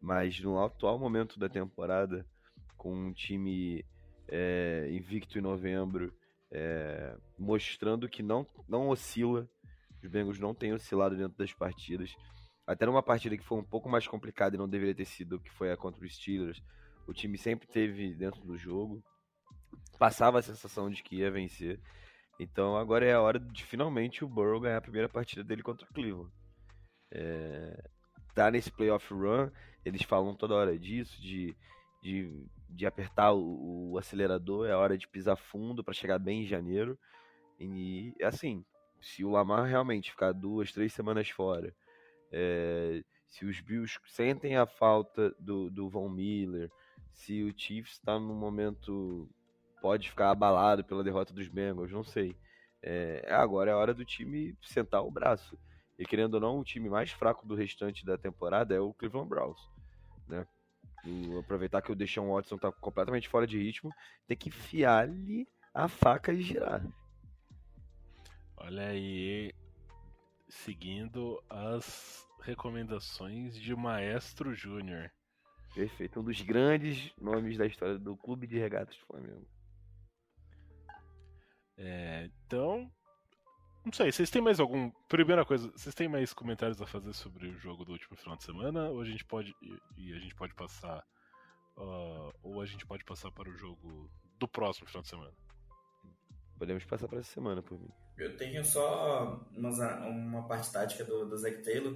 Mas 0.00 0.38
no 0.40 0.62
atual 0.62 0.98
momento 0.98 1.38
da 1.38 1.48
temporada, 1.48 2.26
com 2.76 2.94
um 2.94 3.12
time 3.12 3.84
é, 4.28 4.88
invicto 4.90 5.38
em 5.38 5.42
novembro, 5.42 6.12
é, 6.50 7.16
mostrando 7.38 8.08
que 8.08 8.22
não, 8.22 8.46
não 8.68 8.88
oscila. 8.88 9.48
Os 10.02 10.10
Bengals 10.10 10.38
não 10.38 10.54
têm 10.54 10.72
oscilado 10.72 11.16
dentro 11.16 11.36
das 11.36 11.52
partidas. 11.52 12.14
Até 12.66 12.86
numa 12.86 13.02
partida 13.02 13.36
que 13.36 13.44
foi 13.44 13.58
um 13.58 13.64
pouco 13.64 13.88
mais 13.88 14.06
complicada 14.06 14.54
e 14.54 14.58
não 14.58 14.68
deveria 14.68 14.94
ter 14.94 15.04
sido, 15.04 15.40
que 15.40 15.50
foi 15.50 15.72
a 15.72 15.76
contra 15.76 16.04
os 16.04 16.14
Steelers, 16.14 16.62
o 17.06 17.12
time 17.12 17.38
sempre 17.38 17.66
teve 17.66 18.14
dentro 18.14 18.40
do 18.42 18.56
jogo. 18.56 19.02
Passava 19.98 20.38
a 20.38 20.42
sensação 20.42 20.90
de 20.90 21.02
que 21.02 21.16
ia 21.16 21.30
vencer. 21.30 21.80
Então 22.38 22.76
agora 22.76 23.04
é 23.04 23.14
a 23.14 23.20
hora 23.20 23.40
de 23.40 23.64
finalmente 23.64 24.24
o 24.24 24.28
Burrow 24.28 24.60
ganhar 24.60 24.76
a 24.76 24.82
primeira 24.82 25.08
partida 25.08 25.42
dele 25.42 25.62
contra 25.62 25.86
o 25.86 25.92
Cleveland. 25.92 26.30
É, 27.10 27.90
tá 28.34 28.50
nesse 28.50 28.70
playoff 28.70 29.12
run, 29.12 29.50
eles 29.84 30.02
falam 30.02 30.34
toda 30.34 30.54
hora 30.54 30.78
disso, 30.78 31.20
de 31.20 31.56
de, 32.02 32.30
de 32.68 32.86
apertar 32.86 33.32
o, 33.32 33.92
o 33.92 33.98
acelerador, 33.98 34.68
é 34.68 34.74
hora 34.74 34.96
de 34.96 35.08
pisar 35.08 35.36
fundo 35.36 35.82
para 35.82 35.94
chegar 35.94 36.18
bem 36.18 36.42
em 36.42 36.46
janeiro. 36.46 36.98
E 37.58 38.14
assim, 38.22 38.64
se 39.00 39.24
o 39.24 39.30
Lamar 39.30 39.64
realmente 39.64 40.10
ficar 40.10 40.32
duas, 40.32 40.72
três 40.72 40.92
semanas 40.92 41.28
fora, 41.30 41.74
é, 42.30 43.02
se 43.26 43.44
os 43.44 43.60
Bills 43.60 43.98
sentem 44.06 44.56
a 44.56 44.66
falta 44.66 45.34
do, 45.38 45.70
do 45.70 45.88
Von 45.88 46.08
Miller, 46.08 46.70
se 47.12 47.42
o 47.42 47.52
Chiefs 47.56 47.94
está 47.94 48.18
num 48.18 48.34
momento 48.34 49.28
pode 49.80 50.08
ficar 50.10 50.30
abalado 50.30 50.84
pela 50.84 51.04
derrota 51.04 51.32
dos 51.32 51.48
Bengals, 51.48 51.92
não 51.92 52.02
sei. 52.02 52.36
É, 52.82 53.26
agora 53.32 53.70
é 53.70 53.74
a 53.74 53.76
hora 53.76 53.94
do 53.94 54.04
time 54.04 54.56
sentar 54.62 55.02
o 55.02 55.10
braço. 55.10 55.58
E 55.98 56.04
querendo 56.04 56.34
ou 56.34 56.40
não, 56.40 56.60
o 56.60 56.64
time 56.64 56.88
mais 56.88 57.10
fraco 57.10 57.46
do 57.46 57.54
restante 57.54 58.04
da 58.04 58.16
temporada 58.16 58.74
é 58.74 58.80
o 58.80 58.94
Cleveland 58.94 59.28
Browns? 59.28 59.60
O, 61.06 61.38
aproveitar 61.38 61.80
que 61.80 61.92
o 61.92 61.94
Deshaun 61.94 62.32
Watson 62.32 62.58
tá 62.58 62.72
completamente 62.72 63.28
fora 63.28 63.46
de 63.46 63.58
ritmo, 63.58 63.92
tem 64.26 64.36
que 64.36 64.48
enfiar-lhe 64.48 65.48
a 65.72 65.88
faca 65.88 66.32
e 66.32 66.42
girar. 66.42 66.84
Olha 68.56 68.88
aí, 68.88 69.54
seguindo 70.48 71.42
as 71.48 72.26
recomendações 72.42 73.54
de 73.54 73.74
Maestro 73.74 74.54
Júnior. 74.54 75.10
Perfeito, 75.74 76.20
um 76.20 76.24
dos 76.24 76.40
grandes 76.42 77.12
nomes 77.16 77.56
da 77.56 77.66
história 77.66 77.98
do 77.98 78.16
Clube 78.16 78.46
de 78.46 78.58
Regatas 78.58 78.96
do 78.96 79.06
Flamengo. 79.06 79.46
É, 81.76 82.28
então, 82.44 82.90
não 83.84 83.92
sei, 83.92 84.12
vocês 84.12 84.30
têm 84.30 84.42
mais 84.42 84.60
algum. 84.60 84.90
Primeira 85.08 85.44
coisa, 85.44 85.70
vocês 85.74 85.94
têm 85.94 86.08
mais 86.08 86.32
comentários 86.32 86.80
a 86.80 86.86
fazer 86.86 87.12
sobre 87.12 87.48
o 87.48 87.58
jogo 87.58 87.84
do 87.84 87.92
último 87.92 88.16
final 88.16 88.36
de 88.36 88.44
semana? 88.44 88.88
Ou 88.90 89.00
a 89.00 89.04
gente 89.04 89.24
pode. 89.24 89.54
E 89.96 90.12
a 90.12 90.18
gente 90.18 90.34
pode 90.34 90.54
passar. 90.54 91.04
Uh, 91.76 92.32
ou 92.42 92.60
a 92.60 92.66
gente 92.66 92.84
pode 92.84 93.04
passar 93.04 93.30
para 93.30 93.48
o 93.48 93.56
jogo 93.56 94.10
do 94.38 94.48
próximo 94.48 94.86
final 94.88 95.02
de 95.02 95.08
semana? 95.08 95.32
Podemos 96.58 96.84
passar 96.84 97.06
para 97.06 97.20
essa 97.20 97.32
semana, 97.32 97.62
por 97.62 97.78
mim. 97.78 97.88
Eu 98.16 98.36
tenho 98.36 98.64
só 98.64 99.40
uma, 99.56 99.70
uma 100.08 100.48
parte 100.48 100.72
tática 100.72 101.04
do, 101.04 101.28
do 101.28 101.38
Zac 101.38 101.62
Taylor, 101.62 101.94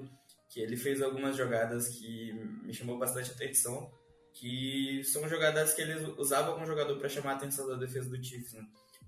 que 0.49 0.61
ele 0.61 0.77
fez 0.77 1.03
algumas 1.03 1.37
jogadas 1.37 1.89
que 1.89 2.33
me 2.63 2.73
chamou 2.73 2.97
bastante 2.97 3.33
atenção, 3.33 3.91
que 4.33 5.03
são 5.05 5.29
jogadas 5.29 5.75
que 5.75 5.83
ele 5.83 6.15
usava 6.17 6.53
como 6.53 6.65
jogador 6.65 6.97
para 6.97 7.09
chamar 7.09 7.33
a 7.33 7.35
atenção 7.35 7.67
da 7.67 7.75
defesa 7.75 8.09
do 8.09 8.23
Chiefs. 8.23 8.53
Né? 8.53 8.65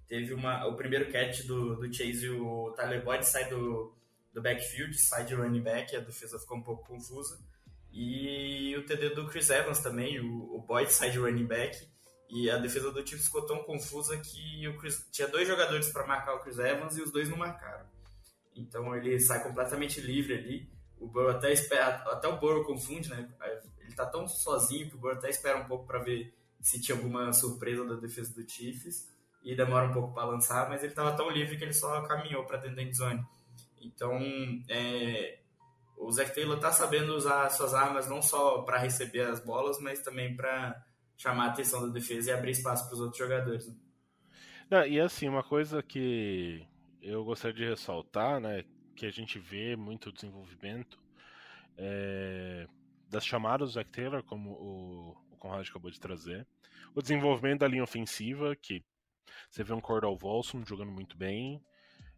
Teve 0.07 0.34
uma, 0.34 0.66
o 0.66 0.76
primeiro 0.76 1.11
catch 1.11 1.44
do, 1.46 1.76
do 1.76 1.92
Chase, 1.92 2.28
o 2.28 2.72
Tyler 2.76 3.02
Boyd 3.02 3.24
sai 3.24 3.48
do, 3.48 3.94
do 4.32 4.42
backfield, 4.42 4.96
sai 4.98 5.24
de 5.24 5.34
running 5.34 5.62
back, 5.62 5.96
a 5.96 6.00
defesa 6.00 6.38
ficou 6.38 6.59
um 6.59 6.62
pouco 6.62 6.86
confusa. 6.86 7.38
E 7.92 8.76
o 8.76 8.84
TD 8.84 9.11
do 9.11 9.26
Chris 9.28 9.48
Evans 9.50 9.78
também, 9.78 10.20
o, 10.20 10.57
o 10.57 10.61
Boyd 10.61 10.92
sai 10.92 11.11
de 11.11 11.18
running 11.18 11.46
back, 11.46 11.88
e 12.28 12.50
a 12.50 12.59
defesa 12.59 12.90
do 12.90 13.07
Chiefs 13.07 13.26
ficou 13.26 13.46
tão 13.46 13.62
confusa 13.62 14.16
que 14.18 14.66
o 14.66 14.76
Chris, 14.78 15.07
tinha 15.12 15.28
dois 15.28 15.46
jogadores 15.46 15.88
para 15.90 16.07
marcar 16.07 16.34
o 16.34 16.40
Chris 16.40 16.59
Evans 16.59 16.96
e 16.96 17.02
os 17.02 17.12
dois 17.12 17.28
não 17.28 17.36
marcaram. 17.36 17.86
Então 18.57 18.94
ele 18.96 19.18
sai 19.20 19.42
completamente 19.42 20.00
livre 20.00 20.34
ali. 20.34 20.70
O 20.98 21.07
Burrow 21.07 21.30
até 21.30 21.52
espera, 21.52 21.96
até 22.11 22.26
o 22.28 22.38
Burrow 22.38 22.64
confunde, 22.64 23.11
né? 23.11 23.28
Ele 23.80 23.94
tá 23.94 24.07
tão 24.07 24.26
sozinho 24.26 24.88
que 24.88 24.96
o 24.96 24.98
Burrow 24.98 25.16
até 25.16 25.28
espera 25.28 25.59
um 25.59 25.66
pouco 25.66 25.86
para 25.86 25.98
ver 25.98 26.34
se 26.61 26.80
tinha 26.80 26.96
alguma 26.96 27.32
surpresa 27.32 27.84
da 27.84 27.94
defesa 27.94 28.32
do 28.34 28.48
Chiefs 28.48 29.09
e 29.45 29.55
demora 29.55 29.88
um 29.88 29.92
pouco 29.92 30.14
para 30.14 30.24
lançar, 30.24 30.68
mas 30.68 30.82
ele 30.82 30.92
estava 30.92 31.14
tão 31.14 31.28
livre 31.30 31.57
que 31.57 31.64
ele 31.64 31.74
só 31.74 32.01
caminhou 32.03 32.45
para 32.45 32.57
dentro 32.57 32.76
da 32.76 32.82
endzone. 32.82 33.22
Então, 33.80 34.18
é, 34.68 35.40
o 35.97 36.11
Zach 36.11 36.34
Taylor 36.34 36.59
tá 36.59 36.72
sabendo 36.72 37.14
usar 37.14 37.51
suas 37.51 37.74
armas 37.74 38.09
não 38.09 38.22
só 38.22 38.62
para 38.62 38.78
receber 38.78 39.20
as 39.20 39.45
bolas, 39.45 39.78
mas 39.78 40.01
também 40.01 40.34
para 40.34 40.82
chamar 41.16 41.47
a 41.47 41.49
atenção 41.51 41.86
da 41.86 41.92
defesa 41.92 42.30
e 42.30 42.32
abrir 42.32 42.53
espaço 42.53 42.86
para 42.86 42.95
os 42.95 43.01
outros 43.01 43.18
jogadores. 43.18 43.68
Né? 43.68 43.74
Não, 44.70 44.86
e 44.86 44.99
assim, 44.99 45.28
uma 45.28 45.42
coisa 45.42 45.82
que 45.82 46.66
eu 47.03 47.22
gostaria 47.22 47.55
de 47.55 47.68
ressaltar, 47.68 48.40
né, 48.40 48.64
que 48.97 49.05
a 49.05 49.11
gente 49.11 49.38
vê 49.38 49.76
muito 49.76 50.11
desenvolvimento 50.11 50.99
é, 51.76 52.66
das 53.11 53.26
chamadas 53.26 53.68
do 53.68 53.74
Zach 53.74 53.90
Taylor, 53.90 54.22
como 54.22 54.51
o, 54.53 55.16
o 55.32 55.36
Conrad 55.36 55.68
acabou 55.68 55.90
de 55.90 56.01
trazer, 56.01 56.47
o 56.95 57.03
desenvolvimento 57.03 57.61
da 57.61 57.68
linha 57.68 57.84
ofensiva, 57.84 58.57
que 58.57 58.82
você 59.51 59.62
vê 59.62 59.72
um 59.72 59.81
Cordell 59.81 60.16
Volson 60.16 60.64
jogando 60.64 60.93
muito 60.93 61.16
bem. 61.16 61.62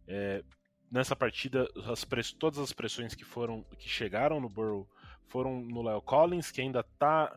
É, 0.06 0.42
nessa 0.90 1.16
partida, 1.16 1.68
as 1.86 2.04
press... 2.04 2.32
todas 2.32 2.58
as 2.58 2.72
pressões 2.72 3.14
que 3.14 3.24
foram 3.24 3.62
que 3.78 3.88
chegaram 3.88 4.40
no 4.40 4.48
Burrow 4.48 4.88
foram 5.26 5.60
no 5.60 5.82
Leo 5.82 6.00
Collins, 6.00 6.50
que 6.50 6.60
ainda 6.60 6.80
está 6.80 7.36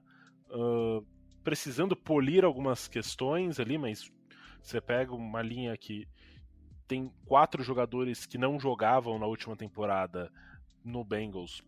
uh, 0.50 1.06
precisando 1.44 1.96
polir 1.96 2.46
algumas 2.46 2.88
questões 2.88 3.60
ali, 3.60 3.78
mas 3.78 4.12
você 4.62 4.80
pega 4.80 5.14
uma 5.14 5.42
linha 5.42 5.76
que 5.76 6.08
tem 6.88 7.12
quatro 7.26 7.64
jogadores 7.64 8.26
que 8.26 8.38
não 8.38 8.60
jogavam 8.60 9.18
na 9.20 9.26
última 9.26 9.56
temporada 9.56 10.32
no 10.84 11.04
Bengals. 11.04 11.62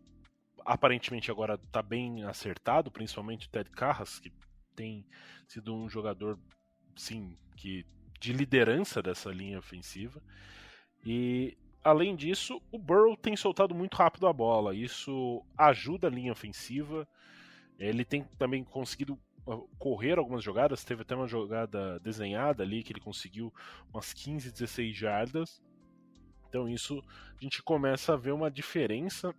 Aparentemente 0.65 1.31
agora 1.31 1.55
está 1.55 1.81
bem 1.81 2.23
acertado, 2.23 2.91
principalmente 2.91 3.47
o 3.47 3.49
Ted 3.49 3.69
Carras, 3.71 4.19
que 4.19 4.31
tem 4.75 5.05
sido 5.47 5.75
um 5.75 5.89
jogador, 5.89 6.39
sim, 6.95 7.37
que 7.55 7.85
de 8.19 8.33
liderança 8.33 9.01
dessa 9.01 9.31
linha 9.31 9.59
ofensiva. 9.59 10.21
E 11.05 11.57
além 11.83 12.15
disso, 12.15 12.61
o 12.71 12.77
Burrow 12.77 13.17
tem 13.17 13.35
soltado 13.35 13.73
muito 13.73 13.95
rápido 13.95 14.27
a 14.27 14.33
bola. 14.33 14.75
Isso 14.75 15.43
ajuda 15.57 16.07
a 16.07 16.11
linha 16.11 16.31
ofensiva. 16.31 17.07
Ele 17.79 18.05
tem 18.05 18.23
também 18.37 18.63
conseguido 18.63 19.19
correr 19.79 20.19
algumas 20.19 20.43
jogadas, 20.43 20.83
teve 20.83 21.01
até 21.01 21.15
uma 21.15 21.27
jogada 21.27 21.99
desenhada 21.99 22.61
ali 22.61 22.83
que 22.83 22.93
ele 22.93 22.99
conseguiu 22.99 23.51
umas 23.91 24.13
15, 24.13 24.51
16 24.51 24.95
jardas. 24.95 25.61
Então 26.47 26.69
isso 26.69 27.03
a 27.39 27.43
gente 27.43 27.63
começa 27.63 28.13
a 28.13 28.17
ver 28.17 28.33
uma 28.33 28.51
diferença 28.51 29.33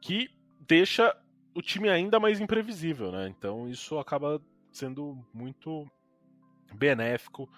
que 0.00 0.30
deixa 0.60 1.16
o 1.54 1.62
time 1.62 1.88
ainda 1.88 2.20
mais 2.20 2.40
imprevisível, 2.40 3.10
né? 3.10 3.28
Então 3.28 3.68
isso 3.68 3.98
acaba 3.98 4.40
sendo 4.76 5.24
muito 5.32 5.86
benéfico 6.74 7.48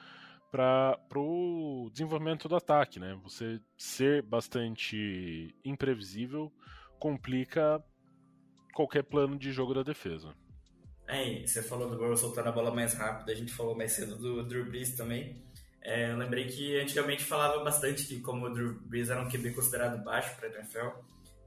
para 0.50 0.98
o 1.14 1.90
desenvolvimento 1.92 2.48
do 2.48 2.56
ataque, 2.56 2.98
né? 2.98 3.18
Você 3.24 3.60
ser 3.76 4.22
bastante 4.22 5.54
imprevisível 5.64 6.52
complica 6.98 7.82
qualquer 8.72 9.02
plano 9.02 9.38
de 9.38 9.52
jogo 9.52 9.74
da 9.74 9.82
defesa. 9.82 10.34
É, 11.08 11.46
você 11.46 11.62
falou 11.62 11.88
do 11.88 11.96
Burrow 11.96 12.16
soltando 12.16 12.48
a 12.48 12.52
bola 12.52 12.74
mais 12.74 12.94
rápido, 12.94 13.30
a 13.30 13.34
gente 13.34 13.52
falou 13.52 13.76
mais 13.76 13.92
cedo 13.92 14.16
do 14.16 14.42
Drew 14.42 14.64
Brees 14.64 14.96
também. 14.96 15.42
É, 15.82 16.10
eu 16.10 16.16
lembrei 16.16 16.46
que 16.46 16.80
antigamente 16.80 17.22
falava 17.22 17.62
bastante 17.62 18.06
que 18.06 18.20
como 18.20 18.46
o 18.46 18.52
Drew 18.52 18.80
Brees 18.80 19.08
era 19.08 19.22
um 19.22 19.28
QB 19.28 19.52
considerado 19.52 20.02
baixo 20.02 20.34
para 20.36 20.48
a 20.48 20.52
NFL, 20.52 20.98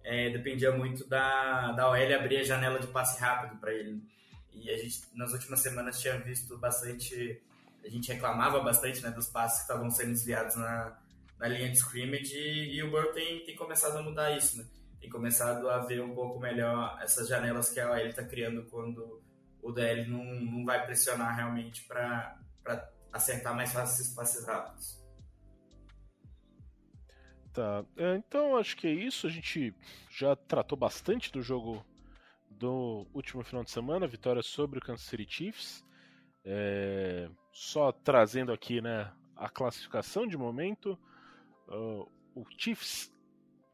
é, 0.04 0.30
dependia 0.30 0.72
muito 0.72 1.08
da, 1.08 1.74
da 1.74 1.90
OL 1.90 2.16
abrir 2.16 2.38
a 2.38 2.44
janela 2.44 2.80
de 2.80 2.88
passe 2.88 3.20
rápido 3.20 3.60
para 3.60 3.74
ele. 3.74 4.02
E 4.54 4.70
a 4.70 4.78
gente, 4.78 5.02
nas 5.14 5.32
últimas 5.32 5.60
semanas, 5.60 6.00
tinha 6.00 6.18
visto 6.20 6.58
bastante, 6.58 7.42
a 7.84 7.90
gente 7.90 8.12
reclamava 8.12 8.60
bastante 8.62 9.02
né, 9.02 9.12
dos 9.12 9.28
passes 9.28 9.60
que 9.60 9.64
estavam 9.64 9.90
sendo 9.90 10.10
desviados 10.10 10.56
na, 10.56 10.98
na 11.38 11.48
linha 11.48 11.70
de 11.70 11.78
scrimmage 11.78 12.36
e, 12.36 12.76
e 12.76 12.84
o 12.84 12.92
Burrow 12.92 13.14
tem, 13.14 13.44
tem 13.46 13.56
começado 13.56 13.98
a 13.98 14.02
mudar 14.02 14.36
isso, 14.36 14.58
né? 14.58 14.66
Tem 15.00 15.10
começado 15.10 15.70
a 15.70 15.80
ver 15.80 16.02
um 16.02 16.14
pouco 16.14 16.40
melhor 16.40 16.98
essas 17.02 17.30
janelas 17.30 17.70
que 17.70 17.80
a 17.80 17.90
OL 17.90 17.98
está 18.00 18.24
criando 18.24 18.66
quando 18.70 19.22
o 19.62 19.72
DL 19.72 20.10
não, 20.10 20.24
não 20.24 20.66
vai 20.66 20.86
pressionar 20.86 21.36
realmente 21.36 21.84
para 21.84 22.38
acertar 23.12 23.56
mais 23.56 23.72
fácil 23.72 24.02
esses 24.02 24.14
passes 24.14 24.46
rápidos. 24.46 25.00
Tá, 27.54 27.84
é, 27.98 28.16
então 28.16 28.58
acho 28.58 28.76
que 28.76 28.88
é 28.88 28.92
isso. 28.92 29.26
A 29.26 29.30
gente 29.30 29.74
já 30.10 30.36
tratou 30.36 30.78
bastante 30.78 31.32
do 31.32 31.42
jogo 31.42 31.86
do 32.60 33.08
último 33.14 33.42
final 33.44 33.64
de 33.64 33.72
semana, 33.72 34.06
vitória 34.06 34.44
sobre 34.44 34.80
o 34.80 34.82
Kansas 34.82 35.06
City 35.08 35.26
Chiefs. 35.28 35.86
É, 36.44 37.30
só 37.52 37.92
trazendo 37.92 38.52
aqui 38.52 38.82
né, 38.82 39.12
a 39.36 39.50
classificação 39.50 40.28
de 40.28 40.38
momento. 40.38 41.00
Uh, 41.68 42.10
o 42.36 42.46
Chiefs 42.58 43.14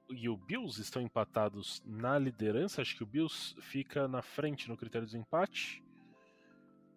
e 0.09 0.29
o 0.29 0.37
Bills 0.37 0.79
estão 0.79 1.01
empatados 1.01 1.81
na 1.85 2.19
liderança. 2.19 2.81
Acho 2.81 2.95
que 2.95 3.03
o 3.03 3.07
Bills 3.07 3.55
fica 3.61 4.07
na 4.07 4.21
frente 4.21 4.69
no 4.69 4.77
critério 4.77 5.07
de 5.07 5.17
empate. 5.17 5.83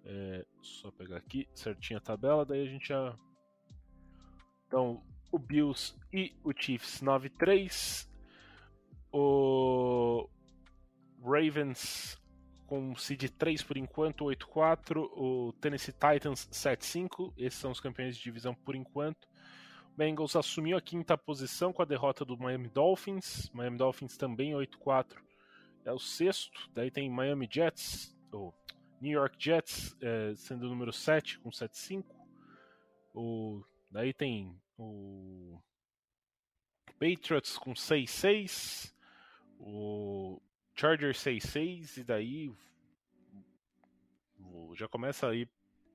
É, 0.05 0.47
só 0.61 0.91
pegar 0.91 1.17
aqui 1.17 1.49
certinho 1.55 1.99
a 1.99 2.03
tabela, 2.03 2.45
daí 2.45 2.63
a 2.63 2.71
gente 2.71 2.89
já. 2.89 3.17
Então, 4.67 5.03
o 5.33 5.39
Bills 5.39 5.95
e 6.13 6.35
o 6.45 6.53
Chiefs 6.53 7.01
9-3. 7.03 8.07
O 9.11 10.29
Ravens 11.23 12.19
com 12.67 12.95
seed 12.95 13.31
3 13.31 13.63
por 13.63 13.77
enquanto, 13.77 14.27
8-4. 14.27 14.99
O 15.17 15.53
Tennessee 15.55 15.93
Titans 15.93 16.47
7-5. 16.53 17.33
Esses 17.37 17.59
são 17.59 17.71
os 17.71 17.81
campeões 17.81 18.17
de 18.17 18.23
divisão 18.23 18.55
por 18.55 18.77
enquanto. 18.77 19.27
Bengals 19.97 20.37
assumiu 20.37 20.77
a 20.77 20.81
quinta 20.81 21.19
posição 21.19 21.73
com 21.73 21.83
a 21.83 21.87
derrota 21.87 22.25
do 22.25 22.39
Miami 22.39 22.69
Dolphins. 22.69 23.51
Miami 23.53 23.79
Dolphins 23.79 24.17
também 24.17 24.53
8-4. 24.53 25.17
É 25.85 25.93
o 25.93 25.99
sexto. 25.99 26.71
Daí 26.73 26.91
tem 26.91 27.11
Miami 27.11 27.49
Jets, 27.51 28.15
ou 28.31 28.55
New 29.01 29.13
York 29.13 29.37
Jets 29.39 29.97
é, 30.01 30.35
sendo 30.37 30.67
o 30.67 30.69
número 30.69 30.93
7 30.93 31.41
com 31.41 31.51
7-5. 31.51 32.05
O, 33.15 33.65
daí 33.91 34.13
tem 34.13 34.55
o 34.77 35.59
Patriots 37.01 37.57
com 37.57 37.73
6-6. 37.73 38.95
O 39.59 40.41
Chargers 40.79 41.19
6-6. 41.19 41.99
E 41.99 42.05
daí 42.05 42.53
já 44.75 44.87
começa 44.87 45.29
aí 45.29 45.49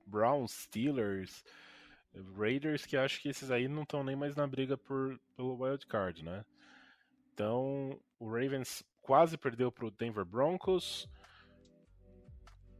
Browns, 0.06 0.52
Steelers. 0.52 1.44
Raiders, 2.36 2.86
que 2.86 2.96
acho 2.96 3.20
que 3.20 3.28
esses 3.28 3.50
aí 3.50 3.66
não 3.66 3.82
estão 3.82 4.04
nem 4.04 4.14
mais 4.14 4.36
na 4.36 4.46
briga 4.46 4.76
por, 4.76 5.18
pelo 5.36 5.60
wild 5.60 5.84
card, 5.86 6.22
né? 6.24 6.44
Então, 7.32 7.98
o 8.20 8.26
Ravens 8.26 8.84
quase 9.02 9.36
perdeu 9.36 9.72
para 9.72 9.86
o 9.86 9.90
Denver 9.90 10.24
Broncos. 10.24 11.08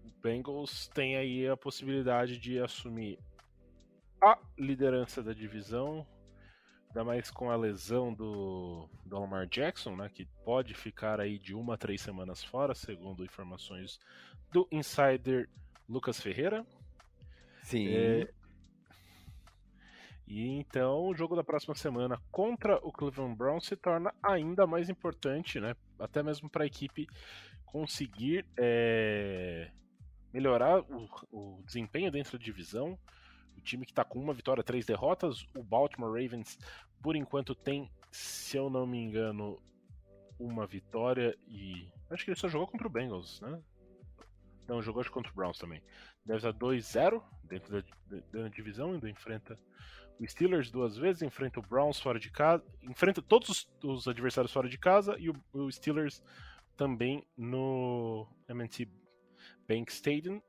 O 0.05 0.11
Bengals 0.23 0.87
tem 0.89 1.17
aí 1.17 1.49
a 1.49 1.57
possibilidade 1.57 2.39
de 2.39 2.61
assumir 2.61 3.19
a 4.23 4.39
liderança 4.57 5.21
da 5.21 5.33
divisão, 5.33 6.07
ainda 6.95 7.03
mais 7.03 7.29
com 7.29 7.51
a 7.51 7.57
lesão 7.57 8.15
do, 8.15 8.89
do 9.05 9.19
Lamar 9.19 9.49
Jackson, 9.49 9.97
né, 9.97 10.09
que 10.09 10.25
pode 10.45 10.75
ficar 10.75 11.21
aí 11.21 11.41
de 11.41 11.53
uma 11.53 11.75
a 11.75 11.77
três 11.77 12.01
semanas 12.01 12.45
fora, 12.45 12.73
segundo 12.73 13.25
informações 13.25 13.99
do 14.53 14.69
insider 14.71 15.49
Lucas 15.89 16.21
Ferreira. 16.21 16.65
Sim. 17.65 17.89
É, 17.89 18.31
e 20.27 20.47
então 20.47 21.09
o 21.09 21.15
jogo 21.17 21.35
da 21.35 21.43
próxima 21.43 21.75
semana 21.75 22.21
contra 22.31 22.77
o 22.77 22.93
Cleveland 22.93 23.35
Browns 23.35 23.67
se 23.67 23.75
torna 23.75 24.15
ainda 24.23 24.65
mais 24.65 24.89
importante, 24.89 25.59
né? 25.59 25.75
Até 25.99 26.23
mesmo 26.23 26.49
para 26.49 26.63
a 26.63 26.67
equipe 26.67 27.09
conseguir 27.67 28.47
é, 28.57 29.69
melhorar 30.33 30.81
o, 30.81 31.09
o, 31.33 31.63
desempenho 31.67 32.11
dentro 32.11 32.39
da 32.39 32.45
divisão. 32.45 32.97
O 33.57 33.61
time 33.61 33.85
que 33.85 33.93
está 33.93 34.05
com 34.05 34.19
uma 34.19 34.35
vitória, 34.35 34.63
três 34.63 34.87
derrotas. 34.87 35.47
O 35.57 35.63
Baltimore 35.63 36.11
Ravens, 36.11 36.59
por 37.03 37.17
enquanto, 37.17 37.55
tem, 37.55 37.91
se 38.11 38.57
eu 38.57 38.69
não 38.69 38.87
me 38.87 38.99
engano, 38.99 39.61
uma 40.39 40.67
vitória 40.67 41.37
e. 41.49 41.89
Acho 42.11 42.25
que 42.25 42.31
ele 42.31 42.39
só 42.39 42.49
jogou 42.49 42.67
contra 42.67 42.87
o 42.87 42.91
Bengals, 42.91 43.41
né? 43.41 43.61
Não, 44.67 44.83
jogou 44.83 45.01
acho, 45.01 45.11
contra 45.11 45.31
o 45.31 45.35
Browns 45.35 45.59
também. 45.59 45.83
Deve 46.25 46.39
estar 46.39 46.53
2-0 46.55 47.23
dentro 47.45 47.83
da, 47.83 47.89
da, 48.07 48.43
da 48.43 48.49
divisão, 48.49 48.93
ainda 48.93 49.11
enfrenta 49.11 49.59
o 50.19 50.27
Steelers 50.27 50.71
duas 50.71 50.97
vezes, 50.97 51.23
enfrenta 51.23 51.61
o 51.61 51.63
Browns 51.63 51.99
fora 51.99 52.19
de 52.19 52.31
casa, 52.31 52.65
enfrenta 52.83 53.21
todos 53.21 53.49
os, 53.51 53.69
os 53.83 54.09
adversários 54.09 54.53
fora 54.53 54.69
de 54.69 54.79
casa 54.79 55.17
e 55.19 55.29
o, 55.29 55.35
o 55.53 55.71
Steelers 55.71 56.23
também 56.77 57.27
no 57.37 58.27
M&T 58.49 58.89
Bank 59.69 59.93
Stadium, 59.93 60.41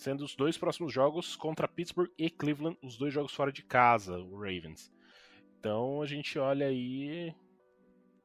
sendo 0.00 0.24
os 0.24 0.34
dois 0.34 0.56
próximos 0.56 0.94
jogos 0.94 1.36
contra 1.36 1.68
Pittsburgh 1.68 2.10
e 2.16 2.30
Cleveland, 2.30 2.78
os 2.82 2.96
dois 2.96 3.12
jogos 3.12 3.34
fora 3.34 3.52
de 3.52 3.62
casa, 3.62 4.18
o 4.18 4.34
Ravens. 4.34 4.90
Então 5.58 6.00
a 6.00 6.06
gente 6.06 6.38
olha 6.38 6.66
aí 6.68 7.34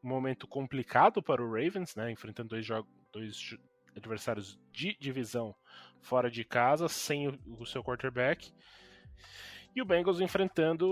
um 0.01 0.07
momento 0.07 0.47
complicado 0.47 1.21
para 1.21 1.43
o 1.43 1.51
Ravens, 1.51 1.93
né, 1.93 2.09
enfrentando 2.09 2.49
dois, 2.49 2.65
dois 3.11 3.57
adversários 3.93 4.57
de 4.71 4.95
divisão 4.97 5.53
fora 5.99 6.32
de 6.32 6.45
casa, 6.45 6.88
sem 6.88 7.28
o, 7.28 7.38
o 7.59 7.65
seu 7.65 7.84
quarterback. 7.84 8.53
E 9.76 9.82
o 9.82 9.86
Bengals 9.86 10.21
enfrentando 10.21 10.88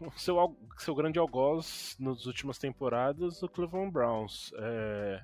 o 0.00 0.10
seu, 0.16 0.36
seu 0.78 0.94
grande 0.94 1.18
algoz 1.18 1.94
nas 2.00 2.24
últimas 2.24 2.56
temporadas, 2.56 3.42
o 3.42 3.48
Cleveland 3.48 3.92
Browns. 3.92 4.52
É, 4.56 5.22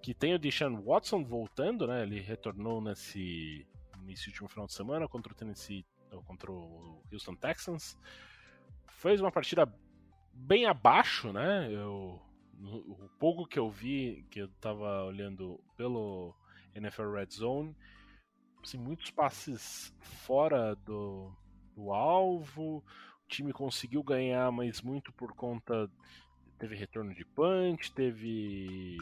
que 0.00 0.14
tem 0.14 0.32
o 0.32 0.38
Deshaun 0.38 0.80
Watson 0.80 1.22
voltando, 1.22 1.86
né? 1.86 2.04
Ele 2.04 2.20
retornou 2.20 2.80
nesse, 2.80 3.66
nesse 4.08 4.28
último 4.28 4.48
final 4.48 4.66
de 4.66 4.72
semana 4.72 5.06
contra 5.06 5.32
o 5.32 5.36
Tennessee, 5.36 5.86
contra 6.24 6.50
o 6.50 7.02
Houston 7.12 7.34
Texans. 7.34 7.96
Fez 8.88 9.20
uma 9.20 9.30
partida 9.30 9.70
bem 10.32 10.66
abaixo, 10.66 11.32
né? 11.32 11.68
Eu, 11.70 12.20
o 12.60 13.08
pouco 13.18 13.46
que 13.46 13.58
eu 13.58 13.70
vi, 13.70 14.26
que 14.30 14.40
eu 14.40 14.48
tava 14.60 15.04
olhando 15.04 15.60
pelo 15.76 16.34
NFL 16.74 17.12
Red 17.12 17.30
Zone, 17.30 17.76
assim, 18.62 18.78
muitos 18.78 19.10
passes 19.10 19.94
fora 20.00 20.74
do, 20.76 21.30
do 21.76 21.92
alvo. 21.92 22.78
O 22.78 23.28
time 23.28 23.52
conseguiu 23.52 24.02
ganhar, 24.02 24.50
mas 24.50 24.80
muito 24.80 25.12
por 25.12 25.34
conta. 25.34 25.88
Teve 26.58 26.74
retorno 26.74 27.14
de 27.14 27.24
punch, 27.24 27.92
teve 27.92 28.96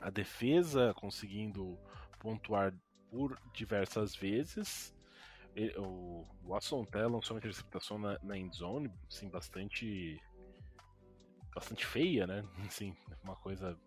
a 0.00 0.08
defesa 0.08 0.94
conseguindo 0.94 1.78
pontuar 2.18 2.72
por 3.12 3.38
diversas 3.52 4.16
vezes. 4.16 4.96
O 5.76 6.26
Watson 6.44 6.86
lançou 6.94 7.36
uma 7.36 7.38
interceptação 7.38 7.98
na, 7.98 8.18
na 8.22 8.38
endzone, 8.38 8.90
assim, 9.06 9.28
bastante. 9.28 10.18
bastante 11.54 11.84
feia, 11.84 12.26
né? 12.26 12.42
Assim, 12.66 12.96
uma 13.22 13.36
coisa. 13.36 13.78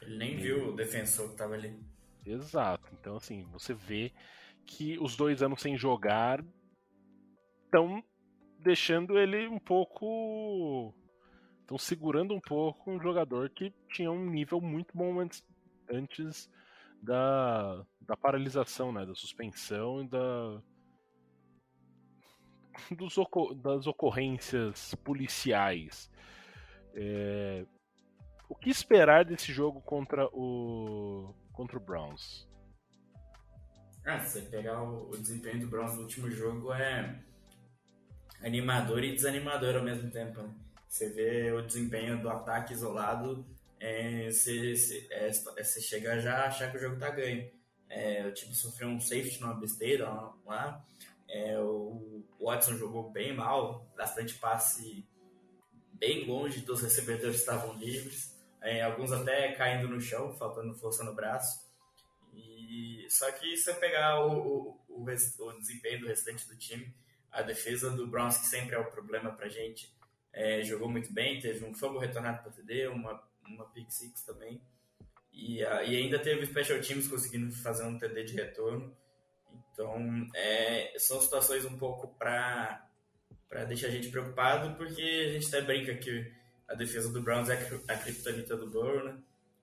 Ele 0.00 0.16
nem 0.16 0.36
viu 0.36 0.70
o 0.70 0.74
defensor 0.74 1.30
que 1.30 1.36
tava 1.36 1.52
ali. 1.52 1.78
Exato. 2.24 2.90
Então, 2.98 3.16
assim, 3.16 3.44
você 3.52 3.74
vê 3.74 4.12
que 4.66 4.98
os 4.98 5.16
dois 5.16 5.42
anos 5.42 5.60
sem 5.60 5.76
jogar 5.76 6.44
estão 7.64 8.02
deixando 8.58 9.18
ele 9.18 9.46
um 9.46 9.58
pouco. 9.58 10.94
Estão 11.60 11.76
segurando 11.76 12.34
um 12.34 12.40
pouco 12.40 12.90
um 12.90 13.00
jogador 13.00 13.50
que 13.50 13.72
tinha 13.90 14.10
um 14.10 14.30
nível 14.30 14.60
muito 14.60 14.96
bom 14.96 15.20
antes, 15.20 15.44
antes 15.90 16.48
da, 17.06 17.86
da 18.00 18.16
paralisação, 18.16 18.92
né? 18.92 19.06
Da 19.06 19.14
suspensão 19.14 20.02
e 20.02 20.08
da. 20.08 20.60
Dos, 22.90 23.14
das 23.62 23.86
ocorrências 23.86 24.94
policiais. 24.96 26.10
É, 26.94 27.64
o 28.48 28.54
que 28.54 28.68
esperar 28.68 29.24
desse 29.24 29.50
jogo 29.50 29.80
contra 29.80 30.26
o 30.32 31.34
contra 31.52 31.78
o 31.78 31.80
Browns? 31.80 32.46
Ah, 34.04 34.20
se 34.20 34.40
você 34.40 34.42
pegar 34.42 34.82
o, 34.82 35.08
o 35.10 35.16
desempenho 35.16 35.60
do 35.60 35.68
Browns 35.68 35.94
no 35.94 36.02
último 36.02 36.30
jogo 36.30 36.72
é 36.72 37.18
animador 38.42 39.02
e 39.02 39.14
desanimador 39.14 39.74
ao 39.74 39.82
mesmo 39.82 40.10
tempo. 40.10 40.42
Né? 40.42 40.54
Você 40.86 41.08
vê 41.10 41.50
o 41.52 41.62
desempenho 41.62 42.20
do 42.20 42.28
ataque 42.28 42.74
isolado, 42.74 43.44
você, 44.30 44.74
você, 44.74 45.06
é, 45.10 45.30
você 45.30 45.80
chega 45.80 46.18
já 46.18 46.36
a 46.38 46.46
achar 46.46 46.70
que 46.70 46.76
o 46.76 46.80
jogo 46.80 46.98
tá 46.98 47.10
ganho. 47.10 47.50
É, 47.88 48.26
o 48.26 48.32
time 48.32 48.54
sofreu 48.54 48.88
um 48.88 49.00
safety 49.00 49.40
numa 49.40 49.54
besteira 49.54 50.08
lá. 50.44 50.84
É, 51.28 51.58
o 51.58 52.24
Watson 52.40 52.76
jogou 52.76 53.10
bem 53.10 53.34
mal, 53.34 53.86
bastante 53.96 54.34
passe 54.34 55.06
bem 55.92 56.26
longe 56.26 56.60
dos 56.60 56.82
recebedores 56.82 57.36
que 57.36 57.40
estavam 57.42 57.74
livres. 57.76 58.34
É, 58.62 58.82
alguns 58.82 59.12
até 59.12 59.52
caindo 59.52 59.88
no 59.88 60.00
chão, 60.00 60.32
faltando 60.34 60.74
força 60.74 61.04
no 61.04 61.14
braço. 61.14 61.66
E, 62.34 63.06
só 63.08 63.30
que 63.32 63.56
se 63.56 63.64
você 63.64 63.74
pegar 63.74 64.24
o, 64.26 64.78
o, 64.88 65.04
o, 65.04 65.04
o 65.04 65.58
desempenho 65.58 66.00
do 66.00 66.06
restante 66.06 66.46
do 66.48 66.56
time, 66.56 66.94
a 67.30 67.42
defesa 67.42 67.90
do 67.90 68.06
Browns, 68.06 68.38
que 68.38 68.46
sempre 68.46 68.74
é 68.74 68.78
o 68.78 68.90
problema 68.90 69.30
pra 69.32 69.48
gente, 69.48 69.94
é, 70.32 70.62
jogou 70.62 70.88
muito 70.88 71.12
bem, 71.12 71.40
teve 71.40 71.64
um 71.64 71.74
fumble 71.74 71.98
retornado 71.98 72.42
para 72.42 72.52
TD, 72.52 72.88
uma, 72.88 73.22
uma 73.48 73.64
pick 73.66 73.90
six 73.90 74.22
também. 74.22 74.60
E, 75.32 75.64
a, 75.64 75.84
e 75.84 75.96
ainda 75.96 76.18
teve 76.18 76.46
special 76.46 76.80
teams 76.80 77.08
conseguindo 77.08 77.52
fazer 77.52 77.84
um 77.84 77.98
TD 77.98 78.24
de 78.24 78.34
retorno. 78.34 78.96
Então, 79.72 80.26
é, 80.34 80.94
são 80.98 81.20
situações 81.20 81.64
um 81.66 81.76
pouco 81.76 82.08
para 82.18 82.88
deixar 83.68 83.88
a 83.88 83.90
gente 83.90 84.08
preocupado, 84.08 84.74
porque 84.76 85.02
a 85.02 85.32
gente 85.32 85.46
até 85.48 85.60
brinca 85.60 85.94
que 85.94 86.32
a 86.66 86.74
defesa 86.74 87.12
do 87.12 87.20
Browns 87.20 87.48
é 87.50 87.54
a 87.88 87.96
criptonita 87.96 88.56
do 88.56 88.70
Burrow, 88.70 89.04
né? 89.04 89.18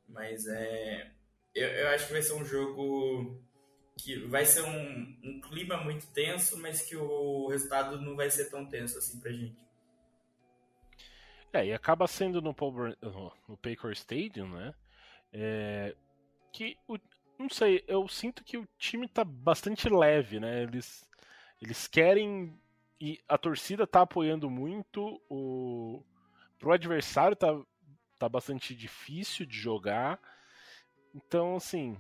Mas 0.08 0.46
é, 0.48 1.12
eu, 1.56 1.68
eu 1.68 1.88
acho 1.90 2.08
que 2.08 2.14
vai 2.14 2.22
ser 2.22 2.34
um 2.34 2.46
jogo 2.46 3.42
que 3.98 4.18
vai 4.28 4.46
ser 4.46 4.62
um, 4.62 5.18
um 5.24 5.42
clima 5.42 5.78
muito 5.78 6.08
tenso, 6.08 6.58
mas 6.60 6.82
que 6.82 6.96
o 6.96 7.48
resultado 7.48 8.00
não 8.02 8.16
vai 8.16 8.30
ser 8.30 8.50
tão 8.50 8.66
tenso 8.66 8.98
assim 8.98 9.20
pra 9.20 9.32
gente. 9.32 9.58
É, 11.54 11.68
e 11.68 11.74
acaba 11.74 12.08
sendo 12.08 12.42
no, 12.42 12.56
no 13.48 13.58
Paycor 13.58 13.92
Stadium, 13.92 14.50
né? 14.50 14.74
É, 15.32 15.96
que 16.52 16.76
o, 16.88 16.98
não 17.38 17.48
sei, 17.50 17.84
eu 17.88 18.08
sinto 18.08 18.44
que 18.44 18.58
o 18.58 18.68
time 18.78 19.08
tá 19.08 19.24
bastante 19.24 19.88
leve, 19.88 20.40
né? 20.40 20.64
Eles, 20.64 21.08
eles 21.62 21.88
querem 21.88 22.60
e 23.00 23.20
a 23.28 23.38
torcida 23.38 23.86
tá 23.86 24.02
apoiando 24.02 24.50
muito 24.50 25.22
o 25.30 26.04
pro 26.58 26.72
adversário 26.72 27.36
tá 27.36 27.50
tá 28.18 28.30
bastante 28.30 28.74
difícil 28.74 29.46
de 29.46 29.58
jogar. 29.58 30.20
Então, 31.14 31.58
assim, 31.58 31.98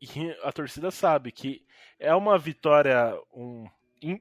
a 0.42 0.52
torcida 0.52 0.90
sabe 0.90 1.32
que 1.32 1.64
é 1.98 2.14
uma 2.14 2.38
vitória 2.38 3.18
um, 3.34 3.66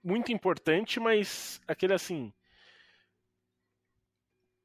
muito 0.03 0.31
importante, 0.31 0.99
mas 0.99 1.61
aquele 1.67 1.93
assim. 1.93 2.33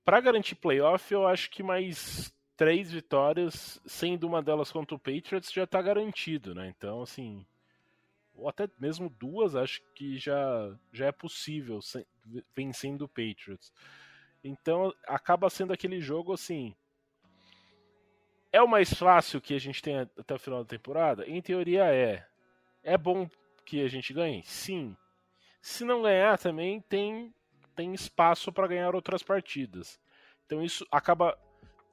Para 0.04 0.20
garantir 0.20 0.54
playoff, 0.56 1.12
eu 1.12 1.26
acho 1.26 1.50
que 1.50 1.62
mais 1.62 2.34
três 2.56 2.92
vitórias, 2.92 3.80
sendo 3.86 4.26
uma 4.26 4.42
delas 4.42 4.70
contra 4.70 4.94
o 4.94 4.98
Patriots, 4.98 5.52
já 5.52 5.64
está 5.64 5.80
garantido, 5.80 6.54
né? 6.54 6.72
Então, 6.76 7.02
assim. 7.02 7.44
Ou 8.36 8.48
até 8.48 8.68
mesmo 8.78 9.08
duas, 9.08 9.54
acho 9.54 9.80
que 9.94 10.18
já, 10.18 10.76
já 10.92 11.06
é 11.06 11.12
possível 11.12 11.78
vencendo 12.54 13.02
o 13.02 13.08
Patriots. 13.08 13.72
Então, 14.42 14.92
acaba 15.06 15.48
sendo 15.48 15.72
aquele 15.72 16.00
jogo 16.00 16.32
assim 16.32 16.74
é 18.54 18.62
o 18.62 18.68
mais 18.68 18.94
fácil 18.94 19.40
que 19.40 19.52
a 19.52 19.58
gente 19.58 19.82
tem 19.82 19.98
até 19.98 20.32
o 20.32 20.38
final 20.38 20.62
da 20.62 20.68
temporada? 20.68 21.28
Em 21.28 21.42
teoria 21.42 21.92
é. 21.92 22.24
É 22.84 22.96
bom 22.96 23.28
que 23.66 23.82
a 23.82 23.88
gente 23.88 24.14
ganhe? 24.14 24.44
Sim. 24.44 24.96
Se 25.60 25.84
não 25.84 26.02
ganhar, 26.02 26.38
também 26.38 26.80
tem, 26.82 27.34
tem 27.74 27.94
espaço 27.94 28.52
para 28.52 28.68
ganhar 28.68 28.94
outras 28.94 29.22
partidas. 29.22 30.00
Então 30.46 30.62
isso 30.62 30.86
acaba 30.90 31.38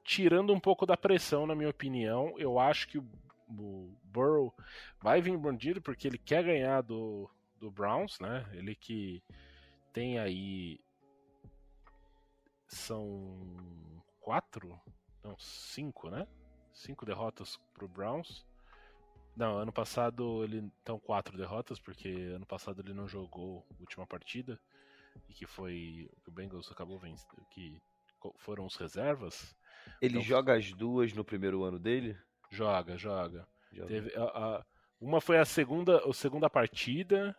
tirando 0.04 0.52
um 0.52 0.60
pouco 0.60 0.84
da 0.86 0.96
pressão, 0.96 1.46
na 1.46 1.54
minha 1.54 1.70
opinião. 1.70 2.34
Eu 2.38 2.58
acho 2.58 2.88
que 2.88 2.98
o, 2.98 3.06
Burrow 4.04 4.54
vai 5.00 5.20
vir 5.20 5.36
bandido 5.36 5.82
porque 5.82 6.08
ele 6.08 6.18
quer 6.18 6.42
ganhar 6.42 6.82
do, 6.82 7.28
do 7.58 7.70
Browns, 7.70 8.18
né? 8.18 8.48
Ele 8.52 8.74
que 8.74 9.22
tem 9.92 10.18
aí. 10.18 10.80
São 12.66 14.02
quatro? 14.20 14.80
Não, 15.22 15.38
cinco, 15.38 16.08
né? 16.08 16.26
cinco 16.72 17.04
derrotas 17.04 17.58
pro 17.74 17.86
Browns. 17.86 18.46
Não, 19.36 19.58
ano 19.58 19.72
passado 19.72 20.44
ele 20.44 20.70
então 20.82 20.98
quatro 20.98 21.36
derrotas, 21.36 21.78
porque 21.78 22.08
ano 22.34 22.46
passado 22.46 22.80
ele 22.80 22.92
não 22.92 23.08
jogou 23.08 23.66
a 23.70 23.80
última 23.80 24.06
partida 24.06 24.58
e 25.28 25.34
que 25.34 25.46
foi 25.46 26.10
que 26.22 26.30
o 26.30 26.32
Bengals 26.32 26.70
acabou 26.70 26.98
vencendo, 26.98 27.44
que 27.50 27.80
foram 28.38 28.66
os 28.66 28.76
reservas. 28.76 29.54
Ele 30.00 30.14
então, 30.14 30.22
joga 30.22 30.56
as 30.56 30.72
duas 30.72 31.12
no 31.12 31.24
primeiro 31.24 31.64
ano 31.64 31.78
dele? 31.78 32.16
Joga, 32.50 32.96
joga. 32.96 33.46
joga. 33.72 33.88
Teve 33.88 34.14
a, 34.16 34.22
a, 34.22 34.66
uma 35.00 35.20
foi 35.20 35.38
a 35.38 35.44
segunda, 35.44 35.98
a 36.08 36.12
segunda 36.12 36.48
partida, 36.48 37.36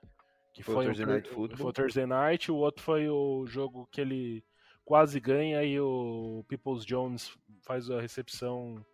que 0.54 0.62
foi, 0.64 0.76
foi 0.76 0.86
o 0.86 0.88
Thursday 0.88 1.06
Night 1.06 1.30
Football. 1.30 1.58
Foi 1.58 1.68
o 1.68 1.74
Thursday 1.74 2.06
Night, 2.06 2.52
o 2.52 2.56
outro 2.56 2.84
foi 2.84 3.10
o 3.10 3.46
jogo 3.48 3.88
que 3.92 4.02
ele 4.02 4.44
quase 4.84 5.20
ganha 5.20 5.64
e 5.64 5.80
o 5.80 6.44
Peoples 6.48 6.86
Jones 6.86 7.38
faz 7.66 7.90
a 7.90 8.02
recepção 8.02 8.86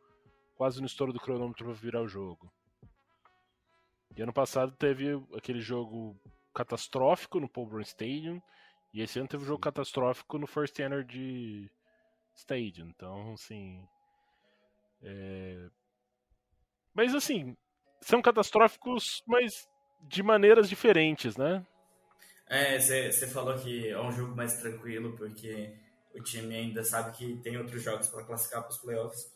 quase 0.55 0.79
no 0.79 0.85
estouro 0.85 1.11
do 1.11 1.19
cronômetro 1.19 1.65
para 1.65 1.73
virar 1.73 2.01
o 2.01 2.07
jogo. 2.07 2.51
E 4.15 4.21
ano 4.21 4.33
passado 4.33 4.73
teve 4.73 5.13
aquele 5.35 5.61
jogo 5.61 6.19
catastrófico 6.53 7.39
no 7.39 7.49
Paul 7.49 7.79
Stadium 7.81 8.41
e 8.93 9.01
esse 9.01 9.19
ano 9.19 9.27
teve 9.27 9.43
um 9.43 9.47
jogo 9.47 9.59
catastrófico 9.59 10.37
no 10.37 10.47
First 10.47 10.79
Energy 10.79 11.69
Stadium. 12.35 12.87
Então, 12.87 13.33
assim. 13.33 13.87
É... 15.01 15.69
Mas, 16.93 17.13
assim, 17.13 17.55
são 18.01 18.21
catastróficos, 18.21 19.23
mas 19.27 19.67
de 20.01 20.23
maneiras 20.23 20.69
diferentes, 20.69 21.37
né? 21.37 21.65
É, 22.47 22.79
você 22.79 23.27
falou 23.27 23.57
que 23.59 23.89
é 23.89 24.01
um 24.01 24.11
jogo 24.11 24.35
mais 24.35 24.59
tranquilo, 24.59 25.15
porque 25.15 25.71
o 26.15 26.23
time 26.23 26.55
ainda 26.55 26.83
sabe 26.83 27.15
que 27.15 27.37
tem 27.37 27.57
outros 27.57 27.83
jogos 27.83 28.07
para 28.07 28.23
classificar 28.23 28.63
para 28.63 28.71
os 28.71 28.77
playoffs. 28.79 29.31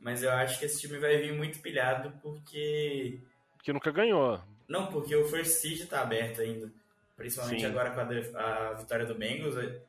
Mas 0.00 0.22
eu 0.22 0.30
acho 0.30 0.58
que 0.58 0.64
esse 0.64 0.80
time 0.80 0.98
vai 0.98 1.18
vir 1.18 1.34
muito 1.34 1.60
pilhado 1.60 2.12
porque. 2.22 3.20
Porque 3.56 3.72
nunca 3.72 3.90
ganhou. 3.90 4.40
Não, 4.68 4.86
porque 4.86 5.14
o 5.14 5.26
First 5.28 5.60
Seed 5.60 5.80
está 5.80 6.00
aberto 6.00 6.40
ainda. 6.40 6.72
Principalmente 7.16 7.60
Sim. 7.60 7.66
agora 7.66 7.90
com 7.90 8.00
a, 8.00 8.70
a, 8.70 8.74
vitória 8.74 9.06
do 9.06 9.14
Bengals. 9.14 9.56
É, 9.56 9.80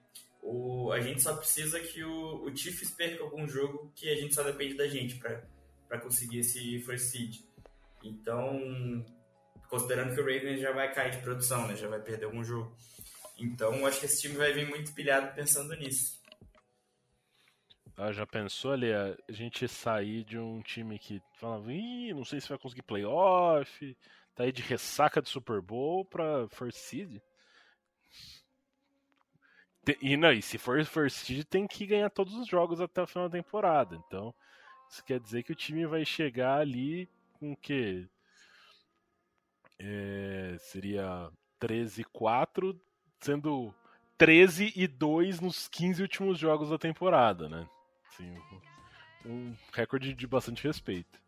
o, 0.42 0.92
a 0.92 1.02
gente 1.02 1.22
só 1.22 1.36
precisa 1.36 1.80
que 1.80 2.04
o, 2.04 2.44
o 2.44 2.56
Chiefs 2.56 2.92
perca 2.92 3.24
algum 3.24 3.48
jogo 3.48 3.92
que 3.96 4.10
a 4.10 4.16
gente 4.16 4.34
só 4.34 4.44
depende 4.44 4.76
da 4.76 4.88
gente 4.88 5.16
para 5.18 6.00
conseguir 6.00 6.40
esse 6.40 6.80
First 6.80 7.12
Seed. 7.12 7.42
Então, 8.04 9.06
considerando 9.70 10.16
que 10.16 10.22
o 10.22 10.24
Ravens 10.24 10.62
já 10.62 10.72
vai 10.72 10.94
cair 10.94 11.12
de 11.12 11.18
produção, 11.18 11.68
né? 11.68 11.76
Já 11.76 11.90
vai 11.90 12.00
perder 12.00 12.26
algum 12.26 12.44
jogo. 12.44 12.76
Então, 13.38 13.86
acho 13.86 14.00
que 14.00 14.06
esse 14.06 14.22
time 14.22 14.36
vai 14.36 14.54
vir 14.54 14.68
muito 14.68 14.94
pilhado 14.94 15.36
pensando 15.36 15.76
nisso. 15.76 16.17
Ah, 18.00 18.12
já 18.12 18.28
pensou 18.28 18.74
ali 18.74 18.94
a 18.94 19.18
gente 19.28 19.68
sair 19.68 20.24
de 20.24 20.38
um 20.38 20.62
time 20.62 21.00
que 21.00 21.20
falava, 21.34 21.74
Ih, 21.74 22.14
não 22.14 22.24
sei 22.24 22.40
se 22.40 22.48
vai 22.48 22.58
conseguir 22.60 22.84
playoff, 22.84 23.98
tá 24.36 24.44
aí 24.44 24.52
de 24.52 24.62
ressaca 24.62 25.20
do 25.20 25.28
Super 25.28 25.60
Bowl 25.62 26.06
pra 26.06 26.48
First 26.50 26.78
Seed? 26.78 27.20
E, 30.00 30.16
não, 30.16 30.32
e 30.32 30.44
se 30.44 30.60
for 30.60 30.86
First 30.86 31.26
Seed 31.26 31.44
tem 31.46 31.66
que 31.66 31.88
ganhar 31.88 32.12
todos 32.12 32.36
os 32.36 32.48
jogos 32.48 32.80
até 32.80 33.02
o 33.02 33.08
final 33.08 33.28
da 33.28 33.38
temporada. 33.38 33.96
Então, 33.96 34.32
isso 34.88 35.04
quer 35.04 35.20
dizer 35.20 35.42
que 35.42 35.52
o 35.52 35.56
time 35.56 35.88
vai 35.88 36.06
chegar 36.06 36.60
ali 36.60 37.10
com 37.40 37.54
o 37.54 37.58
quê? 37.58 38.08
É, 39.80 40.56
seria 40.60 41.32
13 41.58 42.02
e 42.02 42.06
4, 42.06 42.80
sendo 43.20 43.74
13 44.20 44.72
e 44.76 44.88
2 44.88 45.40
nos 45.40 45.68
15 45.68 46.00
últimos 46.04 46.38
jogos 46.38 46.70
da 46.70 46.78
temporada, 46.78 47.50
né? 47.50 47.68
Assim, 48.18 48.34
um 49.26 49.54
recorde 49.72 50.14
de 50.14 50.26
bastante 50.28 50.66
respeito. 50.66 51.22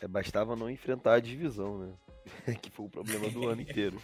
É, 0.00 0.08
bastava 0.08 0.56
não 0.56 0.70
enfrentar 0.70 1.14
a 1.14 1.20
divisão, 1.20 1.78
né? 1.78 1.94
que 2.62 2.70
foi 2.70 2.86
o 2.86 2.90
problema 2.90 3.28
do 3.28 3.46
ano 3.48 3.60
inteiro. 3.60 4.00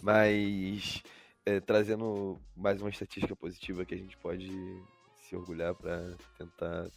Mas 0.00 1.02
é, 1.44 1.60
trazendo 1.60 2.40
mais 2.56 2.80
uma 2.80 2.88
estatística 2.88 3.36
positiva 3.36 3.84
que 3.84 3.94
a 3.94 3.98
gente 3.98 4.16
pode 4.16 4.50
se 5.22 5.36
orgulhar 5.36 5.74
para 5.74 6.14
tentar 6.38 6.88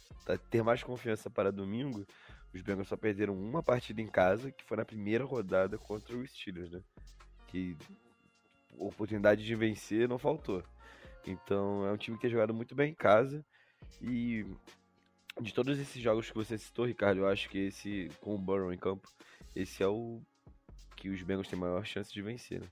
ter 0.50 0.62
mais 0.62 0.82
confiança 0.82 1.28
para 1.28 1.52
domingo, 1.52 2.06
os 2.54 2.62
Bengals 2.62 2.88
só 2.88 2.96
perderam 2.96 3.34
uma 3.34 3.62
partida 3.62 4.00
em 4.00 4.06
casa, 4.06 4.50
que 4.50 4.64
foi 4.64 4.76
na 4.76 4.84
primeira 4.84 5.24
rodada 5.24 5.76
contra 5.76 6.16
os 6.16 6.30
Steelers, 6.30 6.70
né? 6.70 6.80
Que 7.48 7.76
oportunidade 8.78 9.44
de 9.44 9.54
vencer 9.54 10.08
não 10.08 10.18
faltou. 10.18 10.62
Então 11.26 11.84
é 11.86 11.92
um 11.92 11.96
time 11.96 12.16
que 12.16 12.22
tem 12.22 12.30
jogado 12.30 12.54
muito 12.54 12.74
bem 12.74 12.92
em 12.92 12.94
casa. 12.94 13.44
E 14.00 14.46
de 15.40 15.52
todos 15.54 15.78
esses 15.78 16.02
jogos 16.02 16.28
que 16.30 16.36
você 16.36 16.58
citou, 16.58 16.86
Ricardo, 16.86 17.20
eu 17.20 17.28
acho 17.28 17.48
que 17.48 17.58
esse, 17.58 18.10
com 18.20 18.34
o 18.34 18.38
Burrow 18.38 18.72
em 18.72 18.78
campo, 18.78 19.08
esse 19.54 19.82
é 19.82 19.86
o 19.86 20.20
que 20.96 21.08
os 21.08 21.22
Bengals 21.22 21.48
têm 21.48 21.58
maior 21.58 21.84
chance 21.84 22.12
de 22.12 22.20
vencer. 22.22 22.60
Né? 22.60 22.68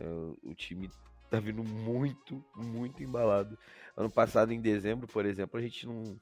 É, 0.00 0.04
o 0.42 0.54
time 0.54 0.90
tá 1.30 1.38
vindo 1.38 1.62
muito, 1.62 2.42
muito 2.56 3.02
embalado. 3.02 3.58
Ano 3.96 4.10
passado, 4.10 4.52
em 4.52 4.60
dezembro, 4.60 5.06
por 5.06 5.26
exemplo, 5.26 5.58
a 5.58 5.62
gente 5.62 5.86
não, 5.86 6.18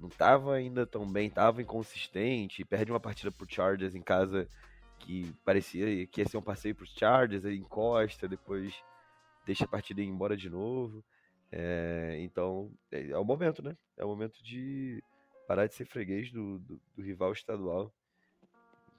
não 0.00 0.08
tava 0.08 0.54
ainda 0.54 0.86
tão 0.86 1.06
bem, 1.06 1.30
tava 1.30 1.62
inconsistente, 1.62 2.64
perde 2.64 2.90
uma 2.90 3.00
partida 3.00 3.30
pro 3.30 3.48
Chargers 3.48 3.94
em 3.94 4.02
casa 4.02 4.48
que 4.98 5.32
parecia 5.44 6.06
que 6.06 6.20
ia 6.20 6.28
ser 6.28 6.36
um 6.36 6.42
passeio 6.42 6.74
pros 6.74 6.90
Chargers, 6.90 7.44
aí 7.44 7.56
encosta, 7.56 8.26
depois 8.26 8.74
deixa 9.46 9.64
a 9.64 9.68
partida 9.68 10.02
ir 10.02 10.06
embora 10.06 10.36
de 10.36 10.50
novo. 10.50 11.04
É, 11.50 12.16
então, 12.20 12.70
é, 12.90 13.10
é, 13.10 13.18
o 13.18 13.24
momento, 13.24 13.62
né? 13.62 13.76
É 13.96 14.04
o 14.04 14.08
momento 14.08 14.42
de 14.42 15.02
parar 15.46 15.66
de 15.66 15.74
ser 15.74 15.86
freguês 15.86 16.30
do, 16.30 16.58
do, 16.58 16.80
do 16.94 17.02
rival 17.02 17.32
estadual. 17.32 17.92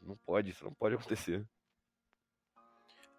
Não 0.01 0.17
pode, 0.17 0.49
isso 0.49 0.63
não 0.63 0.73
pode 0.73 0.95
acontecer. 0.95 1.45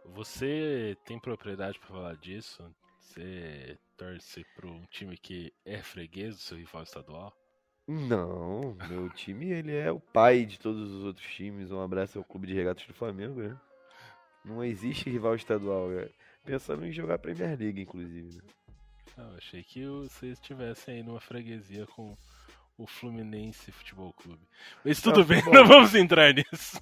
Você 0.05 0.97
tem 1.05 1.18
propriedade 1.18 1.78
para 1.78 1.89
falar 1.89 2.16
disso? 2.16 2.74
Você 2.99 3.78
torce 3.97 4.45
para 4.57 4.66
um 4.66 4.85
time 4.87 5.16
que 5.16 5.53
é 5.64 5.83
freguês 5.83 6.37
do 6.37 6.41
seu 6.41 6.57
rival 6.57 6.83
estadual? 6.83 7.37
Não, 7.87 8.76
meu 8.89 9.11
time 9.11 9.51
ele 9.51 9.74
é 9.74 9.91
o 9.91 9.99
pai 9.99 10.45
de 10.45 10.59
todos 10.59 10.91
os 10.93 11.05
outros 11.05 11.26
times. 11.26 11.70
Um 11.70 11.81
abraço 11.81 12.18
ao 12.18 12.24
Clube 12.24 12.47
de 12.47 12.55
Regatas 12.55 12.87
do 12.87 12.95
Flamengo, 12.95 13.41
né? 13.41 13.61
Não 14.45 14.64
existe 14.64 15.11
rival 15.11 15.35
estadual, 15.35 15.89
né? 15.89 16.09
Pensando 16.45 16.87
em 16.87 16.93
jogar 16.93 17.18
Premier 17.18 17.59
League, 17.59 17.81
inclusive. 17.81 18.37
Né? 18.37 18.43
Eu 19.21 19.37
achei 19.37 19.62
que 19.62 19.87
vocês 19.87 20.33
estivessem 20.33 20.97
aí 20.97 21.03
numa 21.03 21.21
freguesia 21.21 21.87
com 21.87 22.16
o 22.79 22.87
Fluminense 22.87 23.71
Futebol 23.71 24.12
Clube. 24.14 24.41
Mas 24.85 25.01
tudo 25.01 25.21
não, 25.21 25.27
bem, 25.27 25.43
bom. 25.45 25.53
não 25.53 25.66
vamos 25.66 25.95
entrar 25.95 26.33
nisso. 26.33 26.81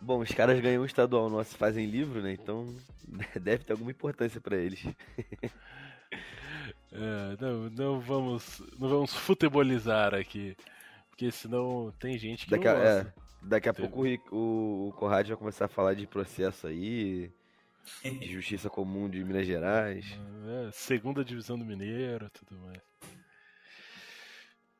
Bom, 0.00 0.20
os 0.20 0.30
caras 0.30 0.60
ganham 0.60 0.82
um 0.82 0.86
estadual 0.86 1.28
nosso 1.28 1.56
fazem 1.56 1.86
livro, 1.86 2.22
né? 2.22 2.32
Então 2.32 2.72
deve 3.40 3.64
ter 3.64 3.72
alguma 3.72 3.90
importância 3.90 4.40
para 4.40 4.56
eles. 4.56 4.84
é, 6.92 7.36
não, 7.40 7.70
não 7.70 8.00
vamos, 8.00 8.62
não 8.78 8.88
vamos 8.88 9.14
futebolizar 9.14 10.14
aqui, 10.14 10.56
porque 11.08 11.30
senão 11.32 11.92
tem 11.98 12.18
gente 12.18 12.44
que 12.44 12.50
daqui 12.50 12.66
não 12.66 12.76
a, 12.76 12.84
é, 12.84 13.12
daqui 13.42 13.68
a 13.68 13.74
pouco 13.74 14.04
o, 14.30 14.88
o 14.88 14.92
Conrad 14.92 15.28
vai 15.28 15.36
começar 15.36 15.64
a 15.64 15.68
falar 15.68 15.94
de 15.94 16.06
processo 16.06 16.66
aí, 16.66 17.32
de 18.02 18.32
justiça 18.32 18.68
comum 18.68 19.08
de 19.08 19.22
Minas 19.24 19.46
Gerais. 19.46 20.06
É, 20.46 20.70
segunda 20.72 21.24
divisão 21.24 21.58
do 21.58 21.64
Mineiro, 21.64 22.30
tudo 22.30 22.58
mais. 22.60 22.82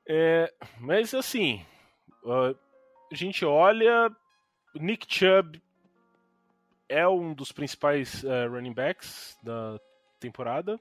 É, 0.07 0.53
mas 0.81 1.13
assim, 1.15 1.65
a 2.25 3.15
gente 3.15 3.45
olha 3.45 4.11
Nick 4.75 5.07
Chubb 5.13 5.61
é 6.89 7.07
um 7.07 7.35
dos 7.35 7.53
principais 7.53 8.25
uh, 8.25 8.49
running 8.51 8.73
backs 8.73 9.39
da 9.43 9.79
temporada. 10.19 10.81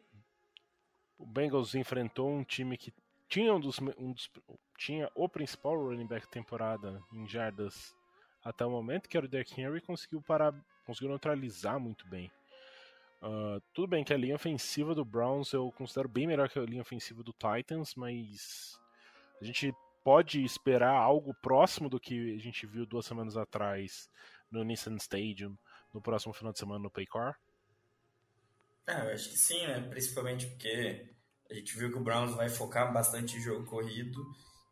O 1.18 1.26
Bengals 1.26 1.76
enfrentou 1.76 2.30
um 2.30 2.44
time 2.44 2.78
que 2.78 2.94
tinha 3.28 3.54
um 3.54 3.60
dos, 3.60 3.80
um 3.98 4.14
dos, 4.14 4.32
tinha 4.78 5.12
o 5.16 5.28
principal 5.28 5.76
running 5.76 6.08
back 6.08 6.26
da 6.26 6.32
temporada 6.32 7.02
em 7.12 7.28
jardas 7.28 7.94
até 8.44 8.66
o 8.66 8.70
momento, 8.70 9.10
que 9.10 9.18
era 9.18 9.26
o 9.26 9.30
Derrick 9.30 9.60
Henry, 9.60 9.82
conseguiu 9.82 10.22
parar, 10.22 10.54
conseguiu 10.88 11.10
neutralizar 11.10 11.80
muito 11.80 12.08
bem. 12.08 12.32
Uh, 13.22 13.62
tudo 13.74 13.90
bem 13.90 14.04
que 14.04 14.14
a 14.14 14.18
linha 14.18 14.36
ofensiva 14.36 14.96
do 14.96 15.04
Browns 15.04 15.52
eu 15.52 15.72
considero 15.74 16.08
bem 16.08 16.26
melhor 16.26 16.50
que 16.50 16.58
a 16.58 16.64
linha 16.64 16.82
ofensiva 16.82 17.22
do 17.22 17.34
Titans, 17.34 17.94
mas 17.96 18.80
a 19.42 19.46
gente 19.46 19.74
pode 20.04 20.44
esperar 20.44 20.94
algo 20.94 21.34
próximo 21.42 21.90
do 21.90 22.00
que 22.00 22.36
a 22.36 22.40
gente 22.40 22.66
viu 22.66 22.86
duas 22.86 23.06
semanas 23.06 23.36
atrás 23.36 24.10
no 24.50 24.64
Nissan 24.64 24.96
Stadium, 24.96 25.58
no 25.94 26.02
próximo 26.02 26.34
final 26.34 26.54
de 26.54 26.60
semana 26.60 26.80
no 26.80 26.90
Paycor? 26.90 27.36
É, 28.88 28.94
eu 28.94 29.14
acho 29.14 29.30
que 29.30 29.38
sim, 29.38 29.68
né? 29.68 29.82
Principalmente 29.90 30.48
porque 30.48 31.10
a 31.50 31.54
gente 31.54 31.78
viu 31.78 31.92
que 31.92 31.98
o 31.98 32.04
Browns 32.04 32.36
vai 32.36 32.48
focar 32.48 32.94
bastante 32.94 33.36
em 33.36 33.42
jogo 33.42 33.66
corrido, 33.66 34.24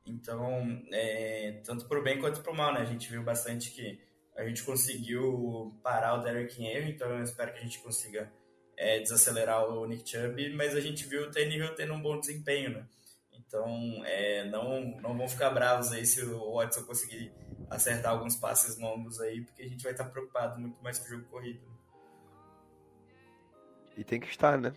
então, 0.06 0.82
é, 0.92 1.64
tanto 1.66 1.88
pro 1.88 2.04
bem 2.04 2.20
quanto 2.20 2.42
pro 2.42 2.56
mal, 2.56 2.74
né? 2.74 2.82
A 2.82 2.86
gente 2.86 3.10
viu 3.10 3.24
bastante 3.24 3.72
que 3.72 4.00
a 4.36 4.46
gente 4.46 4.64
conseguiu 4.64 5.78
parar 5.82 6.16
o 6.16 6.24
Derrick 6.24 6.62
Henry, 6.62 6.92
então 6.92 7.10
eu 7.10 7.24
espero 7.24 7.54
que 7.54 7.60
a 7.60 7.64
gente 7.64 7.80
consiga 7.80 8.32
é, 8.78 9.00
desacelerar 9.00 9.66
o 9.70 9.86
Nick 9.86 10.10
Chubb, 10.10 10.54
mas 10.54 10.76
a 10.76 10.82
gente 10.82 11.08
viu 11.08 11.24
o 11.24 11.32
Tannehill 11.32 11.74
tendo 11.76 11.94
um 11.94 12.02
bom 12.02 12.20
desempenho, 12.20 12.72
né? 12.72 12.88
Então, 13.32 14.02
é, 14.06 14.44
não, 14.50 15.00
não 15.00 15.18
vão 15.18 15.28
ficar 15.28 15.50
bravos 15.52 15.92
aí 15.92 16.06
se 16.06 16.24
o 16.26 16.56
Watson 16.56 16.84
conseguir 16.84 17.32
acertar 17.70 18.12
alguns 18.12 18.36
passes 18.36 18.78
longos 18.78 19.20
aí, 19.22 19.42
porque 19.42 19.64
a 19.64 19.68
gente 19.68 19.84
vai 19.84 19.92
estar 19.92 20.06
preocupado 20.06 20.60
muito 20.60 20.82
mais 20.84 21.00
com 21.00 21.06
o 21.06 21.10
jogo 21.10 21.26
corrido. 21.26 21.62
E 23.96 24.04
tem 24.04 24.20
que 24.20 24.28
estar, 24.28 24.58
né? 24.58 24.74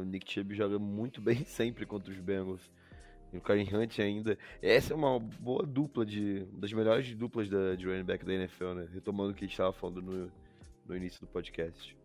O 0.00 0.04
Nick 0.04 0.32
Chubb 0.32 0.54
joga 0.54 0.78
muito 0.78 1.20
bem 1.20 1.44
sempre 1.46 1.84
contra 1.84 2.12
os 2.12 2.18
Bengals. 2.20 2.70
E 3.34 3.36
o 3.36 3.40
Karen 3.40 3.66
Hunt 3.72 3.98
ainda. 3.98 4.38
Essa 4.62 4.92
é 4.92 4.96
uma 4.96 5.18
boa 5.18 5.66
dupla 5.66 6.06
de. 6.06 6.44
Das 6.52 6.72
melhores 6.72 7.12
duplas 7.16 7.48
da, 7.50 7.74
de 7.74 7.84
running 7.84 8.04
back 8.04 8.24
da 8.24 8.32
NFL, 8.32 8.74
né? 8.74 8.88
Retomando 8.94 9.32
o 9.32 9.34
que 9.34 9.44
a 9.44 9.46
gente 9.46 9.54
estava 9.54 9.72
falando 9.72 10.00
no, 10.00 10.32
no 10.86 10.96
início 10.96 11.20
do 11.20 11.26
podcast. 11.26 11.96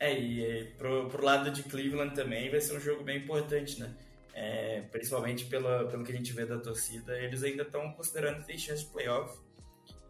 É, 0.00 0.18
e 0.18 0.64
pro, 0.78 1.08
pro 1.08 1.22
lado 1.22 1.50
de 1.50 1.62
Cleveland 1.62 2.14
também 2.14 2.50
vai 2.50 2.60
ser 2.60 2.74
um 2.74 2.80
jogo 2.80 3.04
bem 3.04 3.18
importante, 3.18 3.78
né? 3.78 3.94
É, 4.32 4.80
principalmente 4.90 5.44
pela, 5.44 5.86
pelo 5.88 6.02
que 6.02 6.10
a 6.10 6.16
gente 6.16 6.32
vê 6.32 6.46
da 6.46 6.58
torcida, 6.58 7.16
eles 7.18 7.42
ainda 7.42 7.62
estão 7.62 7.92
considerando 7.92 8.40
que 8.40 8.46
tem 8.46 8.58
chance 8.58 8.84
de 8.84 8.90
playoff. 8.90 9.38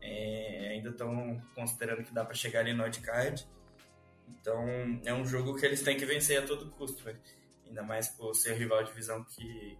É, 0.01 0.68
ainda 0.70 0.91
estão 0.91 1.43
considerando 1.57 2.05
que 2.05 2.14
dá 2.14 2.24
para 2.24 2.35
chegar 2.35 2.61
ali 2.61 2.72
no 2.72 2.85
card. 3.03 3.45
Então 4.28 4.64
é 5.05 5.12
um 5.12 5.26
jogo 5.26 5.57
que 5.57 5.66
eles 5.66 5.82
têm 5.82 5.97
que 5.97 6.07
vencer 6.07 6.39
a 6.39 6.47
todo 6.47 6.70
custo? 6.70 7.03
Ainda 7.75 7.83
mais 7.83 8.09
por 8.09 8.33
ser 8.35 8.55
rival 8.55 8.85
de 8.85 8.91
divisão 8.91 9.25
que, 9.25 9.77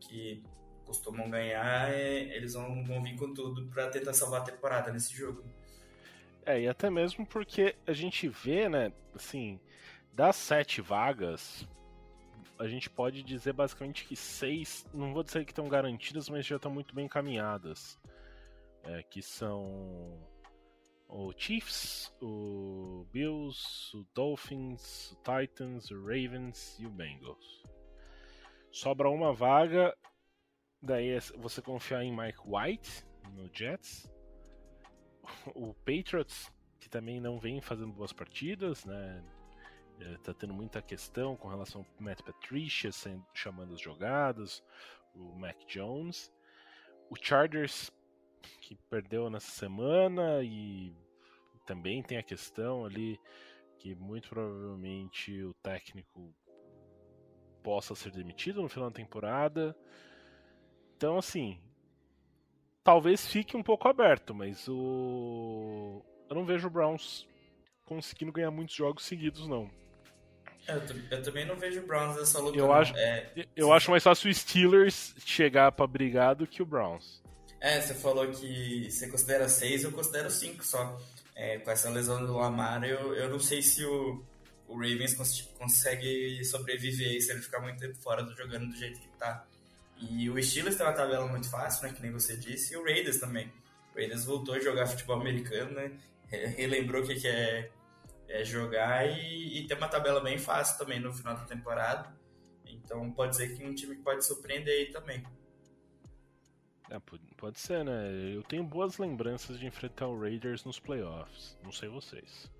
que 0.00 0.42
costumam 0.86 1.28
ganhar, 1.28 1.92
é, 1.92 2.22
eles 2.34 2.54
vão, 2.54 2.82
vão 2.82 3.02
vir 3.02 3.16
com 3.16 3.34
tudo 3.34 3.66
para 3.68 3.90
tentar 3.90 4.14
salvar 4.14 4.40
a 4.40 4.44
temporada 4.44 4.90
nesse 4.90 5.14
jogo. 5.14 5.44
É, 6.46 6.62
e 6.62 6.66
até 6.66 6.88
mesmo 6.88 7.26
porque 7.26 7.76
a 7.86 7.92
gente 7.92 8.26
vê, 8.26 8.68
né, 8.68 8.90
assim, 9.14 9.60
das 10.14 10.36
sete 10.36 10.80
vagas, 10.80 11.68
a 12.58 12.66
gente 12.66 12.88
pode 12.88 13.22
dizer 13.22 13.52
basicamente 13.52 14.06
que 14.06 14.16
seis, 14.16 14.86
não 14.92 15.12
vou 15.12 15.22
dizer 15.22 15.44
que 15.44 15.52
estão 15.52 15.68
garantidas, 15.68 16.28
mas 16.30 16.46
já 16.46 16.56
estão 16.56 16.72
muito 16.72 16.94
bem 16.94 17.04
encaminhadas. 17.04 18.00
É, 18.82 19.02
que 19.02 19.20
são 19.20 20.18
o 21.12 21.32
Chiefs, 21.36 22.12
o 22.22 23.04
Bills, 23.12 23.96
o 23.96 24.06
Dolphins, 24.14 25.10
o 25.12 25.16
Titans, 25.16 25.90
o 25.90 26.00
Ravens 26.00 26.78
e 26.78 26.86
o 26.86 26.90
Bengals. 26.90 27.64
Sobra 28.70 29.10
uma 29.10 29.32
vaga, 29.32 29.92
daí 30.80 31.10
é 31.10 31.20
você 31.38 31.60
confiar 31.60 32.04
em 32.04 32.16
Mike 32.16 32.38
White 32.46 33.04
no 33.32 33.50
Jets. 33.52 34.08
O 35.54 35.74
Patriots, 35.74 36.50
que 36.78 36.88
também 36.88 37.20
não 37.20 37.38
vem 37.38 37.60
fazendo 37.60 37.92
boas 37.92 38.12
partidas, 38.12 38.84
né? 38.84 39.24
É, 40.00 40.16
tá 40.18 40.32
tendo 40.32 40.54
muita 40.54 40.80
questão 40.80 41.36
com 41.36 41.48
relação 41.48 41.82
ao 41.82 42.02
Matt 42.02 42.22
Patricia 42.22 42.90
sendo, 42.90 43.26
chamando 43.34 43.74
as 43.74 43.80
jogadas, 43.80 44.62
o 45.14 45.34
Mac 45.34 45.58
Jones. 45.66 46.32
O 47.10 47.16
Chargers 47.16 47.90
que 48.60 48.76
perdeu 48.88 49.28
nessa 49.30 49.50
semana 49.50 50.42
e 50.42 50.94
também 51.66 52.02
tem 52.02 52.18
a 52.18 52.22
questão 52.22 52.84
ali 52.84 53.18
que 53.78 53.94
muito 53.94 54.28
provavelmente 54.28 55.42
o 55.42 55.54
técnico 55.62 56.34
possa 57.62 57.94
ser 57.94 58.10
demitido 58.12 58.62
no 58.62 58.68
final 58.68 58.90
da 58.90 58.96
temporada. 58.96 59.76
Então, 60.96 61.16
assim, 61.16 61.58
talvez 62.82 63.26
fique 63.26 63.56
um 63.56 63.62
pouco 63.62 63.88
aberto, 63.88 64.34
mas 64.34 64.68
o 64.68 66.04
eu 66.28 66.36
não 66.36 66.44
vejo 66.44 66.68
o 66.68 66.70
Browns 66.70 67.26
conseguindo 67.84 68.32
ganhar 68.32 68.50
muitos 68.50 68.74
jogos 68.74 69.04
seguidos, 69.04 69.48
não. 69.48 69.68
Eu, 70.68 70.80
eu 71.10 71.22
também 71.22 71.44
não 71.44 71.56
vejo 71.56 71.80
o 71.80 71.86
Browns 71.86 72.16
nessa 72.16 72.38
luta. 72.38 72.56
Eu, 72.56 72.72
acho, 72.72 72.96
é, 72.96 73.46
eu 73.56 73.72
acho 73.72 73.90
mais 73.90 74.04
fácil 74.04 74.30
o 74.30 74.34
Steelers 74.34 75.14
chegar 75.18 75.72
para 75.72 75.86
brigar 75.86 76.36
do 76.36 76.46
que 76.46 76.62
o 76.62 76.66
Browns. 76.66 77.22
É, 77.60 77.78
você 77.80 77.94
falou 77.94 78.26
que 78.28 78.90
você 78.90 79.06
considera 79.06 79.46
seis, 79.48 79.84
eu 79.84 79.92
considero 79.92 80.30
cinco 80.30 80.64
só. 80.64 80.98
É, 81.36 81.58
com 81.58 81.70
essa 81.70 81.90
lesão 81.90 82.24
do 82.24 82.34
Lamar, 82.36 82.82
eu, 82.84 83.14
eu 83.14 83.28
não 83.28 83.38
sei 83.38 83.62
se 83.62 83.84
o, 83.84 84.24
o 84.66 84.74
Ravens 84.74 85.14
cons 85.14 85.42
consegue 85.58 86.44
sobreviver 86.44 87.20
se 87.20 87.30
ele 87.30 87.40
ficar 87.40 87.60
muito 87.60 87.78
tempo 87.78 87.96
fora 88.00 88.22
do 88.22 88.34
jogando 88.36 88.68
do 88.68 88.76
jeito 88.76 88.98
que 88.98 89.08
tá. 89.18 89.46
E 89.96 90.30
o 90.30 90.42
Steelers 90.42 90.76
tem 90.76 90.86
uma 90.86 90.94
tabela 90.94 91.26
muito 91.26 91.50
fácil, 91.50 91.86
né, 91.86 91.92
que 91.92 92.00
nem 92.00 92.10
você 92.10 92.36
disse, 92.36 92.72
e 92.72 92.76
o 92.76 92.82
Raiders 92.82 93.18
também. 93.18 93.52
O 93.92 93.98
Raiders 93.98 94.24
voltou 94.24 94.54
a 94.54 94.60
jogar 94.60 94.86
futebol 94.86 95.20
americano, 95.20 95.72
né, 95.72 95.92
relembrou 96.28 97.02
o 97.02 97.06
que, 97.06 97.16
que 97.16 97.28
é, 97.28 97.70
é 98.28 98.44
jogar 98.44 99.06
e, 99.06 99.58
e 99.58 99.66
tem 99.66 99.76
uma 99.76 99.88
tabela 99.88 100.20
bem 100.20 100.38
fácil 100.38 100.78
também 100.78 101.00
no 101.00 101.12
final 101.12 101.36
da 101.36 101.44
temporada. 101.44 102.14
Então 102.64 103.10
pode 103.12 103.36
ser 103.36 103.54
que 103.54 103.64
um 103.64 103.74
time 103.74 103.96
pode 103.96 104.24
surpreender 104.24 104.72
aí 104.72 104.92
também. 104.92 105.22
É, 106.90 106.98
pode 107.36 107.60
ser, 107.60 107.84
né? 107.84 108.34
Eu 108.34 108.42
tenho 108.42 108.64
boas 108.64 108.98
lembranças 108.98 109.60
de 109.60 109.66
enfrentar 109.66 110.08
o 110.08 110.20
Raiders 110.20 110.64
nos 110.64 110.80
playoffs. 110.80 111.56
Não 111.62 111.70
sei 111.70 111.88
vocês. 111.88 112.50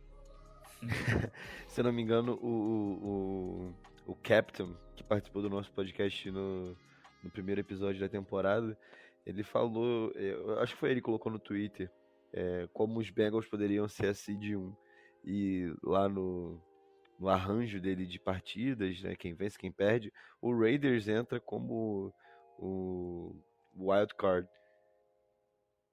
Se 1.67 1.81
eu 1.81 1.85
não 1.85 1.93
me 1.93 2.01
engano, 2.01 2.39
o, 2.41 3.75
o, 4.07 4.13
o 4.13 4.15
Captain, 4.15 4.77
que 4.95 5.03
participou 5.03 5.43
do 5.43 5.51
nosso 5.51 5.73
podcast 5.73 6.31
no, 6.31 6.77
no 7.25 7.31
primeiro 7.31 7.61
episódio 7.61 8.01
da 8.01 8.09
temporada, 8.09 8.79
ele 9.27 9.43
falou, 9.43 10.13
acho 10.61 10.75
que 10.75 10.81
foi 10.81 10.93
ele 10.93 11.01
que 11.01 11.07
colocou 11.07 11.33
no 11.33 11.39
Twitter, 11.39 11.91
é, 12.33 12.69
como 12.73 13.01
os 13.01 13.11
Bengals 13.11 13.49
poderiam 13.49 13.89
ser 13.89 14.07
a 14.07 14.15
seed 14.15 14.55
1. 14.55 14.73
E 15.25 15.75
lá 15.83 16.09
no, 16.09 16.63
no 17.19 17.29
arranjo 17.29 17.81
dele 17.81 18.07
de 18.07 18.21
partidas, 18.21 19.03
né, 19.03 19.17
quem 19.17 19.35
vence, 19.35 19.59
quem 19.59 19.73
perde, 19.73 20.13
o 20.41 20.57
Raiders 20.57 21.09
entra 21.09 21.41
como 21.41 22.15
o 22.57 23.35
wild 23.77 24.15
card. 24.17 24.49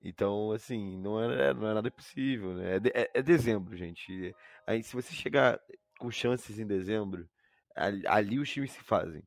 Então, 0.01 0.51
assim, 0.51 0.97
não 0.97 1.21
é, 1.21 1.53
não 1.53 1.69
é 1.69 1.73
nada 1.73 1.87
impossível, 1.87 2.53
né? 2.53 2.75
É, 2.75 2.79
de, 2.79 2.89
é, 2.89 3.09
é, 3.13 3.21
dezembro, 3.21 3.75
gente. 3.75 4.33
Aí, 4.65 4.83
se 4.83 4.93
você 4.93 5.13
chegar 5.13 5.59
com 5.99 6.11
chances 6.11 6.59
em 6.59 6.67
dezembro, 6.67 7.27
ali, 7.75 8.07
ali, 8.07 8.39
os 8.39 8.49
times 8.49 8.71
se 8.71 8.81
fazem. 8.81 9.23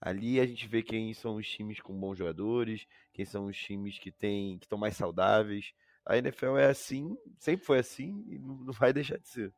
Ali 0.00 0.40
a 0.40 0.46
gente 0.46 0.66
vê 0.68 0.82
quem 0.82 1.12
são 1.14 1.36
os 1.36 1.48
times 1.48 1.80
com 1.80 1.98
bons 1.98 2.18
jogadores, 2.18 2.86
quem 3.12 3.24
são 3.24 3.46
os 3.46 3.56
times 3.56 3.98
que 3.98 4.12
têm, 4.12 4.58
que 4.58 4.66
estão 4.66 4.78
mais 4.78 4.96
saudáveis. 4.96 5.72
A 6.06 6.18
NFL 6.18 6.58
é 6.58 6.66
assim, 6.66 7.16
sempre 7.38 7.64
foi 7.64 7.78
assim 7.78 8.24
e 8.28 8.38
não, 8.38 8.56
não 8.56 8.72
vai 8.72 8.92
deixar 8.92 9.18
de 9.18 9.28
ser. 9.28 9.54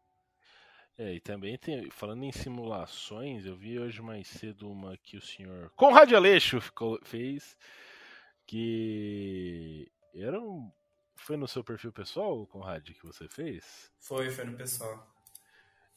É, 0.99 1.15
e 1.15 1.21
também 1.21 1.59
tem, 1.59 1.91
falando 1.91 2.25
em 2.25 2.33
simulações, 2.33 3.45
eu 3.45 3.55
vi 3.55 3.79
hoje 3.79 4.01
mais 4.01 4.29
cedo 4.29 4.71
uma 4.71 4.97
que 4.97 5.17
o 5.17 5.21
senhor 5.21 5.71
Conrad 5.77 6.11
Aleixo 6.13 6.61
ficou, 6.61 6.99
fez 7.03 7.57
que 8.47 9.91
era 10.15 10.41
um... 10.41 10.71
foi 11.17 11.37
no 11.37 11.49
seu 11.49 11.65
perfil 11.65 11.93
pessoal, 11.93 12.47
Conrad, 12.47 12.89
que 12.89 13.07
você 13.07 13.29
fez? 13.29 13.91
Foi, 13.99 14.31
foi 14.31 14.45
no 14.45 14.57
pessoal. 14.57 15.13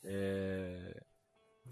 É... 0.03 1.03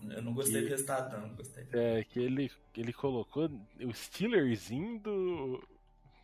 Eu 0.09 0.21
não 0.21 0.33
gostei 0.33 0.61
que... 0.61 0.67
do 0.67 0.69
resultado, 0.69 1.17
não. 1.17 1.35
Gostei. 1.35 1.67
É, 1.73 2.03
que 2.03 2.19
ele, 2.19 2.51
ele 2.75 2.93
colocou 2.93 3.49
o 3.83 3.93
Steelers 3.93 4.69
indo. 4.69 5.67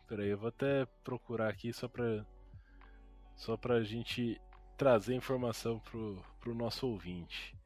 Peraí, 0.06 0.28
eu 0.28 0.38
vou 0.38 0.48
até 0.48 0.86
procurar 1.02 1.48
aqui 1.48 1.72
só 1.72 1.88
pra. 1.88 2.24
Só 3.36 3.56
pra 3.56 3.82
gente 3.82 4.40
trazer 4.76 5.14
informação 5.14 5.80
pro, 5.80 6.24
pro 6.40 6.54
nosso 6.54 6.86
ouvinte. 6.86 7.56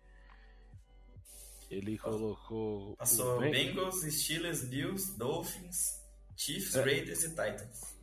Ele 1.71 1.99
colocou. 1.99 2.97
Passou 2.97 3.41
Bengals, 3.41 4.01
Steelers, 4.01 4.65
Bills, 4.65 5.19
Dolphins, 5.19 5.98
Chiefs, 6.39 6.77
é. 6.77 6.83
Raiders 6.83 7.25
e 7.25 7.29
Titans. 7.31 7.99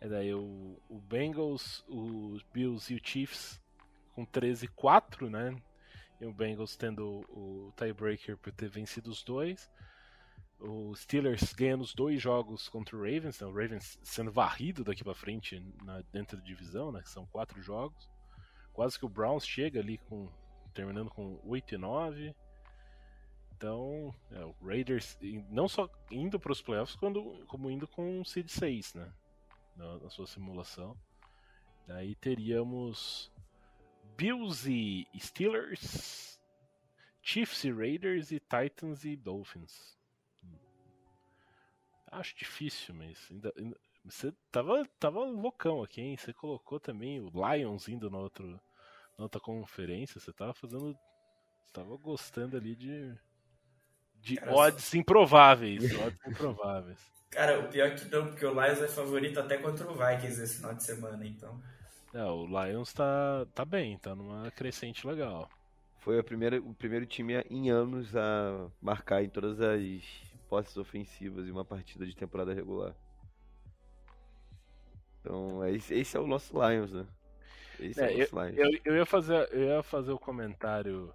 É 0.00 0.08
daí 0.08 0.32
o, 0.34 0.80
o 0.88 1.00
Bengals, 1.00 1.82
os 1.88 2.42
Bills 2.52 2.92
e 2.92 2.96
o 2.96 3.00
Chiefs 3.02 3.60
com 4.14 4.26
13-4, 4.26 5.28
né? 5.28 5.56
E 6.20 6.26
o 6.26 6.32
Bengals 6.32 6.76
tendo 6.76 7.24
o, 7.30 7.68
o 7.68 7.72
tiebreaker 7.76 8.36
por 8.36 8.52
ter 8.52 8.68
vencido 8.68 9.10
os 9.10 9.24
dois. 9.24 9.70
O 10.60 10.94
Steelers 10.94 11.52
ganhando 11.52 11.82
os 11.82 11.94
dois 11.94 12.20
jogos 12.20 12.68
contra 12.68 12.96
o 12.96 13.00
Ravens, 13.00 13.40
né? 13.40 13.46
o 13.46 13.52
Ravens 13.52 13.98
sendo 14.02 14.30
varrido 14.30 14.84
daqui 14.84 15.02
para 15.02 15.14
frente 15.14 15.60
na, 15.82 16.02
dentro 16.12 16.36
da 16.36 16.42
divisão, 16.42 16.92
né? 16.92 17.00
Que 17.00 17.10
são 17.10 17.26
quatro 17.26 17.62
jogos. 17.62 18.08
Quase 18.72 18.98
que 18.98 19.06
o 19.06 19.08
Browns 19.08 19.46
chega 19.46 19.80
ali 19.80 19.98
com 19.98 20.28
terminando 20.74 21.10
com 21.10 21.40
8 21.44 21.74
e 21.74 21.78
9. 21.78 22.36
Então, 23.58 24.14
é, 24.30 24.44
o 24.44 24.54
Raiders 24.62 25.18
não 25.50 25.68
só 25.68 25.90
indo 26.12 26.38
para 26.38 26.52
os 26.52 26.62
playoffs, 26.62 26.94
quando, 26.94 27.44
como 27.48 27.68
indo 27.68 27.88
com 27.88 28.20
o 28.20 28.24
Seed 28.24 28.48
6, 28.48 28.94
né? 28.94 29.12
Na, 29.74 29.98
na, 29.98 30.08
sua 30.10 30.28
simulação. 30.28 30.96
Daí 31.84 32.14
teríamos 32.14 33.32
Bills 34.16 34.70
e 34.70 35.08
Steelers, 35.18 36.40
Chiefs 37.20 37.64
e 37.64 37.72
Raiders 37.72 38.30
e 38.30 38.38
Titans 38.38 39.04
e 39.04 39.16
Dolphins. 39.16 39.98
Acho 42.12 42.36
difícil, 42.36 42.94
mas 42.94 43.26
ainda, 43.28 43.52
ainda, 43.58 43.76
você 44.04 44.32
tava, 44.52 44.86
tava 45.00 45.18
loucão 45.24 45.82
aqui, 45.82 46.00
hein? 46.00 46.16
Você 46.16 46.32
colocou 46.32 46.78
também 46.78 47.20
o 47.20 47.28
Lions 47.28 47.88
indo 47.88 48.08
na, 48.08 48.18
outro, 48.18 48.46
na 49.18 49.24
outra 49.24 49.40
conferência. 49.40 50.20
Você 50.20 50.32
tava 50.32 50.54
fazendo. 50.54 50.96
Você 51.64 51.72
tava 51.72 51.96
gostando 51.96 52.56
ali 52.56 52.76
de 52.76 53.18
de 54.22 54.36
Cara, 54.36 54.52
odds 54.52 54.94
improváveis. 54.94 55.82
odds 55.98 56.26
improváveis. 56.26 56.98
Cara, 57.30 57.60
o 57.60 57.68
pior 57.68 57.88
é 57.88 57.90
que 57.94 58.08
não, 58.08 58.26
porque 58.26 58.44
o 58.44 58.52
Lions 58.52 58.82
é 58.82 58.88
favorito 58.88 59.38
até 59.38 59.58
contra 59.58 59.86
o 59.88 59.94
Vikings 59.94 60.42
esse 60.42 60.56
final 60.56 60.74
de 60.74 60.82
semana, 60.82 61.26
então. 61.26 61.60
É, 62.14 62.24
o 62.24 62.46
Lions 62.46 62.92
tá, 62.92 63.46
tá 63.54 63.64
bem, 63.64 63.98
tá 63.98 64.14
numa 64.14 64.50
crescente 64.50 65.06
legal. 65.06 65.48
Foi 65.98 66.18
a 66.18 66.24
primeira, 66.24 66.58
o 66.58 66.74
primeiro 66.74 67.04
time 67.04 67.34
em 67.50 67.70
anos 67.70 68.16
a 68.16 68.68
marcar 68.80 69.22
em 69.22 69.28
todas 69.28 69.60
as 69.60 70.02
posses 70.48 70.76
ofensivas 70.76 71.46
em 71.46 71.50
uma 71.50 71.64
partida 71.64 72.06
de 72.06 72.16
temporada 72.16 72.54
regular. 72.54 72.94
Então, 75.20 75.62
é 75.62 75.72
esse 75.72 76.16
é 76.16 76.20
o 76.20 76.26
nosso 76.26 76.54
Lions, 76.54 76.92
né? 76.92 77.06
Esse 77.78 78.00
é, 78.00 78.12
é 78.12 78.14
o 78.14 78.18
nosso 78.18 78.36
eu, 78.36 78.44
Lions. 78.44 78.58
Eu, 78.58 78.80
eu, 78.84 78.96
ia 78.96 79.06
fazer, 79.06 79.48
eu 79.52 79.64
ia 79.64 79.82
fazer 79.82 80.12
o 80.12 80.18
comentário 80.18 81.12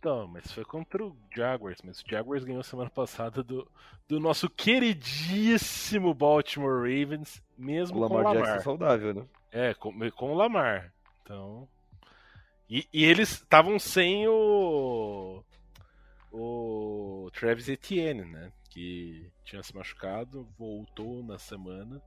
Então, 0.00 0.26
mas 0.26 0.50
foi 0.50 0.64
contra 0.64 1.04
o 1.04 1.14
Jaguars, 1.30 1.82
mas 1.84 2.00
o 2.00 2.08
Jaguars 2.08 2.42
ganhou 2.42 2.62
semana 2.62 2.88
passada 2.88 3.42
do, 3.42 3.70
do 4.08 4.18
nosso 4.18 4.48
queridíssimo 4.48 6.14
Baltimore 6.14 6.80
Ravens, 6.80 7.42
mesmo 7.56 7.98
o 7.98 8.00
Lamar 8.00 8.22
com 8.22 8.30
o 8.30 8.32
Lamar. 8.32 8.46
Jackson 8.46 8.64
saudável, 8.64 9.14
né? 9.14 9.26
É, 9.52 9.74
com, 9.74 10.10
com 10.12 10.32
o 10.32 10.34
Lamar. 10.34 10.90
Então. 11.22 11.68
E, 12.66 12.88
e 12.90 13.04
eles 13.04 13.32
estavam 13.32 13.78
sem 13.78 14.26
o. 14.26 15.44
O 16.32 17.30
Travis 17.34 17.68
Etienne, 17.68 18.24
né? 18.24 18.50
Que 18.70 19.30
tinha 19.44 19.62
se 19.62 19.76
machucado, 19.76 20.48
voltou 20.58 21.22
na 21.22 21.38
semana. 21.38 22.00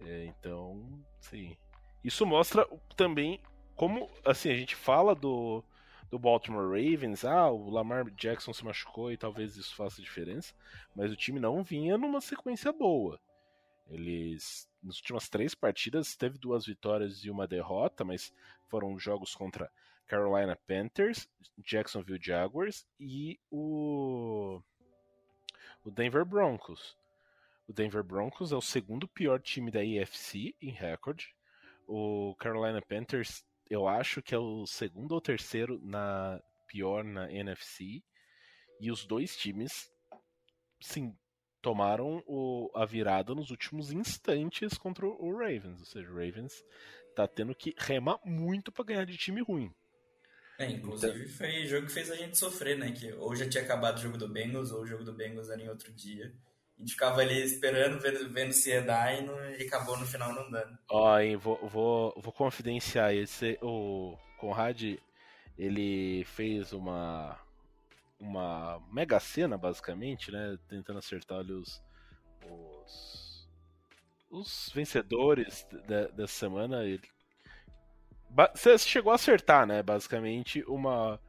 É, 0.00 0.24
então, 0.24 0.82
sim. 1.20 1.58
Isso 2.02 2.24
mostra 2.24 2.66
também 2.96 3.38
como, 3.74 4.08
assim, 4.24 4.50
a 4.50 4.56
gente 4.56 4.74
fala 4.74 5.14
do, 5.14 5.62
do 6.10 6.18
Baltimore 6.18 6.68
Ravens, 6.68 7.24
ah, 7.24 7.50
o 7.50 7.68
Lamar 7.68 8.10
Jackson 8.10 8.52
se 8.52 8.64
machucou 8.64 9.10
e 9.10 9.16
talvez 9.16 9.56
isso 9.56 9.74
faça 9.74 10.00
diferença, 10.00 10.54
mas 10.94 11.10
o 11.10 11.16
time 11.16 11.40
não 11.40 11.62
vinha 11.62 11.98
numa 11.98 12.20
sequência 12.20 12.72
boa. 12.72 13.20
Eles, 13.88 14.68
nas 14.82 14.96
últimas 14.96 15.28
três 15.28 15.54
partidas, 15.54 16.16
teve 16.16 16.38
duas 16.38 16.66
vitórias 16.66 17.24
e 17.24 17.30
uma 17.30 17.46
derrota, 17.46 18.04
mas 18.04 18.32
foram 18.68 18.98
jogos 18.98 19.34
contra 19.34 19.70
Carolina 20.06 20.56
Panthers, 20.66 21.28
Jacksonville 21.58 22.20
Jaguars 22.22 22.86
e 22.98 23.38
o, 23.50 24.60
o 25.84 25.90
Denver 25.90 26.24
Broncos. 26.24 26.96
O 27.68 27.72
Denver 27.72 28.04
Broncos 28.04 28.52
é 28.52 28.56
o 28.56 28.60
segundo 28.60 29.08
pior 29.08 29.40
time 29.40 29.70
da 29.70 29.80
AFC 29.80 30.54
em 30.62 30.70
recorde. 30.70 31.34
O 31.86 32.34
Carolina 32.38 32.80
Panthers 32.80 33.44
eu 33.68 33.88
acho 33.88 34.22
que 34.22 34.34
é 34.34 34.38
o 34.38 34.66
segundo 34.66 35.12
ou 35.12 35.20
terceiro 35.20 35.80
na 35.82 36.40
pior 36.66 37.04
na 37.04 37.30
NFC. 37.30 38.02
E 38.80 38.90
os 38.90 39.06
dois 39.06 39.36
times, 39.36 39.90
sim, 40.80 41.16
tomaram 41.62 42.22
o, 42.26 42.70
a 42.74 42.84
virada 42.84 43.34
nos 43.34 43.50
últimos 43.50 43.90
instantes 43.90 44.76
contra 44.76 45.06
o 45.06 45.36
Ravens. 45.36 45.80
Ou 45.80 45.86
seja, 45.86 46.10
o 46.10 46.14
Ravens 46.14 46.52
tá 47.14 47.26
tendo 47.26 47.54
que 47.54 47.74
remar 47.78 48.20
muito 48.24 48.70
para 48.70 48.84
ganhar 48.84 49.06
de 49.06 49.16
time 49.16 49.40
ruim. 49.42 49.72
É, 50.58 50.70
inclusive 50.70 51.24
então... 51.24 51.36
foi 51.36 51.66
jogo 51.66 51.86
que 51.86 51.92
fez 51.92 52.10
a 52.10 52.16
gente 52.16 52.36
sofrer, 52.36 52.78
né? 52.78 52.92
Que 52.92 53.12
ou 53.14 53.34
já 53.34 53.48
tinha 53.48 53.62
acabado 53.62 53.98
o 53.98 54.00
jogo 54.00 54.16
do 54.16 54.28
Bengals, 54.28 54.70
ou 54.70 54.82
o 54.82 54.86
jogo 54.86 55.04
do 55.04 55.12
Bengals 55.12 55.48
era 55.50 55.62
em 55.62 55.68
outro 55.68 55.92
dia. 55.92 56.34
A 56.76 56.80
gente 56.80 56.92
ficava 56.92 57.22
ali 57.22 57.42
esperando, 57.42 57.98
vendo, 57.98 58.28
vendo 58.30 58.52
se 58.52 58.68
ia 58.68 58.82
dar 58.82 59.18
e, 59.18 59.24
não, 59.24 59.50
e 59.50 59.62
acabou 59.62 59.96
no 59.96 60.06
final 60.06 60.34
não 60.34 60.50
dando. 60.50 60.78
Ó, 60.90 61.18
hein, 61.18 61.36
vou, 61.36 61.58
vou, 61.66 62.14
vou 62.18 62.32
confidenciar 62.32 63.14
esse. 63.14 63.58
O 63.62 64.16
Conrad, 64.38 64.98
ele 65.58 66.24
fez 66.24 66.72
uma. 66.72 67.38
Uma 68.18 68.80
mega 68.90 69.20
cena, 69.20 69.58
basicamente, 69.58 70.30
né? 70.30 70.58
Tentando 70.68 70.98
acertar 70.98 71.38
ali 71.38 71.52
os. 71.52 71.82
Os, 72.48 73.48
os 74.30 74.70
vencedores 74.74 75.66
de, 75.70 76.08
dessa 76.08 76.34
semana. 76.34 76.84
Ele, 76.84 77.02
você 78.54 78.76
chegou 78.78 79.12
a 79.12 79.16
acertar, 79.16 79.66
né? 79.66 79.82
Basicamente, 79.82 80.62
uma, 80.66 81.20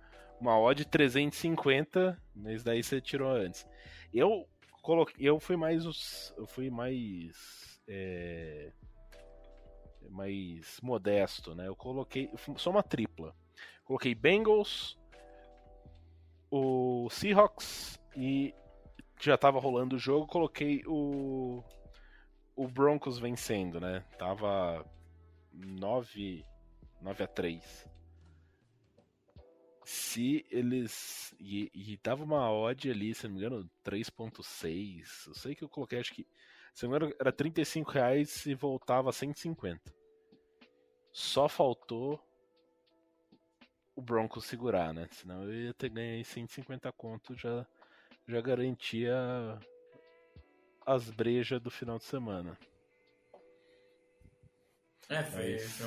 uma 0.41 0.59
odd 0.59 0.83
350, 0.85 2.21
mas 2.35 2.63
daí 2.63 2.83
você 2.83 2.99
tirou 2.99 3.31
antes. 3.31 3.65
Eu 4.13 4.47
coloquei, 4.87 5.27
eu 5.27 5.37
fui 5.37 5.57
mais 5.57 5.85
os, 5.85 6.33
eu 6.37 6.47
fui 6.47 6.69
mais 6.69 7.77
é, 7.89 8.71
mais 10.09 10.79
modesto, 10.81 11.53
né? 11.53 11.67
Eu 11.67 11.75
coloquei 11.75 12.31
só 12.55 12.69
uma 12.69 12.81
tripla. 12.81 13.35
Coloquei 13.83 14.15
Bengals, 14.15 14.97
o 16.49 17.09
Seahawks 17.09 17.99
e 18.15 18.55
já 19.19 19.35
estava 19.35 19.59
rolando 19.59 19.97
o 19.97 19.99
jogo, 19.99 20.25
coloquei 20.25 20.81
o 20.87 21.61
o 22.55 22.65
Broncos 22.65 23.19
vencendo, 23.19 23.81
né? 23.81 24.05
Tava 24.17 24.85
9 25.53 26.45
9 27.01 27.23
a 27.23 27.27
3 27.27 27.96
se 29.87 30.45
eles. 30.51 31.33
E, 31.39 31.71
e 31.73 31.97
dava 32.03 32.21
uma 32.21 32.51
odd 32.51 32.91
ali, 32.91 33.15
se 33.15 33.25
não 33.25 33.35
me 33.35 33.39
engano, 33.39 33.71
3,6. 33.85 35.27
Eu 35.27 35.33
sei 35.33 35.55
que 35.55 35.63
eu 35.63 35.69
coloquei, 35.69 35.97
acho 35.97 36.13
que. 36.13 36.27
Se 36.73 36.83
não 36.83 36.91
me 36.91 36.97
engano, 36.97 37.15
era 37.17 37.31
35 37.31 37.89
reais 37.89 38.45
e 38.45 38.53
voltava 38.53 39.09
a 39.09 39.13
150. 39.13 39.95
Só 41.13 41.47
faltou 41.47 42.21
o 43.95 44.01
Broncos 44.01 44.43
segurar, 44.43 44.93
né? 44.93 45.07
Senão 45.09 45.43
eu 45.43 45.53
ia 45.53 45.73
ter 45.73 45.87
ganho 45.87 46.17
aí 46.17 46.25
150 46.25 46.91
conto, 46.91 47.33
já, 47.33 47.65
já 48.27 48.41
garantia 48.41 49.15
as 50.85 51.09
brejas 51.09 51.61
do 51.61 51.71
final 51.71 51.97
de 51.97 52.03
semana. 52.03 52.57
É, 55.07 55.23
foi. 55.23 55.53
Mas... 55.53 55.79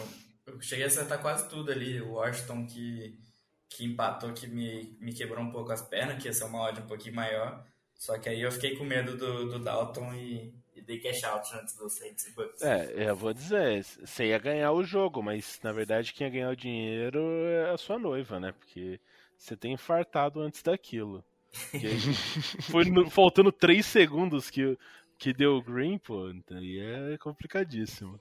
Eu 0.46 0.61
cheguei 0.62 0.84
a 0.84 0.88
acertar 0.88 1.20
quase 1.20 1.51
tudo 1.51 1.70
ali. 1.70 2.01
O 2.01 2.14
Washington 2.14 2.66
que 2.66 3.29
que 3.70 3.84
empatou, 3.84 4.32
que 4.34 4.48
me, 4.48 4.96
me 5.00 5.14
quebrou 5.14 5.42
um 5.42 5.52
pouco 5.52 5.70
as 5.70 5.80
pernas, 5.80 6.20
que 6.20 6.28
ia 6.28 6.34
ser 6.34 6.44
uma 6.44 6.60
odd 6.62 6.80
um 6.80 6.86
pouquinho 6.86 7.14
maior. 7.14 7.64
Só 7.94 8.18
que 8.18 8.28
aí 8.28 8.40
eu 8.40 8.50
fiquei 8.50 8.76
com 8.76 8.84
medo 8.84 9.16
do, 9.16 9.48
do 9.48 9.58
Dalton 9.60 10.12
e, 10.14 10.52
e 10.74 10.82
dei 10.82 10.98
cash 10.98 11.22
out 11.24 11.54
antes 11.54 11.76
dos 11.76 11.92
Saints 11.94 12.26
e 12.26 12.32
Bucks. 12.32 12.62
É, 12.62 13.08
eu 13.08 13.14
vou 13.14 13.32
dizer, 13.32 13.84
você 13.84 14.26
ia 14.26 14.38
ganhar 14.38 14.72
o 14.72 14.82
jogo, 14.82 15.22
mas 15.22 15.60
na 15.62 15.70
verdade 15.70 16.12
quem 16.12 16.26
ia 16.26 16.32
ganhar 16.32 16.50
o 16.50 16.56
dinheiro 16.56 17.20
é 17.46 17.70
a 17.70 17.78
sua 17.78 17.98
noiva, 17.98 18.40
né? 18.40 18.52
Porque 18.52 18.98
você 19.38 19.56
tem 19.56 19.74
infartado 19.74 20.40
antes 20.40 20.62
daquilo. 20.62 21.24
foi 22.70 22.84
no, 22.86 23.08
faltando 23.08 23.52
3 23.52 23.84
segundos 23.84 24.50
que, 24.50 24.76
que 25.16 25.32
deu 25.32 25.56
o 25.56 25.62
green, 25.62 25.98
pô, 25.98 26.32
aí 26.50 27.12
é 27.12 27.18
complicadíssimo. 27.18 28.20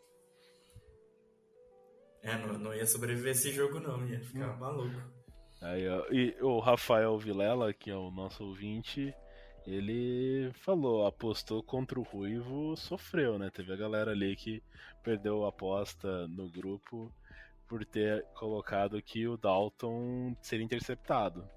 É, 2.21 2.37
não, 2.37 2.59
não 2.59 2.73
ia 2.73 2.85
sobreviver 2.85 3.31
esse 3.31 3.51
jogo 3.51 3.79
não, 3.79 4.05
ia 4.07 4.19
ficar 4.19 4.53
hum. 4.53 4.57
maluco. 4.57 5.18
Aí, 5.61 5.87
ó, 5.89 6.05
e 6.11 6.35
o 6.41 6.59
Rafael 6.59 7.17
Vilela, 7.17 7.73
que 7.73 7.91
é 7.91 7.95
o 7.95 8.09
nosso 8.09 8.45
ouvinte, 8.45 9.13
ele 9.67 10.51
falou, 10.53 11.05
apostou 11.05 11.61
contra 11.61 11.99
o 11.99 12.03
Ruivo, 12.03 12.75
sofreu, 12.77 13.37
né? 13.37 13.49
Teve 13.49 13.73
a 13.73 13.75
galera 13.75 14.11
ali 14.11 14.35
que 14.35 14.63
perdeu 15.03 15.45
a 15.45 15.49
aposta 15.49 16.27
no 16.27 16.49
grupo 16.49 17.13
por 17.67 17.85
ter 17.85 18.23
colocado 18.33 19.01
que 19.01 19.27
o 19.27 19.37
Dalton 19.37 20.35
seria 20.41 20.65
interceptado. 20.65 21.47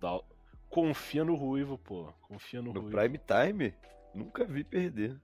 Dal... 0.00 0.24
Confia 0.70 1.24
no 1.24 1.34
Ruivo, 1.34 1.76
pô. 1.76 2.12
Confia 2.22 2.62
no, 2.62 2.72
no 2.72 2.80
Ruivo. 2.80 2.96
Prime 2.96 3.18
Time? 3.18 3.74
Nunca 4.14 4.44
vi 4.44 4.62
perder. 4.62 5.20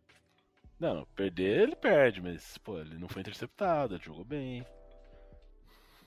Não, 0.78 1.06
perder 1.14 1.62
ele 1.62 1.76
perde, 1.76 2.20
mas, 2.20 2.58
pô, 2.58 2.78
ele 2.78 2.98
não 2.98 3.08
foi 3.08 3.20
interceptado, 3.20 3.94
ele 3.94 4.04
jogou 4.04 4.24
bem. 4.24 4.66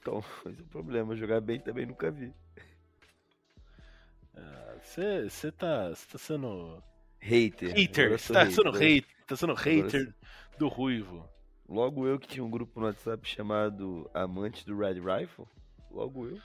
Então, 0.07 0.19
esse 0.49 0.61
é 0.61 0.63
o 0.63 0.67
problema. 0.67 1.15
Jogar 1.15 1.41
bem 1.41 1.59
também 1.59 1.85
nunca 1.85 2.09
vi. 2.09 2.33
Você 4.79 5.47
ah, 5.47 5.51
tá, 5.51 5.89
tá 6.11 6.17
sendo. 6.17 6.81
Hater. 7.19 7.75
Hater. 7.75 8.11
Você 8.11 8.31
tá 8.31 8.43
hater. 8.43 8.55
sendo 8.55 8.71
hater. 8.71 9.25
Tá 9.27 9.35
sendo 9.35 9.53
hater 9.53 10.15
do 10.57 10.67
Ruivo. 10.67 11.27
Logo 11.67 12.07
eu 12.07 12.17
que 12.17 12.27
tinha 12.27 12.45
um 12.45 12.49
grupo 12.49 12.79
no 12.79 12.85
WhatsApp 12.85 13.27
chamado 13.27 14.09
Amantes 14.13 14.63
do 14.63 14.77
Red 14.77 15.01
Rifle. 15.01 15.45
Logo 15.91 16.27
eu. 16.27 16.39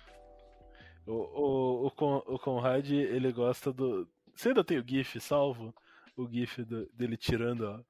O, 1.07 1.87
o, 1.87 1.87
o 1.87 2.39
Conrad, 2.39 2.91
ele 2.91 3.31
gosta 3.33 3.73
do. 3.73 4.09
Você 4.35 4.49
ainda 4.49 4.65
tem 4.65 4.79
o 4.79 4.85
GIF 4.85 5.21
salvo? 5.21 5.73
O 6.17 6.29
GIF 6.29 6.65
do, 6.65 6.89
dele 6.93 7.17
tirando, 7.17 7.63
ó, 7.63 7.81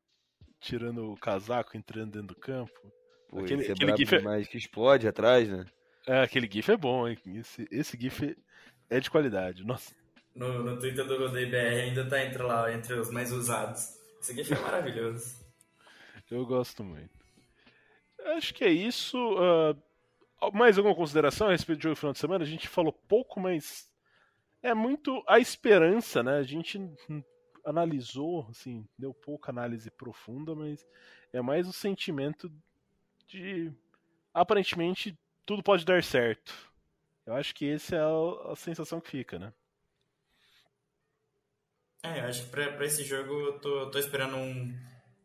tirando 0.61 1.13
o 1.13 1.17
casaco, 1.17 1.77
entrando 1.77 2.13
dentro 2.13 2.35
do 2.35 2.41
campo? 2.41 2.93
Pô, 3.33 3.41
aquele, 3.41 3.67
é 3.67 3.73
aquele 3.73 3.97
GIF 3.97 4.15
é... 4.15 4.45
que 4.45 4.59
explode 4.59 5.09
atrás, 5.09 5.49
né? 5.49 5.65
É, 6.07 6.21
aquele 6.21 6.47
GIF 6.51 6.71
é 6.71 6.77
bom, 6.77 7.09
hein? 7.09 7.19
Esse, 7.39 7.67
esse 7.71 7.99
GIF 7.99 8.37
é 8.91 9.01
de 9.01 9.11
qualidade. 9.11 9.65
Nossa. 9.65 9.95
No, 10.35 10.63
no 10.63 10.79
Twitter 10.79 11.07
do 11.07 11.17
Rodei 11.17 11.47
BR 11.47 11.57
ainda 11.57 12.07
tá 12.07 12.23
entre 12.23 12.43
lá, 12.43 12.71
entre 12.71 12.93
os 12.93 13.11
mais 13.11 13.33
usados. 13.33 13.99
Esse 14.21 14.35
GIF 14.35 14.53
é 14.53 14.59
maravilhoso. 14.59 15.43
Eu 16.31 16.45
gosto 16.45 16.85
muito. 16.85 17.11
Acho 18.37 18.53
que 18.53 18.65
é 18.65 18.71
isso. 18.71 19.17
Uh, 19.19 20.53
mais 20.53 20.77
alguma 20.77 20.95
consideração 20.95 21.49
a 21.49 21.53
respeito 21.53 21.79
do 21.79 21.83
jogo 21.85 21.95
do 21.95 21.99
final 21.99 22.13
de 22.13 22.19
semana? 22.19 22.45
A 22.45 22.47
gente 22.47 22.69
falou 22.69 22.93
pouco, 22.93 23.41
mas 23.41 23.91
é 24.63 24.75
muito 24.75 25.25
a 25.27 25.39
esperança, 25.39 26.23
né? 26.23 26.37
A 26.37 26.43
gente 26.43 26.79
analisou, 27.65 28.47
assim, 28.51 28.87
deu 28.99 29.15
pouca 29.15 29.51
análise 29.51 29.91
profunda, 29.91 30.55
mas 30.55 30.87
é 31.33 31.41
mais 31.41 31.67
o 31.67 31.73
sentimento 31.73 32.53
de 33.27 33.73
aparentemente 34.33 35.19
tudo 35.45 35.63
pode 35.63 35.85
dar 35.85 36.03
certo. 36.03 36.53
Eu 37.25 37.35
acho 37.35 37.55
que 37.55 37.71
essa 37.71 37.97
é 37.97 38.01
a, 38.01 38.57
sensação 38.57 39.01
que 39.01 39.11
fica, 39.11 39.39
né? 39.39 39.53
É, 42.03 42.21
eu 42.21 42.25
acho 42.25 42.45
que 42.45 42.51
pra, 42.51 42.73
pra 42.73 42.85
esse 42.85 43.05
jogo 43.05 43.33
eu 43.33 43.61
tô, 43.61 43.91
tô 43.91 43.99
esperando 43.99 44.37
um, 44.37 44.77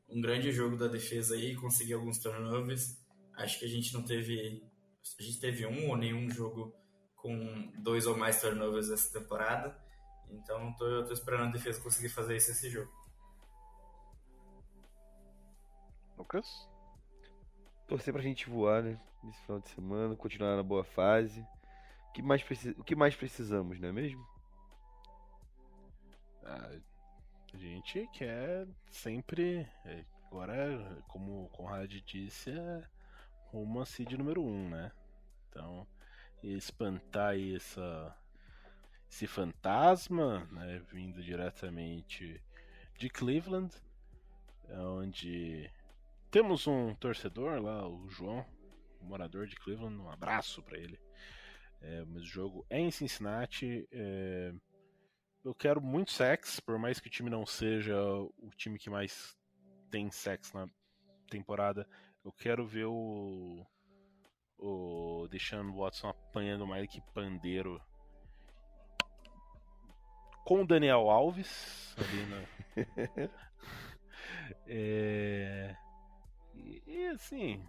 um 0.10 0.22
grande 0.22 0.52
jogo 0.52 0.78
da 0.78 0.88
defesa 0.88 1.34
aí, 1.34 1.56
conseguir 1.56 1.94
alguns 1.94 2.20
turnovers. 2.20 3.04
Acho 3.36 3.58
que 3.60 3.66
a 3.66 3.70
gente 3.70 3.94
não 3.94 4.04
teve. 4.04 4.64
A 5.20 5.24
gente 5.24 5.40
teve 5.40 5.66
um 5.66 5.90
ou 5.90 5.98
nenhum 5.98 6.30
jogo 6.30 6.76
com 7.16 7.72
dois 7.82 8.06
ou 8.06 8.16
mais 8.16 8.40
turnovers 8.40 8.90
essa 8.92 9.20
temporada. 9.20 9.76
Então 10.30 10.74
tô, 10.76 10.86
eu 10.86 11.06
tô 11.06 11.14
esperando 11.14 11.46
a 11.46 11.52
defesa 11.52 11.82
conseguir 11.82 12.10
fazer 12.10 12.36
isso 12.36 12.50
nesse 12.50 12.70
jogo. 12.70 12.92
Lucas? 16.18 16.68
Torcer 17.88 18.14
pra 18.14 18.22
gente 18.22 18.50
voar, 18.50 18.84
né? 18.84 19.00
Nesse 19.24 19.42
final 19.42 19.60
de 19.60 19.70
semana, 19.70 20.16
continuar 20.16 20.56
na 20.56 20.64
boa 20.64 20.84
fase. 20.84 21.42
O 22.10 22.14
que 22.14 22.22
mais, 22.22 22.44
preci... 22.44 22.70
o 22.78 22.84
que 22.84 22.96
mais 22.96 23.16
precisamos, 23.16 23.80
não 23.80 23.90
é 23.90 23.92
mesmo? 23.92 24.28
Ah, 26.44 26.72
a 27.54 27.58
gente 27.58 28.08
quer 28.14 28.68
sempre. 28.90 29.68
é, 29.86 30.04
Agora, 30.30 31.02
como 31.08 31.46
o 31.46 31.50
Conrad 31.50 31.90
disse, 32.06 32.52
é 32.52 32.84
rumo 33.46 33.80
a 33.80 33.86
seed 33.86 34.12
número 34.12 34.44
1, 34.44 34.46
um, 34.46 34.70
né? 34.70 34.92
Então, 35.50 35.88
espantar 36.44 37.40
essa, 37.40 38.14
esse 39.10 39.26
fantasma, 39.26 40.46
né, 40.52 40.82
vindo 40.92 41.24
diretamente 41.24 42.42
de 42.98 43.10
Cleveland, 43.10 43.74
onde 44.70 45.72
temos 46.38 46.68
um 46.68 46.94
torcedor 46.94 47.60
lá, 47.60 47.90
o 47.90 48.08
João, 48.10 48.46
morador 49.02 49.48
de 49.48 49.56
Cleveland, 49.56 49.98
um 49.98 50.12
abraço 50.12 50.62
para 50.62 50.78
ele. 50.78 51.00
É, 51.82 52.06
mas 52.06 52.22
o 52.22 52.28
jogo 52.28 52.64
é 52.70 52.80
em 52.80 52.92
Cincinnati. 52.92 53.88
é, 53.92 54.54
eu 55.44 55.56
quero 55.56 55.82
muito 55.82 56.12
sex, 56.12 56.60
por 56.60 56.78
mais 56.78 57.00
que 57.00 57.08
o 57.08 57.10
time 57.10 57.28
não 57.28 57.44
seja 57.44 58.00
o 58.00 58.52
time 58.56 58.78
que 58.78 58.88
mais 58.88 59.36
tem 59.90 60.12
sex 60.12 60.54
na 60.54 60.70
temporada. 61.28 61.90
Eu 62.24 62.32
quero 62.32 62.68
ver 62.68 62.86
o 62.86 63.66
o 64.60 65.28
Deshaun 65.32 65.76
Watson 65.76 66.10
apanhando 66.10 66.68
mais 66.68 66.88
que 66.88 67.02
pandeiro 67.16 67.82
com 70.46 70.62
o 70.62 70.68
Daniel 70.68 71.10
Alves 71.10 71.96
ali 71.98 72.26
na... 72.28 73.48
É, 74.66 75.76
E, 76.98 77.10
assim, 77.10 77.64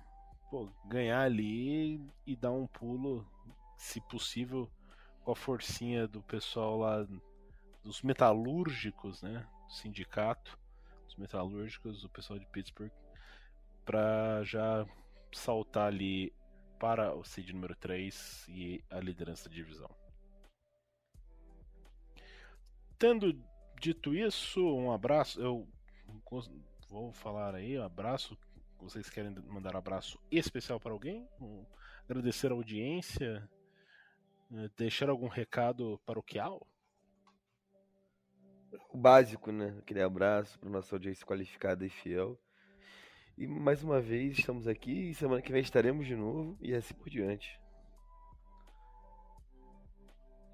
pô, 0.51 0.71
ganhar 0.87 1.21
ali 1.21 2.01
e 2.27 2.35
dar 2.35 2.51
um 2.51 2.67
pulo, 2.67 3.31
se 3.77 4.01
possível, 4.01 4.71
com 5.23 5.33
a 5.33 5.37
forcinha 5.37 6.09
do 6.09 6.23
pessoal 6.23 6.79
lá 6.79 7.07
dos 7.85 8.01
metalúrgicos, 8.01 9.21
né? 9.21 9.47
Do 9.67 9.75
sindicato, 9.75 10.59
dos 11.05 11.15
metalúrgicos, 11.17 12.05
o 12.05 12.09
pessoal 12.09 12.39
de 12.39 12.47
Pittsburgh, 12.47 12.91
para 13.85 14.43
já 14.45 14.87
saltar 15.31 15.89
ali 15.89 16.33
para 16.79 17.15
o 17.15 17.23
seed 17.23 17.51
número 17.51 17.77
3 17.77 18.47
e 18.49 18.83
a 18.89 18.99
liderança 18.99 19.47
da 19.47 19.55
divisão. 19.55 19.91
Tendo 22.99 23.39
dito 23.79 24.15
isso, 24.15 24.59
um 24.75 24.91
abraço. 24.91 25.39
Eu 25.39 25.69
vou 26.89 27.13
falar 27.13 27.55
aí, 27.55 27.79
um 27.79 27.85
abraço. 27.85 28.35
Vocês 28.81 29.11
querem 29.11 29.35
mandar 29.49 29.75
um 29.75 29.79
abraço 29.79 30.19
especial 30.31 30.79
para 30.81 30.93
alguém? 30.93 31.29
Um- 31.41 31.65
agradecer 32.09 32.51
a 32.51 32.55
audiência? 32.55 33.49
Eh, 34.53 34.71
Deixar 34.77 35.09
algum 35.11 35.29
recado 35.29 35.99
paroquial? 36.07 36.67
O 38.91 38.97
básico, 38.99 39.51
né? 39.53 39.77
Aquele 39.79 40.01
abraço 40.03 40.59
para 40.59 40.71
nossa 40.71 40.95
audiência 40.95 41.27
qualificada 41.27 41.85
e 41.85 41.91
fiel. 41.91 42.39
E 43.37 43.47
mais 43.47 43.83
uma 43.83 44.01
vez 44.01 44.39
estamos 44.39 44.67
aqui 44.67 45.11
e 45.11 45.15
semana 45.15 45.41
que 45.43 45.53
vem 45.53 45.63
estaremos 45.63 46.07
de 46.07 46.17
novo 46.17 46.57
e 46.61 46.75
assim 46.75 46.95
por 46.95 47.09
diante. 47.09 47.59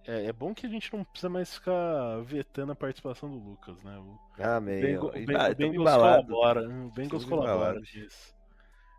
É, 0.07 0.27
é 0.27 0.33
bom 0.33 0.55
que 0.55 0.67
a 0.67 0.69
gente 0.69 0.93
não 0.95 1.03
precisa 1.05 1.29
mais 1.31 1.55
ficar 1.55 2.21
vetando 2.25 2.73
a 2.73 2.77
participação 2.77 3.31
do 3.31 3.39
Lucas, 3.39 3.83
né? 3.83 3.99
O 3.99 4.19
Amém. 4.43 4.81
Bengo- 4.81 5.07
ó. 5.09 5.11
o 5.13 5.17
E- 5.17 5.25
Ben- 5.27 5.37
ah, 5.37 5.55
Bengals 5.55 5.75
embalado. 5.81 6.27
colabora. 6.29 6.69
O 6.69 6.91
Bengals 6.91 7.25
colabora. 7.25 7.55
embalados. 7.57 7.95
Isso. 7.95 8.35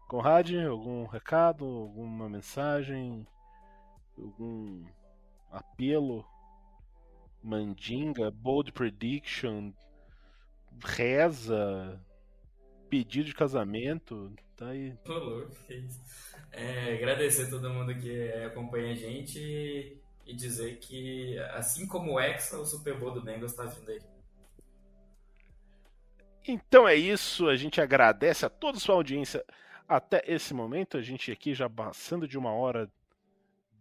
Conrad, 0.08 0.52
algum 0.68 1.06
recado, 1.06 1.66
alguma 1.66 2.28
mensagem, 2.30 3.26
algum 4.18 4.84
apelo, 5.52 6.26
mandinga, 7.44 8.32
bold 8.32 8.72
prediction, 8.72 9.72
reza, 10.84 12.00
pedido 12.90 13.26
de 13.26 13.34
casamento, 13.36 14.32
tá 14.56 14.68
aí. 14.70 14.96
Ô, 15.08 15.14
louco, 15.14 15.56
que 15.68 15.74
isso. 15.76 16.02
É, 16.52 16.94
agradecer 16.96 17.44
a 17.48 17.50
todo 17.50 17.70
mundo 17.70 17.94
que 18.00 18.32
acompanha 18.46 18.94
a 18.94 18.96
gente 18.96 20.02
e, 20.26 20.34
dizer 20.34 20.78
que, 20.80 21.38
assim 21.54 21.88
como 21.88 22.14
o 22.14 22.20
Hexa, 22.20 22.58
o 22.58 22.66
Super 22.66 22.98
Bowl 22.98 23.12
do 23.12 23.22
Bengals 23.22 23.54
tá 23.54 23.66
vindo 23.66 23.90
aí. 23.92 24.02
Então 26.48 26.88
é 26.88 26.96
isso, 26.96 27.48
a 27.48 27.56
gente 27.56 27.82
agradece 27.82 28.46
a 28.46 28.50
toda 28.50 28.78
a 28.78 28.82
sua 28.82 28.96
audiência 28.96 29.44
até 29.88 30.24
esse 30.28 30.54
momento. 30.54 30.98
A 30.98 31.02
gente 31.02 31.32
aqui 31.32 31.54
já 31.54 31.70
passando 31.70 32.28
de 32.28 32.38
uma 32.38 32.54
hora 32.54 32.92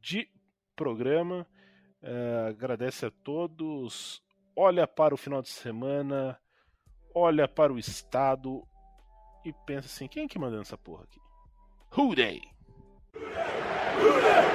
de 0.01 0.29
programa. 0.75 1.47
É, 2.03 2.49
agradece 2.49 3.07
a 3.07 3.11
todos. 3.11 4.23
Olha 4.57 4.87
para 4.87 5.15
o 5.15 5.19
final 5.19 5.43
de 5.43 5.49
semana, 5.49 6.39
olha 7.15 7.49
para 7.49 7.73
o 7.73 7.79
estado 7.79 8.63
e 9.45 9.53
pensa 9.67 9.87
assim: 9.87 10.07
quem 10.07 10.25
é 10.25 10.29
que 10.29 10.39
mandando 10.39 10.63
essa 10.63 10.79
porra 10.79 11.05
aqui? 11.05 11.21
Who 11.97 12.15
they? 12.15 12.41
Who 13.15 14.21
dat? 14.23 14.54